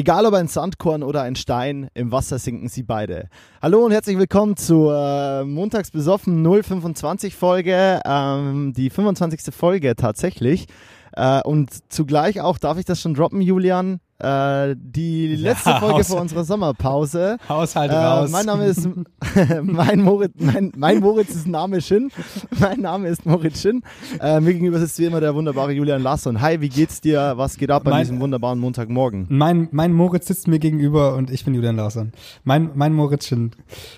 Egal 0.00 0.24
ob 0.24 0.32
ein 0.32 0.48
Sandkorn 0.48 1.02
oder 1.02 1.20
ein 1.20 1.36
Stein, 1.36 1.90
im 1.92 2.10
Wasser 2.10 2.38
sinken 2.38 2.70
sie 2.70 2.82
beide. 2.82 3.28
Hallo 3.60 3.84
und 3.84 3.92
herzlich 3.92 4.16
willkommen 4.16 4.56
zur 4.56 4.96
äh, 4.96 5.44
Montags 5.44 5.90
besoffen 5.90 6.42
025 6.42 7.36
Folge, 7.36 8.00
ähm, 8.06 8.72
die 8.74 8.88
25. 8.88 9.54
Folge 9.54 9.94
tatsächlich. 9.96 10.68
Äh, 11.12 11.42
und 11.42 11.92
zugleich 11.92 12.40
auch, 12.40 12.56
darf 12.56 12.78
ich 12.78 12.86
das 12.86 13.02
schon 13.02 13.12
droppen, 13.12 13.42
Julian? 13.42 14.00
Äh, 14.20 14.76
die 14.78 15.34
letzte 15.36 15.70
Ja, 15.70 15.80
Folge 15.80 15.94
Haus- 16.00 16.08
vor 16.08 16.20
unserer 16.20 16.44
Sommerpause. 16.44 17.38
Haushalt 17.48 17.90
Äh, 17.90 17.96
raus. 17.96 18.30
mein 18.30 18.46
Name 18.46 18.66
ist 18.66 18.86
mein 19.62 20.02
Moritz, 20.02 20.34
mein, 20.38 20.72
mein 20.76 21.00
Moritz 21.00 21.30
ist 21.30 21.46
Name 21.46 21.80
Shin. 21.80 22.10
Mein 22.58 22.80
Name 22.80 23.08
ist 23.08 23.24
Moritz 23.24 23.62
Shin. 23.62 23.82
Äh, 24.20 24.40
mir 24.40 24.52
gegenüber 24.52 24.78
sitzt 24.78 24.98
wie 24.98 25.06
immer 25.06 25.20
der 25.20 25.34
wunderbare 25.34 25.72
Julian 25.72 26.02
Larsson. 26.02 26.40
Hi, 26.40 26.60
wie 26.60 26.68
geht's 26.68 27.00
dir? 27.00 27.32
Was 27.36 27.56
geht 27.56 27.70
ab 27.70 27.86
an 27.86 27.92
Mein- 27.92 28.00
diesem 28.02 28.20
wunderbaren 28.20 28.58
Montagmorgen? 28.58 29.26
Mein, 29.30 29.68
mein 29.72 29.92
Moritz 29.92 30.26
sitzt 30.26 30.48
mir 30.48 30.58
gegenüber 30.58 31.14
und 31.14 31.30
ich 31.30 31.44
bin 31.44 31.54
Julian 31.54 31.76
Larsson. 31.76 32.12
Mein, 32.44 32.70
mein 32.74 32.92
Moritzchen. 32.92 33.52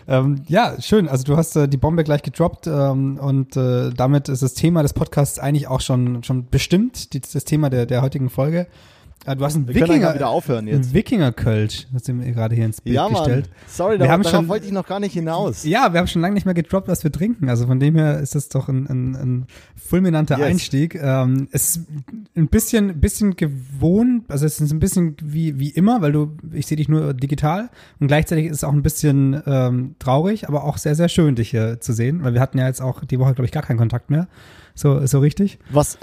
Ähm, 0.06 0.42
ja, 0.46 0.80
schön. 0.80 1.08
Also 1.08 1.24
du 1.24 1.36
hast 1.36 1.56
äh, 1.56 1.68
die 1.68 1.76
Bombe 1.78 2.04
gleich 2.04 2.22
gedroppt 2.22 2.66
ähm, 2.68 3.18
und 3.18 3.56
äh, 3.56 3.90
damit 3.90 4.28
ist 4.28 4.42
das 4.42 4.54
Thema 4.54 4.82
des 4.82 4.92
Podcasts 4.92 5.38
eigentlich 5.38 5.66
auch 5.68 5.80
schon, 5.80 6.22
schon 6.22 6.48
bestimmt, 6.48 7.12
die, 7.12 7.20
das 7.20 7.44
Thema 7.44 7.70
der, 7.70 7.86
der 7.86 8.02
heutigen 8.02 8.30
Folge. 8.30 8.66
Äh, 9.24 9.36
du 9.36 9.44
hast 9.44 9.54
einen 9.54 9.68
Wir 9.68 9.76
Wikinger, 9.76 9.92
einfach 9.94 10.14
wieder 10.14 10.28
aufhören 10.30 10.66
jetzt. 10.66 10.92
Wikinger-Kölsch, 10.94 11.86
hast 11.94 12.08
du 12.08 12.12
mir 12.12 12.32
gerade 12.32 12.54
hier 12.56 12.64
ins 12.66 12.80
Bild 12.80 12.96
Ja, 12.96 13.08
Mann. 13.08 13.22
gestellt. 13.24 13.50
Sorry, 13.68 13.98
Wir 14.00 14.06
darauf 14.06 14.28
schon- 14.28 14.48
wollte 14.48 14.66
ich 14.66 14.72
noch 14.72 14.86
gar 14.86 14.98
nicht 14.98 15.12
hinaus. 15.12 15.62
Ja, 15.64 15.92
wir 15.92 16.00
haben 16.00 16.08
schon 16.08 16.22
lange 16.22 16.34
nicht 16.34 16.44
mehr 16.44 16.54
gedroppt, 16.54 16.88
was 16.88 17.04
wir 17.04 17.12
trinken. 17.12 17.48
Also 17.48 17.66
von 17.66 17.78
dem 17.78 17.94
her 17.96 18.18
ist 18.18 18.34
das 18.34 18.48
doch 18.48 18.68
ein, 18.68 18.86
ein, 18.88 19.14
ein 19.14 19.46
fulminanter 19.76 20.38
Yes. 20.38 20.46
Einstieg. 20.46 20.94
Ähm, 21.00 21.48
es 21.52 21.76
ist 21.76 21.86
ein 22.36 22.48
bisschen, 22.48 23.00
bisschen 23.00 23.36
gewohnt, 23.36 24.24
also 24.28 24.44
es 24.44 24.60
ist 24.60 24.72
ein 24.72 24.80
bisschen 24.80 25.16
wie, 25.22 25.58
wie 25.58 25.70
immer, 25.70 26.02
weil 26.02 26.12
du, 26.12 26.32
ich 26.52 26.66
sehe 26.66 26.76
dich 26.76 26.88
nur 26.88 27.14
digital 27.14 27.70
und 28.00 28.08
gleichzeitig 28.08 28.46
ist 28.46 28.56
es 28.58 28.64
auch 28.64 28.72
ein 28.72 28.82
bisschen 28.82 29.40
ähm, 29.46 29.94
traurig, 30.00 30.48
aber 30.48 30.64
auch 30.64 30.78
sehr, 30.78 30.94
sehr 30.96 31.08
schön, 31.08 31.36
dich 31.36 31.50
hier 31.50 31.80
zu 31.80 31.92
sehen, 31.92 32.24
weil 32.24 32.34
wir 32.34 32.40
hatten 32.40 32.58
ja 32.58 32.66
jetzt 32.66 32.82
auch 32.82 33.04
die 33.04 33.18
Woche, 33.20 33.34
glaube 33.34 33.46
ich, 33.46 33.52
gar 33.52 33.62
keinen 33.62 33.78
Kontakt 33.78 34.10
mehr. 34.10 34.26
So, 34.74 35.06
so 35.06 35.20
richtig. 35.20 35.58
Was, 35.70 35.98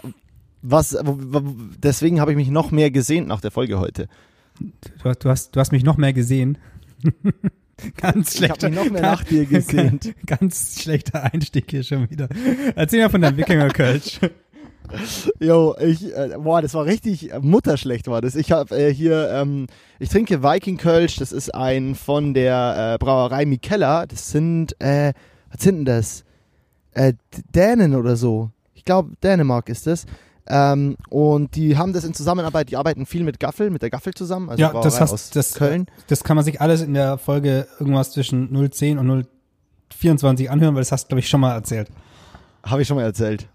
was, 0.61 0.97
deswegen 1.81 2.19
habe 2.19 2.31
ich 2.31 2.38
mich 2.38 2.49
noch 2.49 2.71
mehr 2.71 2.91
gesehnt 2.91 3.27
nach 3.27 3.41
der 3.41 3.52
Folge 3.52 3.79
heute. 3.79 4.07
Du, 4.59 5.09
hast- 5.09 5.23
du, 5.23 5.29
hast, 5.29 5.55
du 5.55 5.59
hast 5.59 5.71
mich 5.71 5.83
noch 5.83 5.97
mehr 5.97 6.13
gesehen. 6.13 6.57
Ganz 7.95 8.35
Ich 8.35 8.41
habe 8.49 8.59
schlechter, 8.59 8.69
mich 8.69 8.77
noch 8.77 8.89
mehr 8.91 9.02
nach 9.02 9.23
dir 9.23 9.45
gesehnt. 9.45 10.13
ganz 10.25 10.81
schlechter 10.81 11.23
Einstieg 11.31 11.71
hier 11.71 11.83
schon 11.83 12.09
wieder. 12.09 12.27
Erzähl 12.75 13.02
mal 13.02 13.09
von 13.09 13.21
deinem 13.21 13.37
Wikinger-Kölsch. 13.37 14.19
Jo, 15.39 15.75
ich, 15.80 16.15
äh, 16.15 16.35
boah, 16.39 16.63
das 16.63 16.73
war 16.73 16.85
richtig 16.85 17.31
äh, 17.31 17.39
mutterschlecht 17.39 18.07
war 18.07 18.21
das. 18.21 18.33
Ich 18.35 18.52
habe 18.52 18.75
äh, 18.75 18.91
hier, 18.91 19.30
ähm, 19.31 19.67
ich 19.99 20.09
trinke 20.09 20.41
Viking 20.41 20.77
Kölsch, 20.77 21.17
das 21.17 21.31
ist 21.31 21.53
ein 21.53 21.93
von 21.93 22.33
der 22.33 22.95
äh, 22.95 22.97
Brauerei 22.97 23.45
Mikella. 23.45 24.07
Das 24.07 24.31
sind, 24.31 24.75
äh, 24.81 25.13
was 25.52 25.61
sind 25.63 25.75
denn 25.77 25.85
das? 25.85 26.25
Äh, 26.93 27.13
Dänen 27.53 27.93
oder 27.93 28.15
so. 28.15 28.49
Ich 28.73 28.83
glaube, 28.83 29.11
Dänemark 29.21 29.69
ist 29.69 29.85
das. 29.85 30.07
Ähm, 30.50 30.97
und 31.09 31.55
die 31.55 31.78
haben 31.78 31.94
das 31.94 32.03
in 32.03 32.14
Zusammenarbeit, 32.16 32.69
die 32.69 32.75
arbeiten 32.78 33.05
viel 33.05 33.23
mit 33.23 33.39
Gaffel, 33.39 33.69
mit 33.69 33.81
der 33.83 33.89
Gaffel 33.92 34.14
zusammen, 34.14 34.50
also 34.50 34.59
Ja, 34.61 34.69
Brauerei 34.69 34.83
das 34.86 35.00
hast- 35.00 35.14
aus 35.14 35.30
das- 35.30 35.53
Köln. 35.53 35.86
Das 36.08 36.23
kann 36.23 36.36
man 36.36 36.44
sich 36.44 36.59
alles 36.59 36.81
in 36.81 36.94
der 36.95 37.17
Folge 37.19 37.67
irgendwas 37.80 38.11
zwischen 38.11 38.50
010 38.72 38.97
und 38.97 39.27
024 39.92 40.50
anhören, 40.50 40.73
weil 40.75 40.81
das 40.81 40.92
hast 40.92 41.05
du, 41.05 41.08
glaube 41.09 41.20
ich, 41.20 41.30
schon 41.30 41.42
mal 41.42 41.53
erzählt. 41.53 41.89
Habe 42.64 42.81
ich 42.81 42.88
schon 42.88 42.97
mal 42.97 43.03
erzählt. 43.03 43.47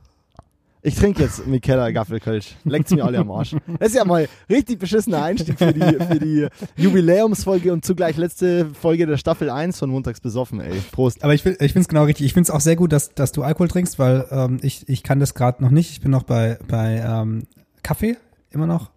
Ich 0.86 0.96
trinke 0.96 1.22
jetzt 1.22 1.46
Mikella 1.46 1.90
Gaffelkölsch. 1.92 2.56
Leckt's 2.64 2.92
mir 2.92 3.04
alle 3.06 3.18
am 3.18 3.30
Arsch. 3.30 3.56
Das 3.78 3.88
ist 3.88 3.94
ja 3.96 4.04
mal 4.04 4.28
richtig 4.50 4.78
beschissener 4.78 5.22
Einstieg 5.22 5.58
für 5.58 5.72
die, 5.72 5.80
für 5.80 6.18
die 6.18 6.46
Jubiläumsfolge 6.76 7.72
und 7.72 7.86
zugleich 7.86 8.18
letzte 8.18 8.66
Folge 8.74 9.06
der 9.06 9.16
Staffel 9.16 9.48
1 9.48 9.78
von 9.78 9.88
Montags 9.88 10.20
besoffen, 10.20 10.60
ey. 10.60 10.78
Prost. 10.92 11.24
Aber 11.24 11.32
ich, 11.32 11.42
find- 11.42 11.56
ich 11.62 11.72
finde 11.72 11.80
es 11.84 11.88
genau 11.88 12.04
richtig. 12.04 12.26
Ich 12.26 12.34
finde 12.34 12.48
es 12.48 12.50
auch 12.50 12.60
sehr 12.60 12.76
gut, 12.76 12.92
dass, 12.92 13.14
dass 13.14 13.32
du 13.32 13.42
Alkohol 13.42 13.68
trinkst, 13.68 13.98
weil 13.98 14.26
ähm, 14.30 14.58
ich, 14.60 14.86
ich 14.88 15.02
kann 15.02 15.20
das 15.20 15.32
gerade 15.32 15.62
noch 15.64 15.70
nicht. 15.70 15.90
Ich 15.90 16.02
bin 16.02 16.10
noch 16.10 16.22
bei, 16.24 16.58
bei 16.68 17.02
ähm, 17.04 17.44
Kaffee 17.82 18.18
immer 18.50 18.66
noch. 18.66 18.90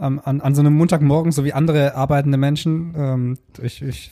Ähm, 0.00 0.22
an, 0.24 0.40
an 0.40 0.54
so 0.54 0.62
einem 0.62 0.74
Montagmorgen, 0.74 1.30
so 1.32 1.44
wie 1.44 1.52
andere 1.52 1.94
arbeitende 1.94 2.38
Menschen. 2.38 2.94
Ähm, 2.96 3.38
ich, 3.62 3.82
ich 3.82 4.10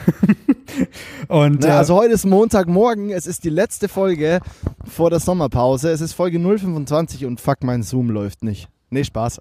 und 1.28 1.60
Naja, 1.60 1.74
äh, 1.74 1.78
also 1.78 1.96
heute 1.96 2.14
ist 2.14 2.26
Montagmorgen, 2.26 3.10
es 3.10 3.26
ist 3.26 3.44
die 3.44 3.50
letzte 3.50 3.88
Folge 3.88 4.40
vor 4.84 5.10
der 5.10 5.20
Sommerpause. 5.20 5.90
Es 5.90 6.00
ist 6.00 6.12
Folge 6.12 6.38
025 6.38 7.24
und 7.26 7.40
fuck, 7.40 7.62
mein 7.62 7.82
Zoom 7.82 8.10
läuft 8.10 8.42
nicht. 8.42 8.68
Nee, 8.92 9.04
Spaß. 9.04 9.40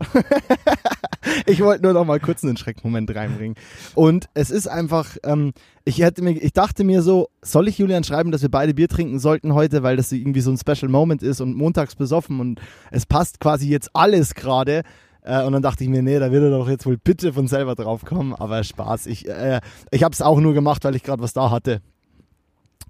ich 1.45 1.59
wollte 1.61 1.83
nur 1.83 1.91
noch 1.91 2.05
mal 2.05 2.21
kurz 2.21 2.41
einen 2.41 2.55
Schreckmoment 2.55 3.13
reinbringen. 3.13 3.57
Und 3.95 4.27
es 4.33 4.49
ist 4.49 4.67
einfach, 4.67 5.17
ähm, 5.23 5.51
ich 5.83 6.01
hätte 6.01 6.21
mir, 6.21 6.31
ich 6.31 6.53
dachte 6.53 6.85
mir 6.85 7.01
so, 7.01 7.27
soll 7.41 7.67
ich 7.67 7.77
Julian 7.77 8.05
schreiben, 8.05 8.31
dass 8.31 8.43
wir 8.43 8.49
beide 8.49 8.73
Bier 8.73 8.87
trinken 8.87 9.19
sollten 9.19 9.53
heute, 9.53 9.83
weil 9.83 9.97
das 9.97 10.09
irgendwie 10.13 10.39
so 10.39 10.51
ein 10.51 10.57
Special 10.57 10.89
Moment 10.89 11.21
ist 11.21 11.41
und 11.41 11.55
montags 11.57 11.95
besoffen 11.95 12.39
und 12.39 12.61
es 12.91 13.05
passt 13.05 13.41
quasi 13.41 13.67
jetzt 13.67 13.89
alles 13.93 14.35
gerade. 14.35 14.83
Äh, 15.23 15.43
und 15.43 15.53
dann 15.53 15.61
dachte 15.61 15.83
ich 15.83 15.89
mir, 15.89 16.01
nee, 16.01 16.19
da 16.19 16.31
wird 16.31 16.43
er 16.43 16.49
doch 16.49 16.69
jetzt 16.69 16.85
wohl 16.85 16.97
bitte 16.97 17.33
von 17.33 17.47
selber 17.47 17.75
drauf 17.75 18.05
kommen. 18.05 18.33
Aber 18.33 18.63
Spaß. 18.63 19.07
Ich, 19.07 19.27
äh, 19.27 19.61
ich 19.91 20.03
habe 20.03 20.13
es 20.13 20.21
auch 20.21 20.39
nur 20.39 20.53
gemacht, 20.53 20.83
weil 20.83 20.95
ich 20.95 21.03
gerade 21.03 21.21
was 21.21 21.33
da 21.33 21.51
hatte. 21.51 21.81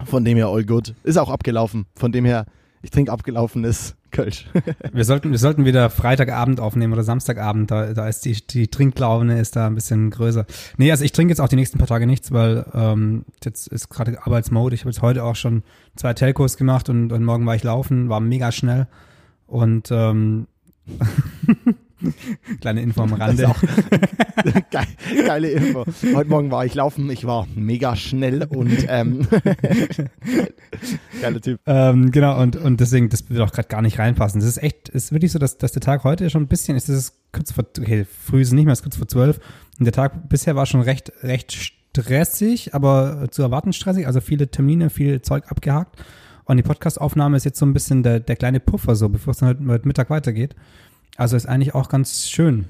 Von 0.04 0.24
dem 0.24 0.36
her 0.36 0.48
all 0.48 0.64
good. 0.64 0.94
Ist 1.04 1.18
auch 1.18 1.30
abgelaufen. 1.30 1.86
Von 1.94 2.12
dem 2.12 2.24
her, 2.24 2.46
ich 2.82 2.90
trinke 2.90 3.12
abgelaufenes 3.12 3.94
Kölsch. 4.10 4.46
wir 4.92 5.04
sollten, 5.04 5.30
wir 5.30 5.38
sollten 5.38 5.64
wieder 5.64 5.90
Freitagabend 5.90 6.60
aufnehmen 6.60 6.92
oder 6.92 7.04
Samstagabend. 7.04 7.70
Da, 7.70 7.92
da 7.94 8.08
ist 8.08 8.24
die, 8.24 8.46
die 8.46 8.68
Trinklaune 8.68 9.40
ist 9.40 9.56
da 9.56 9.66
ein 9.66 9.74
bisschen 9.74 10.10
größer. 10.10 10.46
Nee, 10.76 10.90
also 10.90 11.04
ich 11.04 11.12
trinke 11.12 11.32
jetzt 11.32 11.40
auch 11.40 11.48
die 11.48 11.56
nächsten 11.56 11.78
paar 11.78 11.86
Tage 11.86 12.06
nichts, 12.06 12.32
weil 12.32 12.64
ähm, 12.74 13.24
jetzt 13.44 13.68
ist 13.68 13.88
gerade 13.88 14.18
Arbeitsmode. 14.24 14.74
Ich 14.74 14.82
habe 14.82 14.90
jetzt 14.90 15.02
heute 15.02 15.24
auch 15.24 15.36
schon 15.36 15.62
zwei 15.96 16.14
Telcos 16.14 16.56
gemacht 16.56 16.88
und, 16.88 17.12
und 17.12 17.24
morgen 17.24 17.46
war 17.46 17.54
ich 17.54 17.62
laufen, 17.62 18.08
war 18.08 18.20
mega 18.20 18.52
schnell. 18.52 18.86
Und 19.46 19.90
ähm, 19.90 20.46
kleine 22.60 22.82
Info 22.82 23.02
am 23.02 23.12
Rande. 23.12 23.42
Geil, 24.70 24.86
geile 25.26 25.50
Info. 25.50 25.84
Heute 26.14 26.30
Morgen 26.30 26.50
war 26.50 26.64
ich 26.64 26.74
laufen, 26.74 27.10
ich 27.10 27.24
war 27.26 27.46
mega 27.54 27.94
schnell 27.96 28.44
und 28.44 28.86
ähm, 28.88 29.26
geiler 31.20 31.40
Typ. 31.40 31.60
Ähm, 31.66 32.10
genau, 32.10 32.40
und, 32.40 32.56
und 32.56 32.80
deswegen, 32.80 33.08
das 33.08 33.28
wird 33.30 33.40
auch 33.40 33.52
gerade 33.52 33.68
gar 33.68 33.82
nicht 33.82 33.98
reinpassen. 33.98 34.40
Das 34.40 34.48
ist 34.48 34.62
echt, 34.62 34.88
ist 34.88 35.12
wirklich 35.12 35.32
so, 35.32 35.38
dass, 35.38 35.58
dass 35.58 35.72
der 35.72 35.82
Tag 35.82 36.04
heute 36.04 36.30
schon 36.30 36.42
ein 36.42 36.48
bisschen 36.48 36.76
ist, 36.76 36.88
es 36.88 36.98
ist 36.98 37.14
kurz 37.32 37.52
vor, 37.52 37.64
okay, 37.78 38.04
früh 38.04 38.40
ist 38.40 38.48
es 38.48 38.54
nicht 38.54 38.64
mehr, 38.64 38.72
es 38.72 38.80
ist 38.80 38.84
kurz 38.84 38.96
vor 38.96 39.08
zwölf. 39.08 39.40
Und 39.78 39.84
der 39.84 39.92
Tag 39.92 40.28
bisher 40.28 40.56
war 40.56 40.66
schon 40.66 40.80
recht, 40.80 41.12
recht 41.22 41.52
stressig, 41.52 42.74
aber 42.74 43.28
zu 43.30 43.42
erwarten 43.42 43.72
stressig, 43.72 44.06
also 44.06 44.20
viele 44.20 44.48
Termine, 44.48 44.90
viel 44.90 45.22
Zeug 45.22 45.50
abgehakt. 45.50 46.02
Und 46.44 46.56
die 46.56 46.62
Podcastaufnahme 46.62 47.36
ist 47.36 47.44
jetzt 47.44 47.58
so 47.58 47.66
ein 47.66 47.72
bisschen 47.72 48.02
der, 48.02 48.20
der 48.20 48.36
kleine 48.36 48.60
Puffer, 48.60 48.96
so, 48.96 49.08
bevor 49.08 49.32
es 49.32 49.38
dann 49.38 49.48
heute, 49.48 49.66
heute 49.66 49.86
Mittag 49.86 50.10
weitergeht. 50.10 50.56
Also 51.16 51.36
ist 51.36 51.46
eigentlich 51.46 51.74
auch 51.74 51.88
ganz 51.88 52.28
schön. 52.28 52.66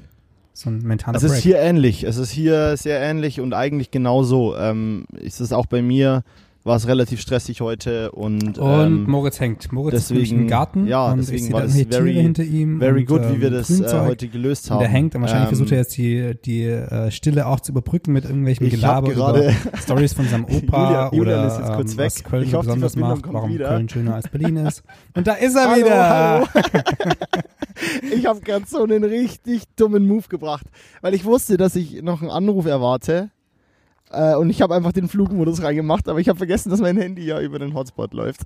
So 0.54 0.68
ein 0.68 0.78
mentaler 0.82 1.16
Es 1.16 1.22
ist 1.22 1.32
Break. 1.32 1.42
hier 1.42 1.58
ähnlich. 1.58 2.04
Es 2.04 2.16
ist 2.18 2.30
hier 2.30 2.76
sehr 2.76 3.00
ähnlich 3.00 3.40
und 3.40 3.54
eigentlich 3.54 3.90
genauso. 3.90 4.56
Ähm, 4.56 5.06
ist 5.12 5.40
es 5.40 5.52
auch 5.52 5.66
bei 5.66 5.80
mir, 5.80 6.24
war 6.64 6.76
es 6.76 6.86
relativ 6.86 7.20
stressig 7.20 7.60
heute 7.60 8.12
und, 8.12 8.58
und 8.58 8.86
ähm, 8.86 9.04
Moritz 9.10 9.40
hängt. 9.40 9.72
Moritz 9.72 9.94
ist 9.94 10.10
deswegen- 10.10 10.20
nämlich 10.20 10.32
im 10.42 10.48
Garten. 10.48 10.86
ja, 10.86 11.10
und 11.10 11.18
deswegen 11.18 11.52
war 11.52 11.66
Tiere 11.66 11.88
very- 11.90 12.12
hinter 12.14 12.42
ihm. 12.44 12.78
very 12.78 13.00
und, 13.00 13.06
good, 13.06 13.22
wie 13.30 13.34
ähm, 13.34 13.40
wir 13.40 13.50
das 13.50 13.80
äh, 13.80 14.00
heute 14.00 14.28
gelöst 14.28 14.70
haben. 14.70 14.78
Der 14.80 14.88
hängt 14.88 15.14
und 15.16 15.22
wahrscheinlich 15.22 15.46
Ähm, 15.48 15.56
versucht 15.56 15.72
er 15.72 15.78
jetzt 15.78 15.96
die, 15.96 16.34
die 16.44 16.64
äh, 16.64 17.10
Stille 17.10 17.46
auch 17.46 17.58
zu 17.60 17.72
überbrücken 17.72 18.12
mit 18.12 18.24
irgendwelchen 18.26 18.68
Gelaber 18.68 19.10
gerade- 19.12 19.40
über 19.48 19.76
Stories 19.82 20.12
von 20.12 20.28
seinem 20.28 20.44
Opa 20.50 21.08
Julian- 21.10 21.14
Julian 21.14 21.38
oder 21.38 21.46
ist 21.48 21.58
jetzt 21.58 21.72
kurz 21.72 21.92
ähm, 21.92 21.98
weg. 21.98 22.06
was 22.06 22.24
Köln 22.24 22.42
Ich 22.44 22.54
hoffe, 22.54 22.66
besonders 22.66 22.96
macht, 22.96 23.22
warum 23.32 23.50
wieder. 23.54 23.68
Köln 23.68 23.88
schöner 23.88 24.14
als 24.16 24.28
Berlin 24.28 24.56
ist. 24.58 24.84
Und 25.16 25.26
da 25.26 25.32
ist 25.32 25.56
er 25.56 25.68
Hallo, 25.68 25.76
wieder. 25.84 26.08
hallo. 26.08 26.46
Ich 28.12 28.26
habe 28.26 28.40
gerade 28.40 28.66
so 28.66 28.82
einen 28.82 29.04
richtig 29.04 29.64
dummen 29.76 30.06
Move 30.06 30.28
gebracht, 30.28 30.66
weil 31.00 31.14
ich 31.14 31.24
wusste, 31.24 31.56
dass 31.56 31.76
ich 31.76 32.02
noch 32.02 32.20
einen 32.22 32.30
Anruf 32.30 32.66
erwarte. 32.66 33.30
Äh, 34.10 34.36
und 34.36 34.50
ich 34.50 34.60
habe 34.60 34.74
einfach 34.74 34.92
den 34.92 35.08
Flugmodus 35.08 35.62
reingemacht, 35.62 36.08
aber 36.08 36.20
ich 36.20 36.28
habe 36.28 36.36
vergessen, 36.36 36.70
dass 36.70 36.80
mein 36.80 36.96
Handy 36.98 37.24
ja 37.24 37.40
über 37.40 37.58
den 37.58 37.74
Hotspot 37.74 38.12
läuft. 38.12 38.42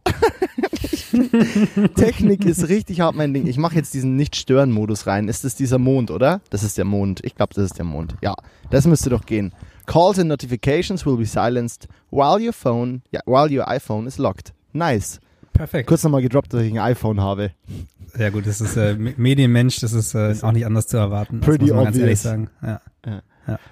Technik 1.96 2.44
ist 2.44 2.68
richtig 2.68 3.00
hart 3.00 3.16
mein 3.16 3.32
Ding. 3.34 3.46
Ich 3.46 3.56
mache 3.58 3.74
jetzt 3.74 3.94
diesen 3.94 4.16
Nicht-Stören-Modus 4.16 5.06
rein. 5.06 5.28
Ist 5.28 5.44
das 5.44 5.54
dieser 5.56 5.78
Mond, 5.78 6.10
oder? 6.10 6.40
Das 6.50 6.62
ist 6.62 6.78
der 6.78 6.84
Mond. 6.84 7.20
Ich 7.24 7.34
glaube, 7.34 7.54
das 7.54 7.64
ist 7.64 7.78
der 7.78 7.84
Mond. 7.84 8.14
Ja, 8.22 8.34
das 8.70 8.86
müsste 8.86 9.10
doch 9.10 9.26
gehen. 9.26 9.52
Calls 9.86 10.18
and 10.18 10.28
notifications 10.28 11.06
will 11.06 11.16
be 11.16 11.26
silenced 11.26 11.88
while 12.10 12.40
your 12.44 12.52
phone, 12.52 13.02
ja, 13.10 13.20
while 13.24 13.48
your 13.48 13.68
iPhone 13.68 14.06
is 14.06 14.18
locked. 14.18 14.52
Nice. 14.72 15.20
Perfekt. 15.52 15.88
Kurz 15.88 16.02
nochmal 16.02 16.22
gedroppt, 16.22 16.52
dass 16.52 16.62
ich 16.62 16.72
ein 16.72 16.78
iPhone 16.78 17.20
habe. 17.20 17.52
Ja 18.18 18.30
gut, 18.30 18.46
das 18.46 18.60
ist 18.60 18.76
äh, 18.76 18.94
Me- 18.94 19.14
Medienmensch, 19.16 19.80
das 19.80 19.92
ist 19.92 20.14
äh, 20.14 20.34
auch 20.42 20.52
nicht 20.52 20.66
anders 20.66 20.86
zu 20.86 20.96
erwarten. 20.96 21.40
Das 21.40 21.48
Pretty 21.48 21.66
muss 21.66 21.74
man 21.74 21.84
ganz 21.84 21.96
ehrlich 21.98 22.18
obvious. 22.18 22.22
sagen. 22.22 22.50
Ja. 22.62 22.80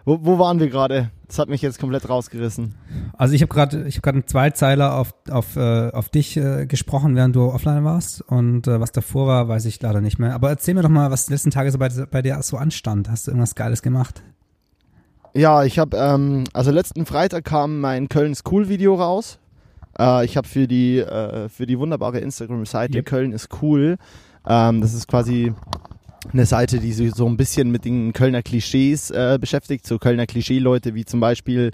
Wo, 0.05 0.21
wo 0.23 0.39
waren 0.39 0.61
wir 0.61 0.69
gerade? 0.69 1.11
Das 1.27 1.41
hat 1.41 1.49
mich 1.49 1.61
jetzt 1.61 1.81
komplett 1.81 2.09
rausgerissen. 2.09 2.75
Also 3.19 3.35
ich 3.35 3.43
habe 3.43 3.53
gerade 3.53 3.89
ich 3.89 3.97
habe 3.97 4.03
gerade 4.03 4.19
einen 4.19 4.27
Zweizeiler 4.29 4.95
auf 4.95 5.13
auf 5.29 5.57
äh, 5.57 5.91
auf 5.91 6.09
dich 6.11 6.37
äh, 6.37 6.67
gesprochen, 6.67 7.17
während 7.17 7.35
du 7.35 7.43
offline 7.51 7.83
warst 7.85 8.21
und 8.21 8.69
äh, 8.69 8.79
was 8.79 8.93
davor 8.93 9.27
war, 9.27 9.49
weiß 9.49 9.65
ich 9.65 9.83
leider 9.83 10.01
nicht 10.01 10.21
mehr. 10.21 10.35
Aber 10.35 10.49
erzähl 10.51 10.75
mir 10.75 10.83
doch 10.83 10.89
mal, 10.91 11.11
was 11.11 11.27
die 11.27 11.33
letzten 11.33 11.51
Tage 11.51 11.73
so 11.73 11.79
bei, 11.79 11.89
bei 11.89 12.23
dir 12.23 12.41
so 12.43 12.57
anstand. 12.57 13.11
Hast 13.11 13.27
du 13.27 13.33
irgendwas 13.33 13.57
Geiles 13.57 13.83
gemacht? 13.83 14.23
Ja, 15.35 15.65
ich 15.65 15.81
habe, 15.81 15.97
ähm, 15.97 16.45
also 16.53 16.71
letzten 16.71 17.05
Freitag 17.07 17.45
kam 17.45 17.81
mein 17.81 18.09
Köln 18.09 18.37
School 18.37 18.69
Video 18.69 18.95
raus. 18.95 19.41
Äh, 19.99 20.25
ich 20.25 20.37
habe 20.37 20.47
für 20.47 20.69
die 20.69 20.99
äh, 21.01 21.49
für 21.49 21.67
die 21.67 21.81
wunderbare 21.81 22.21
Instagram-Seite 22.21 22.99
Yep. 22.99 23.07
Köln 23.07 23.33
ist 23.33 23.49
cool. 23.61 23.97
Ähm, 24.47 24.81
das 24.81 24.95
ist 24.95 25.09
quasi 25.09 25.53
eine 26.33 26.47
Seite, 26.47 26.79
die 26.79 26.93
sich 26.93 27.15
so 27.15 27.27
ein 27.27 27.37
bisschen 27.37 27.71
mit 27.71 27.85
den 27.85 28.13
Kölner 28.13 28.43
Klischees 28.43 29.11
äh, 29.11 29.39
beschäftigt, 29.41 29.87
so 29.87 29.99
Kölner 29.99 30.27
Klischee-Leute 30.27 30.95
wie 30.95 31.05
zum 31.05 31.21
Beispiel 31.21 31.71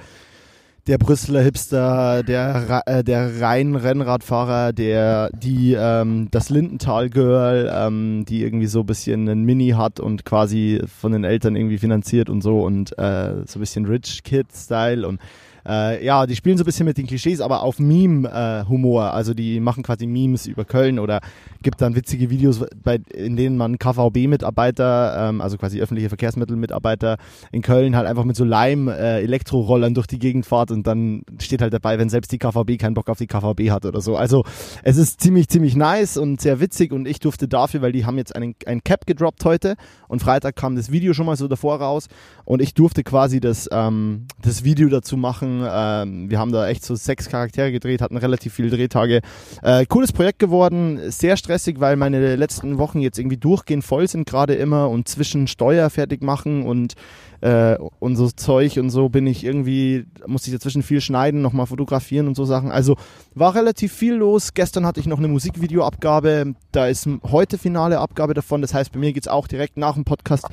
der 0.87 0.99
Brüsseler 0.99 1.43
Hipster, 1.43 2.23
der, 2.23 2.83
äh, 2.87 3.05
der 3.05 3.41
Rhein-Rennradfahrer, 3.41 4.73
der, 4.73 5.31
die, 5.31 5.77
ähm, 5.79 6.29
das 6.31 6.51
Lindenthal-Girl, 6.51 7.71
ähm, 7.73 8.25
die 8.27 8.43
irgendwie 8.43 8.67
so 8.67 8.81
ein 8.81 8.87
bisschen 8.87 9.29
einen 9.29 9.45
Mini 9.45 9.71
hat 9.71 10.01
und 10.01 10.25
quasi 10.25 10.83
von 11.01 11.13
den 11.13 11.25
Eltern 11.25 11.55
irgendwie 11.55 11.79
finanziert 11.79 12.31
und 12.31 12.41
so 12.41 12.63
und 12.65 12.99
äh, 12.99 13.45
so 13.47 13.59
ein 13.59 13.61
bisschen 13.61 13.87
Rich 13.87 14.23
Kid-Style 14.25 15.07
und 15.07 15.21
äh, 15.67 16.05
ja, 16.05 16.27
die 16.27 16.37
spielen 16.37 16.57
so 16.57 16.65
ein 16.65 16.67
bisschen 16.67 16.87
mit 16.87 16.99
den 16.99 17.07
Klischees, 17.07 17.41
aber 17.41 17.63
auf 17.63 17.79
Meme-Humor. 17.79 19.13
also 19.13 19.35
die 19.35 19.61
machen 19.61 19.83
quasi 19.83 20.07
Memes 20.07 20.47
über 20.47 20.65
Köln 20.65 20.99
oder 20.99 21.21
gibt 21.63 21.81
dann 21.81 21.95
witzige 21.95 22.31
Videos, 22.31 22.65
bei, 22.83 23.01
in 23.13 23.37
denen 23.37 23.57
man 23.57 23.79
KVB-Mitarbeiter, 23.79 25.29
ähm, 25.29 25.41
also 25.41 25.57
quasi 25.59 25.81
öffentliche 25.81 26.09
Verkehrsmittel-Mitarbeiter 26.09 27.19
in 27.53 27.63
Köln 27.63 27.97
halt 27.97 28.07
einfach 28.07 28.25
mit 28.25 28.37
so 28.37 28.45
Leim-Elektrorollern 28.45 29.95
durch 29.95 30.07
die 30.07 30.19
Gegend 30.19 30.47
fahrt 30.47 30.71
und 30.71 30.87
dann 30.87 31.23
steht 31.39 31.63
halt 31.63 31.73
dabei, 31.73 31.99
wenn 31.99 32.09
selbst 32.09 32.33
die 32.33 32.39
KVB 32.39 32.79
keinen 32.79 32.95
Bock 32.95 33.09
auf 33.09 33.19
die 33.19 33.27
KVB 33.27 33.71
hat 33.71 33.85
oder 33.85 34.01
so. 34.01 34.17
Also 34.17 34.45
es 34.83 34.97
ist 34.97 35.21
ziemlich, 35.21 35.49
ziemlich 35.49 35.77
nice 35.77 36.17
und 36.17 36.41
sehr 36.41 36.61
witzig 36.61 36.93
und 36.93 37.07
ich 37.07 37.21
durfte 37.21 37.49
dafür, 37.49 37.83
weil 37.83 37.93
die 37.93 38.07
haben 38.07 38.17
jetzt 38.17 38.35
einen, 38.35 38.55
ein 38.67 38.83
Cap 38.83 39.07
gedroppt 39.07 39.45
heute 39.45 39.77
und 40.09 40.21
Freitag 40.21 40.57
kam 40.57 40.77
das 40.77 40.91
Video 40.91 41.13
schon 41.13 41.27
mal 41.27 41.37
so 41.37 41.49
davor 41.49 41.81
raus 41.81 42.09
und 42.45 42.63
ich 42.63 42.75
durfte 42.75 43.03
quasi 43.03 43.41
das, 43.41 43.69
ähm, 43.73 44.27
das 44.43 44.65
Video 44.65 44.89
dazu 44.89 45.17
machen. 45.17 45.50
Ähm, 45.65 46.31
wir 46.31 46.39
haben 46.39 46.53
da 46.53 46.69
echt 46.69 46.85
so 46.85 46.95
sechs 46.95 47.29
Charaktere 47.29 47.73
gedreht, 47.73 48.01
hatten 48.01 48.17
relativ 48.17 48.55
viele 48.55 48.71
Drehtage. 48.71 49.21
Äh, 49.63 49.87
cooles 49.87 50.13
Projekt 50.13 50.39
geworden, 50.39 51.11
sehr 51.11 51.37
stressig, 51.37 51.81
weil 51.81 51.97
meine 51.97 52.37
letzten 52.37 52.79
Wochen 52.79 53.01
jetzt 53.01 53.19
irgendwie 53.19 53.37
durchgehend 53.37 53.85
voll 53.85 54.09
sind 54.09 54.29
gerade 54.29 54.55
immer 54.55 54.89
und 54.89 55.09
zwischen 55.09 55.47
Steuer 55.47 55.91
fertig 55.91 56.23
machen 56.23 56.65
und 56.65 56.95
äh, 57.41 57.77
und 57.99 58.17
so 58.17 58.29
Zeug 58.31 58.79
und 58.79 58.91
so 58.91 59.09
bin 59.09 59.27
ich 59.27 59.45
irgendwie, 59.45 60.07
musste 60.27 60.51
ich 60.51 60.57
dazwischen 60.57 60.83
viel 60.83 61.01
schneiden, 61.01 61.43
nochmal 61.43 61.67
fotografieren 61.67 62.29
und 62.29 62.35
so 62.35 62.45
Sachen. 62.45 62.71
Also 62.71 62.97
war 63.35 63.55
relativ 63.55 63.93
viel 63.93 64.15
los. 64.15 64.55
Gestern 64.55 64.87
hatte 64.87 65.01
ich 65.01 65.07
noch 65.07 65.19
eine 65.19 65.29
Musikvideoabgabe. 65.29 66.55
Da 66.73 66.87
ist 66.87 67.09
heute 67.31 67.59
finale 67.59 67.99
Abgabe 67.99 68.35
davon. 68.35 68.61
Das 68.61 68.75
heißt, 68.75 68.93
bei 68.93 68.99
mir 68.99 69.13
geht's 69.13 69.29
auch 69.29 69.49
direkt 69.49 69.77
nach 69.77 69.95
dem 69.95 70.05
Podcast 70.05 70.47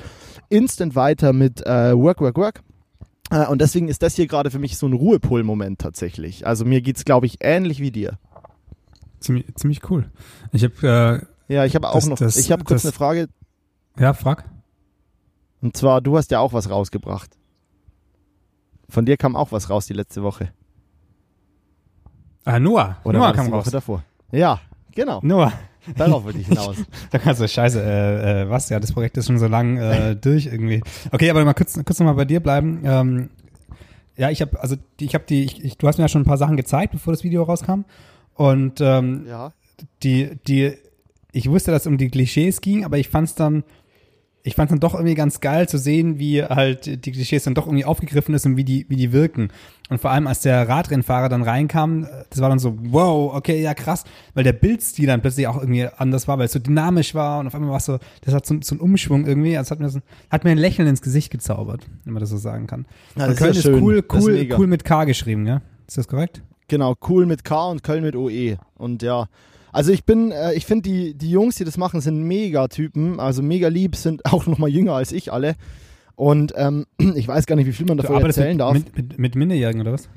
instant 0.48 0.96
weiter 0.96 1.32
mit 1.32 1.64
äh, 1.66 1.96
Work, 1.96 2.20
Work, 2.20 2.36
Work. 2.36 2.62
Äh, 3.30 3.46
und 3.46 3.60
deswegen 3.60 3.88
ist 3.88 4.02
das 4.02 4.14
hier 4.14 4.26
gerade 4.26 4.50
für 4.50 4.58
mich 4.58 4.78
so 4.78 4.86
ein 4.86 4.92
Ruhepol-Moment 4.94 5.78
tatsächlich. 5.80 6.46
Also 6.46 6.64
mir 6.64 6.80
geht's, 6.80 7.04
glaube 7.04 7.26
ich, 7.26 7.38
ähnlich 7.40 7.80
wie 7.80 7.90
dir. 7.90 8.18
Ziemlich, 9.20 9.46
ziemlich 9.56 9.90
cool. 9.90 10.10
Ich 10.52 10.64
habe, 10.64 11.26
Ja, 11.48 11.64
ich 11.64 11.74
habe 11.74 11.88
auch 11.88 11.94
Das- 11.94 12.06
noch, 12.06 12.18
das- 12.18 12.36
ich 12.36 12.52
habe 12.52 12.62
kurz 12.64 12.82
das- 12.82 12.86
eine 12.86 12.92
Frage. 12.92 13.28
äh, 13.96 14.02
ja, 14.02 14.12
frag. 14.14 14.44
Und 15.60 15.76
zwar, 15.76 16.00
du 16.00 16.16
hast 16.16 16.30
ja 16.30 16.38
auch 16.40 16.52
was 16.52 16.70
rausgebracht. 16.70 17.36
Von 18.88 19.04
dir 19.06 19.16
kam 19.16 19.34
auch 19.36 19.50
was 19.52 19.68
raus 19.70 19.86
die 19.86 19.92
letzte 19.94 20.22
Woche. 20.22 20.52
Ah, 22.44 22.58
Noah. 22.58 22.96
Oder 23.04 23.18
Noah 23.18 23.32
kam 23.32 23.46
die 23.46 23.52
raus. 23.52 23.66
Woche 23.66 23.72
davor? 23.72 24.04
Ja, 24.32 24.60
genau. 24.94 25.20
Noah. 25.22 25.52
Darauf 25.96 26.24
wollte 26.24 26.38
ich 26.38 26.46
hinaus. 26.48 26.76
Da 27.10 27.18
kannst 27.18 27.40
du, 27.40 27.48
scheiße, 27.48 27.82
äh, 27.82 28.42
äh, 28.42 28.50
was, 28.50 28.68
ja, 28.68 28.78
das 28.80 28.92
Projekt 28.92 29.16
ist 29.16 29.26
schon 29.26 29.38
so 29.38 29.46
lang 29.46 29.76
äh, 29.78 30.14
durch 30.20 30.46
irgendwie. 30.46 30.82
Okay, 31.12 31.30
aber 31.30 31.44
mal 31.44 31.54
kurz, 31.54 31.74
kurz 31.74 31.98
nochmal 31.98 32.14
bei 32.14 32.24
dir 32.24 32.40
bleiben. 32.40 32.80
Ähm, 32.84 33.30
ja, 34.16 34.30
ich 34.30 34.40
habe, 34.42 34.60
also 34.60 34.76
die, 35.00 35.04
ich 35.06 35.14
habe 35.14 35.24
die, 35.28 35.44
ich, 35.44 35.64
ich, 35.64 35.78
du 35.78 35.86
hast 35.86 35.98
mir 35.98 36.04
ja 36.04 36.08
schon 36.08 36.22
ein 36.22 36.26
paar 36.26 36.38
Sachen 36.38 36.56
gezeigt, 36.56 36.92
bevor 36.92 37.12
das 37.12 37.24
Video 37.24 37.42
rauskam. 37.44 37.84
Und 38.34 38.80
ähm, 38.80 39.24
Ja. 39.28 39.52
die, 40.02 40.30
die, 40.46 40.72
ich 41.32 41.48
wusste, 41.50 41.70
dass 41.70 41.82
es 41.82 41.86
um 41.86 41.98
die 41.98 42.08
Klischees 42.08 42.60
ging, 42.60 42.84
aber 42.84 42.98
ich 42.98 43.08
fand's 43.08 43.34
dann, 43.34 43.62
ich 44.48 44.54
fand's 44.54 44.70
dann 44.70 44.80
doch 44.80 44.94
irgendwie 44.94 45.14
ganz 45.14 45.40
geil 45.40 45.68
zu 45.68 45.76
sehen, 45.76 46.18
wie 46.18 46.42
halt 46.42 47.04
die 47.04 47.12
Klischees 47.12 47.44
dann 47.44 47.54
doch 47.54 47.66
irgendwie 47.66 47.84
aufgegriffen 47.84 48.34
ist 48.34 48.46
und 48.46 48.56
wie 48.56 48.64
die, 48.64 48.86
wie 48.88 48.96
die 48.96 49.12
wirken. 49.12 49.50
Und 49.90 50.00
vor 50.00 50.10
allem, 50.10 50.26
als 50.26 50.40
der 50.40 50.66
Radrennfahrer 50.66 51.28
dann 51.28 51.42
reinkam, 51.42 52.06
das 52.30 52.40
war 52.40 52.48
dann 52.48 52.58
so, 52.58 52.76
wow, 52.80 53.34
okay, 53.34 53.60
ja 53.60 53.74
krass, 53.74 54.04
weil 54.32 54.44
der 54.44 54.54
Bildstil 54.54 55.06
dann 55.06 55.20
plötzlich 55.20 55.46
auch 55.46 55.58
irgendwie 55.58 55.86
anders 55.86 56.28
war, 56.28 56.38
weil 56.38 56.46
es 56.46 56.52
so 56.52 56.58
dynamisch 56.58 57.14
war 57.14 57.40
und 57.40 57.46
auf 57.46 57.54
einmal 57.54 57.70
war 57.70 57.76
es 57.76 57.84
so, 57.84 57.98
das 58.22 58.34
hat 58.34 58.46
so, 58.46 58.56
so 58.62 58.74
einen 58.74 58.80
Umschwung 58.80 59.26
irgendwie, 59.26 59.56
also 59.56 59.70
hat 59.70 59.80
mir, 59.80 59.90
so, 59.90 60.00
hat 60.30 60.44
mir 60.44 60.50
ein 60.50 60.58
Lächeln 60.58 60.88
ins 60.88 61.02
Gesicht 61.02 61.30
gezaubert, 61.30 61.86
wenn 62.04 62.14
man 62.14 62.20
das 62.20 62.30
so 62.30 62.38
sagen 62.38 62.66
kann. 62.66 62.86
Ja, 63.16 63.26
und 63.26 63.36
Köln 63.36 63.50
ist 63.50 63.58
ist, 63.58 63.64
ja 63.66 63.72
schön. 63.72 63.82
cool, 63.82 63.94
ist 63.98 64.12
cool, 64.14 64.32
mega. 64.32 64.58
cool 64.58 64.66
mit 64.66 64.84
K 64.84 65.04
geschrieben, 65.04 65.46
ja? 65.46 65.60
Ist 65.86 65.98
das 65.98 66.08
korrekt? 66.08 66.42
Genau, 66.68 66.94
cool 67.08 67.26
mit 67.26 67.44
K 67.44 67.70
und 67.70 67.82
Köln 67.82 68.02
mit 68.02 68.16
OE. 68.16 68.56
Und 68.76 69.02
ja, 69.02 69.28
also 69.72 69.92
ich 69.92 70.04
bin, 70.04 70.32
äh, 70.32 70.54
ich 70.54 70.66
finde 70.66 70.88
die, 70.88 71.14
die 71.14 71.30
Jungs, 71.30 71.56
die 71.56 71.64
das 71.64 71.76
machen, 71.76 72.00
sind 72.00 72.22
mega 72.22 72.68
Typen, 72.68 73.20
also 73.20 73.42
mega 73.42 73.68
lieb, 73.68 73.96
sind 73.96 74.24
auch 74.32 74.46
noch 74.46 74.58
mal 74.58 74.68
jünger 74.68 74.94
als 74.94 75.12
ich 75.12 75.32
alle. 75.32 75.54
Und 76.16 76.52
ähm, 76.56 76.86
ich 77.14 77.28
weiß 77.28 77.46
gar 77.46 77.56
nicht, 77.56 77.66
wie 77.66 77.72
viel 77.72 77.86
man 77.86 77.96
davon 77.96 78.22
erzählen 78.22 78.50
mit, 78.50 78.60
darf. 78.60 78.74
mit, 78.74 78.96
mit, 78.96 79.18
mit 79.18 79.34
Minderjährigen 79.34 79.80
oder 79.80 79.92
was? 79.92 80.08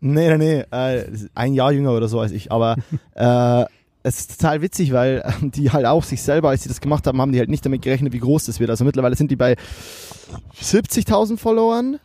Nee, 0.00 0.36
nee, 0.36 0.36
nee, 0.36 0.64
äh, 0.70 1.06
ein 1.34 1.54
Jahr 1.54 1.72
jünger 1.72 1.92
oder 1.92 2.08
so 2.08 2.20
als 2.20 2.32
ich. 2.32 2.52
Aber 2.52 2.76
äh, 3.14 3.64
es 4.02 4.20
ist 4.20 4.38
total 4.40 4.62
witzig, 4.62 4.92
weil 4.92 5.22
äh, 5.24 5.48
die 5.48 5.72
halt 5.72 5.86
auch 5.86 6.04
sich 6.04 6.22
selber, 6.22 6.50
als 6.50 6.62
sie 6.62 6.68
das 6.68 6.80
gemacht 6.80 7.06
haben, 7.06 7.20
haben 7.20 7.32
die 7.32 7.38
halt 7.38 7.50
nicht 7.50 7.64
damit 7.64 7.82
gerechnet, 7.82 8.12
wie 8.12 8.20
groß 8.20 8.44
das 8.44 8.60
wird. 8.60 8.70
Also 8.70 8.84
mittlerweile 8.84 9.16
sind 9.16 9.30
die 9.30 9.36
bei 9.36 9.56
70.000 10.60 11.38
Followern. 11.38 11.98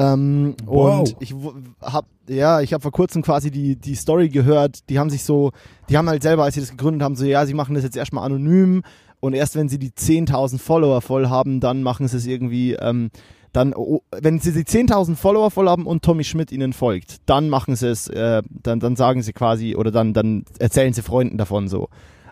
Ähm, 0.00 0.54
Wow. 0.64 1.00
Und 1.00 1.16
ich 1.20 1.34
w- 1.34 1.52
hab, 1.82 2.06
ja, 2.28 2.60
ich 2.60 2.72
habe 2.72 2.82
vor 2.82 2.92
kurzem 2.92 3.22
quasi 3.22 3.50
die, 3.50 3.76
die 3.76 3.94
Story 3.94 4.28
gehört. 4.28 4.88
Die 4.88 4.98
haben 4.98 5.10
sich 5.10 5.24
so, 5.24 5.52
die 5.88 5.96
haben 5.98 6.08
halt 6.08 6.22
selber, 6.22 6.44
als 6.44 6.54
sie 6.54 6.60
das 6.60 6.70
gegründet 6.70 7.02
haben, 7.02 7.16
so, 7.16 7.24
ja, 7.24 7.44
sie 7.46 7.54
machen 7.54 7.74
das 7.74 7.84
jetzt 7.84 7.96
erstmal 7.96 8.24
anonym 8.24 8.82
und 9.20 9.34
erst 9.34 9.56
wenn 9.56 9.68
sie 9.68 9.78
die 9.78 9.90
10.000 9.90 10.58
Follower 10.58 11.00
voll 11.02 11.28
haben, 11.28 11.60
dann 11.60 11.82
machen 11.82 12.08
sie 12.08 12.16
es 12.16 12.26
irgendwie, 12.26 12.72
ähm, 12.74 13.10
dann, 13.52 13.74
oh, 13.74 14.00
wenn 14.22 14.38
sie 14.38 14.52
die 14.52 14.62
10.000 14.64 15.16
Follower 15.16 15.50
voll 15.50 15.68
haben 15.68 15.84
und 15.86 16.02
Tommy 16.02 16.24
Schmidt 16.24 16.52
ihnen 16.52 16.72
folgt, 16.72 17.16
dann 17.26 17.48
machen 17.48 17.74
sie 17.76 17.88
es, 17.88 18.08
äh, 18.08 18.42
dann, 18.62 18.80
dann 18.80 18.96
sagen 18.96 19.22
sie 19.22 19.32
quasi, 19.32 19.74
oder 19.76 19.90
dann, 19.90 20.14
dann 20.14 20.44
erzählen 20.58 20.92
sie 20.92 21.02
Freunden 21.02 21.36
davon 21.36 21.68
so. 21.68 21.88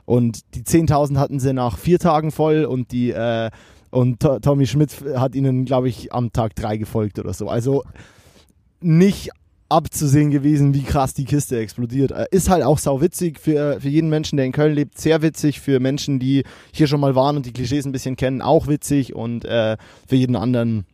Und 0.07 0.55
die 0.55 0.63
10.000 0.63 1.19
hatten 1.19 1.39
sie 1.41 1.53
nach 1.53 1.77
vier 1.77 1.99
Tagen 1.99 2.31
voll 2.31 2.65
und 2.65 2.93
die, 2.93 3.11
äh, 3.11 3.51
und 3.91 4.21
To- 4.21 4.39
Tommy 4.39 4.67
Schmidt 4.67 4.93
hat 5.17 5.35
ihnen, 5.35 5.65
glaube 5.65 5.89
ich, 5.89 6.13
am 6.13 6.33
Tag 6.33 6.55
drei 6.55 6.77
gefolgt 6.77 7.19
oder 7.19 7.33
so. 7.33 7.49
Also 7.49 7.83
nicht 8.81 9.31
abzusehen 9.71 10.31
gewesen, 10.31 10.73
wie 10.73 10.83
krass 10.83 11.13
die 11.13 11.25
Kiste 11.27 11.59
explodiert. 11.59 12.11
Äh, 12.13 12.27
Ist 12.31 12.49
halt 12.49 12.63
auch 12.63 12.79
sau 12.79 13.01
witzig 13.03 13.39
für, 13.39 13.81
für 13.81 13.89
jeden 13.89 14.09
Menschen, 14.09 14.37
der 14.37 14.47
in 14.47 14.53
Köln 14.53 14.75
lebt. 14.75 14.99
Sehr 14.99 15.21
witzig 15.21 15.61
für 15.61 15.79
Menschen, 15.79 16.19
die 16.19 16.45
hier 16.73 16.87
schon 16.87 17.01
mal 17.01 17.15
waren 17.15 17.37
und 17.37 17.45
die 17.45 17.53
Klischees 17.53 17.85
ein 17.85 17.93
bisschen 17.93 18.17
kennen. 18.17 18.41
Auch 18.41 18.67
witzig 18.67 19.15
und 19.15 19.45
äh, 19.45 19.77
für 20.07 20.17
jeden 20.17 20.37
anderen 20.37 20.87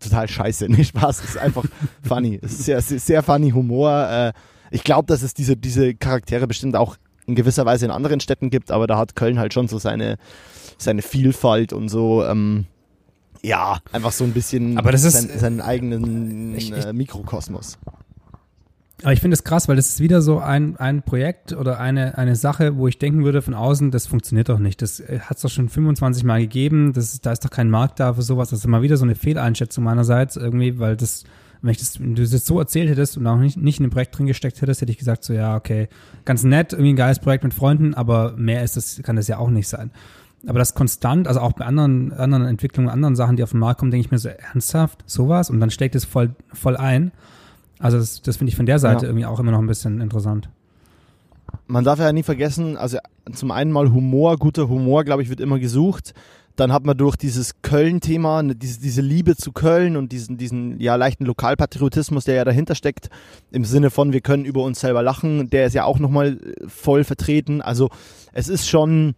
total 0.00 0.28
scheiße. 0.28 0.66
Nee, 0.70 0.84
Spaß. 0.84 1.24
Ist 1.24 1.38
einfach 1.38 1.64
funny. 2.02 2.38
Ist 2.42 2.64
sehr, 2.64 2.80
sehr, 2.82 2.98
sehr 2.98 3.22
funny 3.22 3.50
Humor. 3.52 4.08
Äh, 4.10 4.32
ich 4.70 4.84
glaube, 4.84 5.06
dass 5.06 5.22
es 5.22 5.32
diese, 5.32 5.56
diese 5.56 5.94
Charaktere 5.94 6.46
bestimmt 6.46 6.76
auch 6.76 6.96
in 7.30 7.34
gewisser 7.34 7.64
Weise 7.66 7.84
in 7.86 7.90
anderen 7.90 8.20
Städten 8.20 8.50
gibt, 8.50 8.70
aber 8.70 8.86
da 8.86 8.98
hat 8.98 9.16
Köln 9.16 9.38
halt 9.38 9.54
schon 9.54 9.66
so 9.68 9.78
seine, 9.78 10.16
seine 10.78 11.02
Vielfalt 11.02 11.72
und 11.72 11.88
so. 11.88 12.24
Ähm, 12.24 12.66
ja, 13.42 13.78
einfach 13.92 14.12
so 14.12 14.24
ein 14.24 14.32
bisschen 14.32 14.76
Aber 14.78 14.92
das 14.92 15.04
ist- 15.04 15.14
sein, 15.14 15.30
seinen 15.38 15.60
eigenen 15.62 16.54
Ich- 16.56 16.70
ich- 16.72 16.84
äh, 16.84 16.92
Mikrokosmos. 16.92 17.78
Aber 19.02 19.14
ich 19.14 19.20
finde 19.20 19.34
es 19.34 19.44
krass, 19.44 19.66
weil 19.66 19.76
das 19.76 19.88
ist 19.88 20.00
wieder 20.00 20.20
so 20.20 20.40
ein, 20.40 20.76
ein 20.76 21.02
Projekt 21.02 21.54
oder 21.54 21.80
eine, 21.80 22.18
eine 22.18 22.36
Sache, 22.36 22.76
wo 22.76 22.86
ich 22.86 22.98
denken 22.98 23.24
würde 23.24 23.40
von 23.40 23.54
außen, 23.54 23.90
das 23.90 24.06
funktioniert 24.06 24.50
doch 24.50 24.58
nicht. 24.58 24.82
Das 24.82 25.02
hat 25.20 25.36
es 25.38 25.42
doch 25.42 25.48
schon 25.48 25.70
25 25.70 26.22
Mal 26.22 26.40
gegeben. 26.42 26.92
Das 26.92 27.18
da 27.22 27.32
ist 27.32 27.42
doch 27.42 27.48
kein 27.50 27.70
Markt 27.70 27.98
da 27.98 28.12
für 28.12 28.20
sowas. 28.22 28.50
Das 28.50 28.58
ist 28.58 28.66
immer 28.66 28.82
wieder 28.82 28.98
so 28.98 29.04
eine 29.04 29.14
Fehleinschätzung 29.14 29.84
meinerseits 29.84 30.36
irgendwie, 30.36 30.78
weil 30.78 30.96
das, 30.98 31.24
wenn 31.62 31.70
ich 31.70 31.78
das, 31.78 32.00
wenn 32.00 32.14
du 32.14 32.22
das 32.26 32.46
so 32.46 32.58
erzählt 32.58 32.88
hättest 32.88 33.16
und 33.16 33.26
auch 33.26 33.36
nicht, 33.36 33.56
nicht 33.56 33.78
in 33.78 33.84
dem 33.84 33.90
Projekt 33.90 34.16
drin 34.18 34.26
gesteckt 34.26 34.60
hättest, 34.62 34.80
hätte 34.80 34.92
ich 34.92 34.98
gesagt 34.98 35.24
so, 35.24 35.32
ja, 35.32 35.56
okay, 35.56 35.88
ganz 36.24 36.42
nett, 36.42 36.72
irgendwie 36.72 36.92
ein 36.92 36.96
geiles 36.96 37.18
Projekt 37.18 37.44
mit 37.44 37.54
Freunden, 37.54 37.94
aber 37.94 38.34
mehr 38.36 38.64
ist 38.64 38.76
das, 38.76 39.00
kann 39.02 39.16
das 39.16 39.28
ja 39.28 39.38
auch 39.38 39.50
nicht 39.50 39.68
sein. 39.68 39.90
Aber 40.46 40.58
das 40.58 40.74
konstant, 40.74 41.28
also 41.28 41.40
auch 41.40 41.52
bei 41.52 41.66
anderen, 41.66 42.12
anderen 42.14 42.46
Entwicklungen, 42.46 42.88
anderen 42.88 43.14
Sachen, 43.14 43.36
die 43.36 43.42
auf 43.42 43.50
den 43.50 43.60
Markt 43.60 43.80
kommen, 43.80 43.90
denke 43.90 44.06
ich 44.06 44.10
mir 44.10 44.18
so, 44.18 44.30
ernsthaft, 44.30 45.02
sowas? 45.06 45.50
Und 45.50 45.60
dann 45.60 45.70
steckt 45.70 45.94
es 45.94 46.06
voll, 46.06 46.34
voll 46.54 46.76
ein. 46.78 47.12
Also 47.78 47.98
das, 47.98 48.22
das 48.22 48.38
finde 48.38 48.50
ich 48.50 48.56
von 48.56 48.66
der 48.66 48.78
Seite 48.78 49.04
Ja. 49.04 49.10
irgendwie 49.10 49.26
auch 49.26 49.38
immer 49.38 49.50
noch 49.50 49.58
ein 49.58 49.66
bisschen 49.66 50.00
interessant. 50.00 50.48
Man 51.66 51.84
darf 51.84 51.98
ja 51.98 52.12
nie 52.12 52.22
vergessen, 52.22 52.76
also 52.76 52.98
zum 53.32 53.50
einen 53.50 53.70
mal 53.70 53.92
Humor, 53.92 54.38
guter 54.38 54.68
Humor, 54.68 55.04
glaube 55.04 55.22
ich, 55.22 55.28
wird 55.28 55.40
immer 55.40 55.58
gesucht. 55.58 56.14
Dann 56.60 56.74
hat 56.74 56.84
man 56.84 56.94
durch 56.94 57.16
dieses 57.16 57.62
Köln-Thema, 57.62 58.42
ne, 58.42 58.54
diese, 58.54 58.80
diese 58.80 59.00
Liebe 59.00 59.34
zu 59.34 59.50
Köln 59.50 59.96
und 59.96 60.12
diesen, 60.12 60.36
diesen 60.36 60.78
ja 60.78 60.94
leichten 60.96 61.24
Lokalpatriotismus, 61.24 62.26
der 62.26 62.34
ja 62.34 62.44
dahinter 62.44 62.74
steckt, 62.74 63.08
im 63.50 63.64
Sinne 63.64 63.88
von, 63.88 64.12
wir 64.12 64.20
können 64.20 64.44
über 64.44 64.62
uns 64.62 64.80
selber 64.80 65.02
lachen, 65.02 65.48
der 65.48 65.64
ist 65.64 65.72
ja 65.72 65.84
auch 65.84 65.98
nochmal 65.98 66.38
voll 66.68 67.04
vertreten. 67.04 67.62
Also 67.62 67.88
es 68.34 68.48
ist 68.48 68.68
schon, 68.68 69.14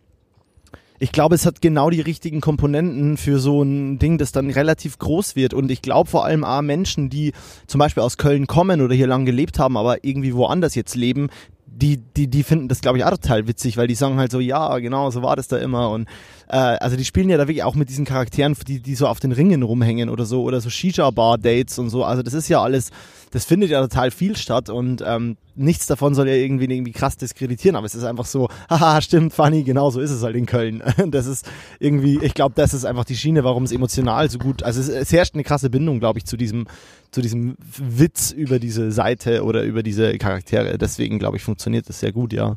ich 1.00 1.11
glaube, 1.11 1.34
es 1.34 1.44
hat 1.44 1.61
genau 1.61 1.90
die 1.90 2.00
richtigen 2.00 2.40
Komponenten 2.40 3.16
für 3.16 3.40
so 3.40 3.61
ein 3.64 3.99
Ding, 3.99 4.18
das 4.18 4.30
dann 4.30 4.49
relativ 4.49 5.00
groß 5.00 5.34
wird. 5.34 5.52
Und 5.52 5.68
ich 5.72 5.82
glaube 5.82 6.08
vor 6.08 6.25
allem 6.25 6.44
auch 6.44 6.62
Menschen, 6.62 7.11
die 7.11 7.32
zum 7.66 7.80
Beispiel 7.80 8.04
aus 8.04 8.18
Köln 8.18 8.46
kommen 8.46 8.80
oder 8.80 8.94
hier 8.94 9.08
lang 9.08 9.25
gelebt 9.25 9.58
haben, 9.58 9.76
aber 9.76 10.04
irgendwie 10.04 10.34
woanders 10.34 10.76
jetzt 10.76 10.94
leben, 10.94 11.28
die, 11.75 11.99
die, 12.17 12.29
die 12.29 12.43
finden 12.43 12.69
das, 12.69 12.81
glaube 12.81 12.99
ich, 12.99 13.05
auch 13.05 13.11
total 13.11 13.47
witzig, 13.49 13.76
weil 13.76 13.87
die 13.87 13.95
sagen 13.95 14.19
halt 14.19 14.31
so, 14.31 14.41
ja, 14.41 14.79
genau, 14.79 15.11
so 15.11 15.23
war 15.23 15.37
das 15.37 15.49
da 15.49 15.59
immer. 15.59 15.91
Und 15.91 16.09
äh, 16.49 16.57
also 16.57 16.97
die 16.97 17.05
spielen 17.05 17.29
ja 17.29 17.37
da 17.37 17.49
wirklich 17.49 17.64
auch 17.64 17.75
mit 17.75 17.88
diesen 17.88 18.05
Charakteren, 18.05 18.57
die, 18.67 18.81
die 18.81 18.95
so 18.95 19.07
auf 19.07 19.21
den 19.21 19.33
Ringen 19.33 19.62
rumhängen 19.62 20.09
oder 20.09 20.25
so, 20.25 20.43
oder 20.43 20.61
so 20.61 20.71
Shisha-Bar-Dates 20.71 21.79
und 21.79 21.91
so. 21.91 22.05
Also 22.05 22.23
das 22.23 22.35
ist 22.35 22.49
ja 22.49 22.62
alles, 22.62 22.91
das 23.31 23.45
findet 23.45 23.71
ja 23.71 23.81
total 23.81 24.11
viel 24.11 24.37
statt 24.37 24.69
und 24.69 25.02
ähm, 25.07 25.37
nichts 25.55 25.87
davon 25.87 26.14
soll 26.14 26.29
ja 26.29 26.35
irgendwie, 26.35 26.64
irgendwie 26.64 26.93
krass 26.93 27.17
diskreditieren, 27.17 27.76
aber 27.76 27.87
es 27.87 27.95
ist 27.95 28.05
einfach 28.05 28.26
so, 28.26 28.49
haha, 28.71 29.00
stimmt, 29.00 29.33
funny, 29.33 29.64
genau 29.64 29.91
so 29.91 30.00
ist 30.00 30.11
es 30.11 30.23
halt 30.23 30.37
in 30.37 30.47
Köln. 30.47 30.83
Das 31.12 31.26
ist 31.26 31.49
irgendwie, 31.79 32.19
ich 32.23 32.35
glaube, 32.35 32.55
das 32.55 32.75
ist 32.75 32.85
einfach 32.85 33.05
die 33.05 33.17
Schiene, 33.17 33.45
warum 33.45 33.64
es 33.64 33.73
emotional 33.73 34.31
so 34.31 34.38
gut, 34.38 34.62
also 34.62 34.81
es, 34.81 34.88
es 34.88 35.12
herrscht 35.12 35.35
eine 35.35 35.43
krasse 35.43 35.69
Bindung, 35.69 36.00
glaube 36.00 36.19
ich, 36.19 36.25
zu 36.25 36.37
diesem, 36.37 36.67
zu 37.12 37.21
diesem 37.21 37.57
Witz 37.78 38.33
über 38.33 38.59
diese 38.59 38.90
Seite 38.90 39.45
oder 39.45 39.62
über 39.62 39.83
diese 39.83 40.19
Charaktere. 40.19 40.76
Deswegen, 40.78 41.19
glaube 41.19 41.37
ich, 41.37 41.45
funktioniert 41.45 41.88
das 41.88 42.00
sehr 42.00 42.11
gut, 42.12 42.33
ja. 42.33 42.57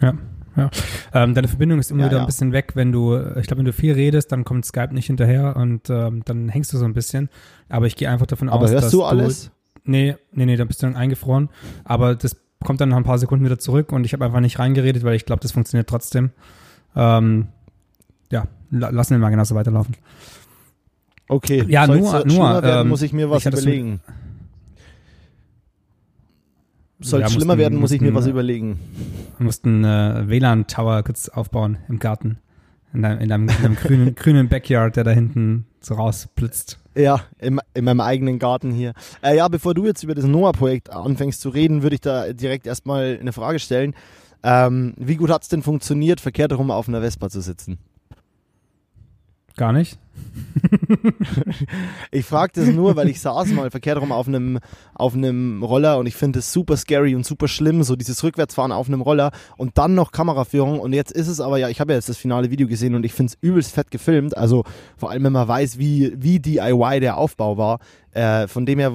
Ja. 0.00 0.14
Ja. 0.56 0.70
Ähm, 1.14 1.34
deine 1.34 1.46
Verbindung 1.46 1.78
ist 1.78 1.90
immer 1.90 2.02
Ja, 2.02 2.06
wieder 2.06 2.16
ja. 2.18 2.22
ein 2.24 2.26
bisschen 2.26 2.52
weg, 2.52 2.72
wenn 2.74 2.90
du, 2.90 3.16
ich 3.36 3.46
glaube, 3.46 3.58
wenn 3.58 3.66
du 3.66 3.72
viel 3.72 3.92
redest, 3.92 4.32
dann 4.32 4.44
kommt 4.44 4.64
Skype 4.64 4.92
nicht 4.92 5.06
hinterher 5.06 5.56
und 5.56 5.88
ähm, 5.88 6.22
dann 6.24 6.48
hängst 6.48 6.72
du 6.72 6.78
so 6.78 6.84
ein 6.84 6.94
bisschen. 6.94 7.28
Aber 7.68 7.86
ich 7.86 7.94
gehe 7.96 8.08
einfach 8.10 8.26
davon 8.26 8.48
Aber 8.48 8.64
aus, 8.64 8.70
hörst 8.70 8.86
dass 8.86 8.92
du 8.92 9.04
alles? 9.04 9.50
Nee, 9.84 10.16
nee, 10.32 10.46
nee, 10.46 10.56
da 10.56 10.64
bist 10.64 10.82
du 10.82 10.86
dann 10.86 10.96
eingefroren. 10.96 11.48
Aber 11.84 12.14
das 12.14 12.36
kommt 12.64 12.80
dann 12.80 12.88
nach 12.88 12.96
ein 12.96 13.04
paar 13.04 13.18
Sekunden 13.18 13.44
wieder 13.44 13.58
zurück 13.58 13.92
und 13.92 14.04
ich 14.04 14.12
habe 14.12 14.24
einfach 14.24 14.40
nicht 14.40 14.58
reingeredet, 14.58 15.04
weil 15.04 15.14
ich 15.14 15.26
glaube, 15.26 15.40
das 15.42 15.52
funktioniert 15.52 15.88
trotzdem. 15.88 16.30
Ähm, 16.96 17.48
ja, 18.30 18.46
la 18.70 18.90
lassen 18.90 19.12
wir 19.12 19.18
mal 19.18 19.30
genauso 19.30 19.54
weiterlaufen. 19.54 19.94
Okay, 21.28 21.64
Ja, 21.68 21.86
nur- 21.86 21.96
nur, 21.96 22.20
schlimmer 22.22 22.62
werden, 22.62 22.80
ähm, 22.82 22.88
muss 22.88 23.02
ich 23.02 23.12
mir 23.12 23.28
was 23.30 23.44
ich 23.44 23.52
überlegen. 23.52 24.00
Soll 27.00 27.20
es 27.22 27.26
Ja, 27.26 27.28
schlimmer 27.30 27.52
mussten- 27.54 27.58
werden, 27.60 27.78
muss 27.78 27.90
ich 27.92 28.00
mir 28.00 28.14
was 28.14 28.26
überlegen. 28.26 28.80
Wir 29.36 29.44
mussten 29.44 29.84
äh, 29.84 30.24
WLAN-Tower 30.28 31.02
kurz 31.04 31.28
aufbauen 31.28 31.78
im 31.88 31.98
Garten. 32.00 32.38
In 32.92 33.02
deinem, 33.02 33.20
in 33.20 33.28
deinem, 33.28 33.48
in 33.48 33.62
deinem 33.62 33.76
grünen, 33.76 34.14
grünen 34.16 34.48
Backyard, 34.48 34.96
der 34.96 35.04
da 35.04 35.10
hinten 35.12 35.66
so 35.80 35.94
rausblitzt. 35.94 36.78
Ja, 36.96 37.20
in, 37.38 37.60
in 37.74 37.84
meinem 37.84 38.00
eigenen 38.00 38.38
Garten 38.40 38.72
hier. 38.72 38.94
Äh, 39.22 39.36
ja, 39.36 39.46
bevor 39.46 39.74
du 39.74 39.86
jetzt 39.86 40.02
über 40.02 40.14
das 40.16 40.24
Noah-Projekt 40.24 40.90
anfängst 40.90 41.40
zu 41.40 41.50
reden, 41.50 41.82
würde 41.82 41.94
ich 41.94 42.00
da 42.00 42.32
direkt 42.32 42.66
erstmal 42.66 43.18
eine 43.20 43.32
Frage 43.32 43.58
stellen. 43.60 43.94
Ähm, 44.42 44.94
wie 44.96 45.16
gut 45.16 45.30
hat 45.30 45.42
es 45.42 45.48
denn 45.48 45.62
funktioniert, 45.62 46.20
verkehrt 46.20 46.50
herum 46.50 46.70
auf 46.72 46.88
einer 46.88 47.00
Vespa 47.02 47.28
zu 47.28 47.40
sitzen? 47.42 47.78
Gar 49.56 49.72
nicht. 49.72 49.98
Ich 52.10 52.24
frage 52.24 52.52
das 52.54 52.68
nur, 52.68 52.96
weil 52.96 53.08
ich 53.08 53.20
saß 53.20 53.48
mal 53.48 53.70
verkehrt 53.70 54.00
rum 54.00 54.12
auf 54.12 54.28
einem 54.28 54.58
auf 54.94 55.14
Roller 55.14 55.98
und 55.98 56.06
ich 56.06 56.16
finde 56.16 56.40
es 56.40 56.52
super 56.52 56.76
scary 56.76 57.14
und 57.14 57.24
super 57.26 57.48
schlimm, 57.48 57.82
so 57.82 57.96
dieses 57.96 58.22
Rückwärtsfahren 58.22 58.72
auf 58.72 58.88
einem 58.88 59.00
Roller 59.00 59.30
und 59.56 59.78
dann 59.78 59.94
noch 59.94 60.12
Kameraführung 60.12 60.80
und 60.80 60.92
jetzt 60.92 61.12
ist 61.12 61.28
es 61.28 61.40
aber 61.40 61.58
ja, 61.58 61.68
ich 61.68 61.80
habe 61.80 61.92
ja 61.92 61.98
jetzt 61.98 62.08
das 62.08 62.16
finale 62.16 62.50
Video 62.50 62.66
gesehen 62.66 62.94
und 62.94 63.04
ich 63.04 63.12
finde 63.12 63.32
es 63.32 63.38
übelst 63.40 63.72
fett 63.72 63.90
gefilmt, 63.90 64.36
also 64.36 64.64
vor 64.96 65.10
allem 65.10 65.24
wenn 65.24 65.32
man 65.32 65.46
weiß, 65.46 65.78
wie 65.78 66.12
wie 66.16 66.40
DIY 66.40 67.00
der 67.00 67.18
Aufbau 67.18 67.56
war. 67.56 67.78
Äh, 68.12 68.48
von 68.48 68.64
dem 68.66 68.78
her 68.78 68.92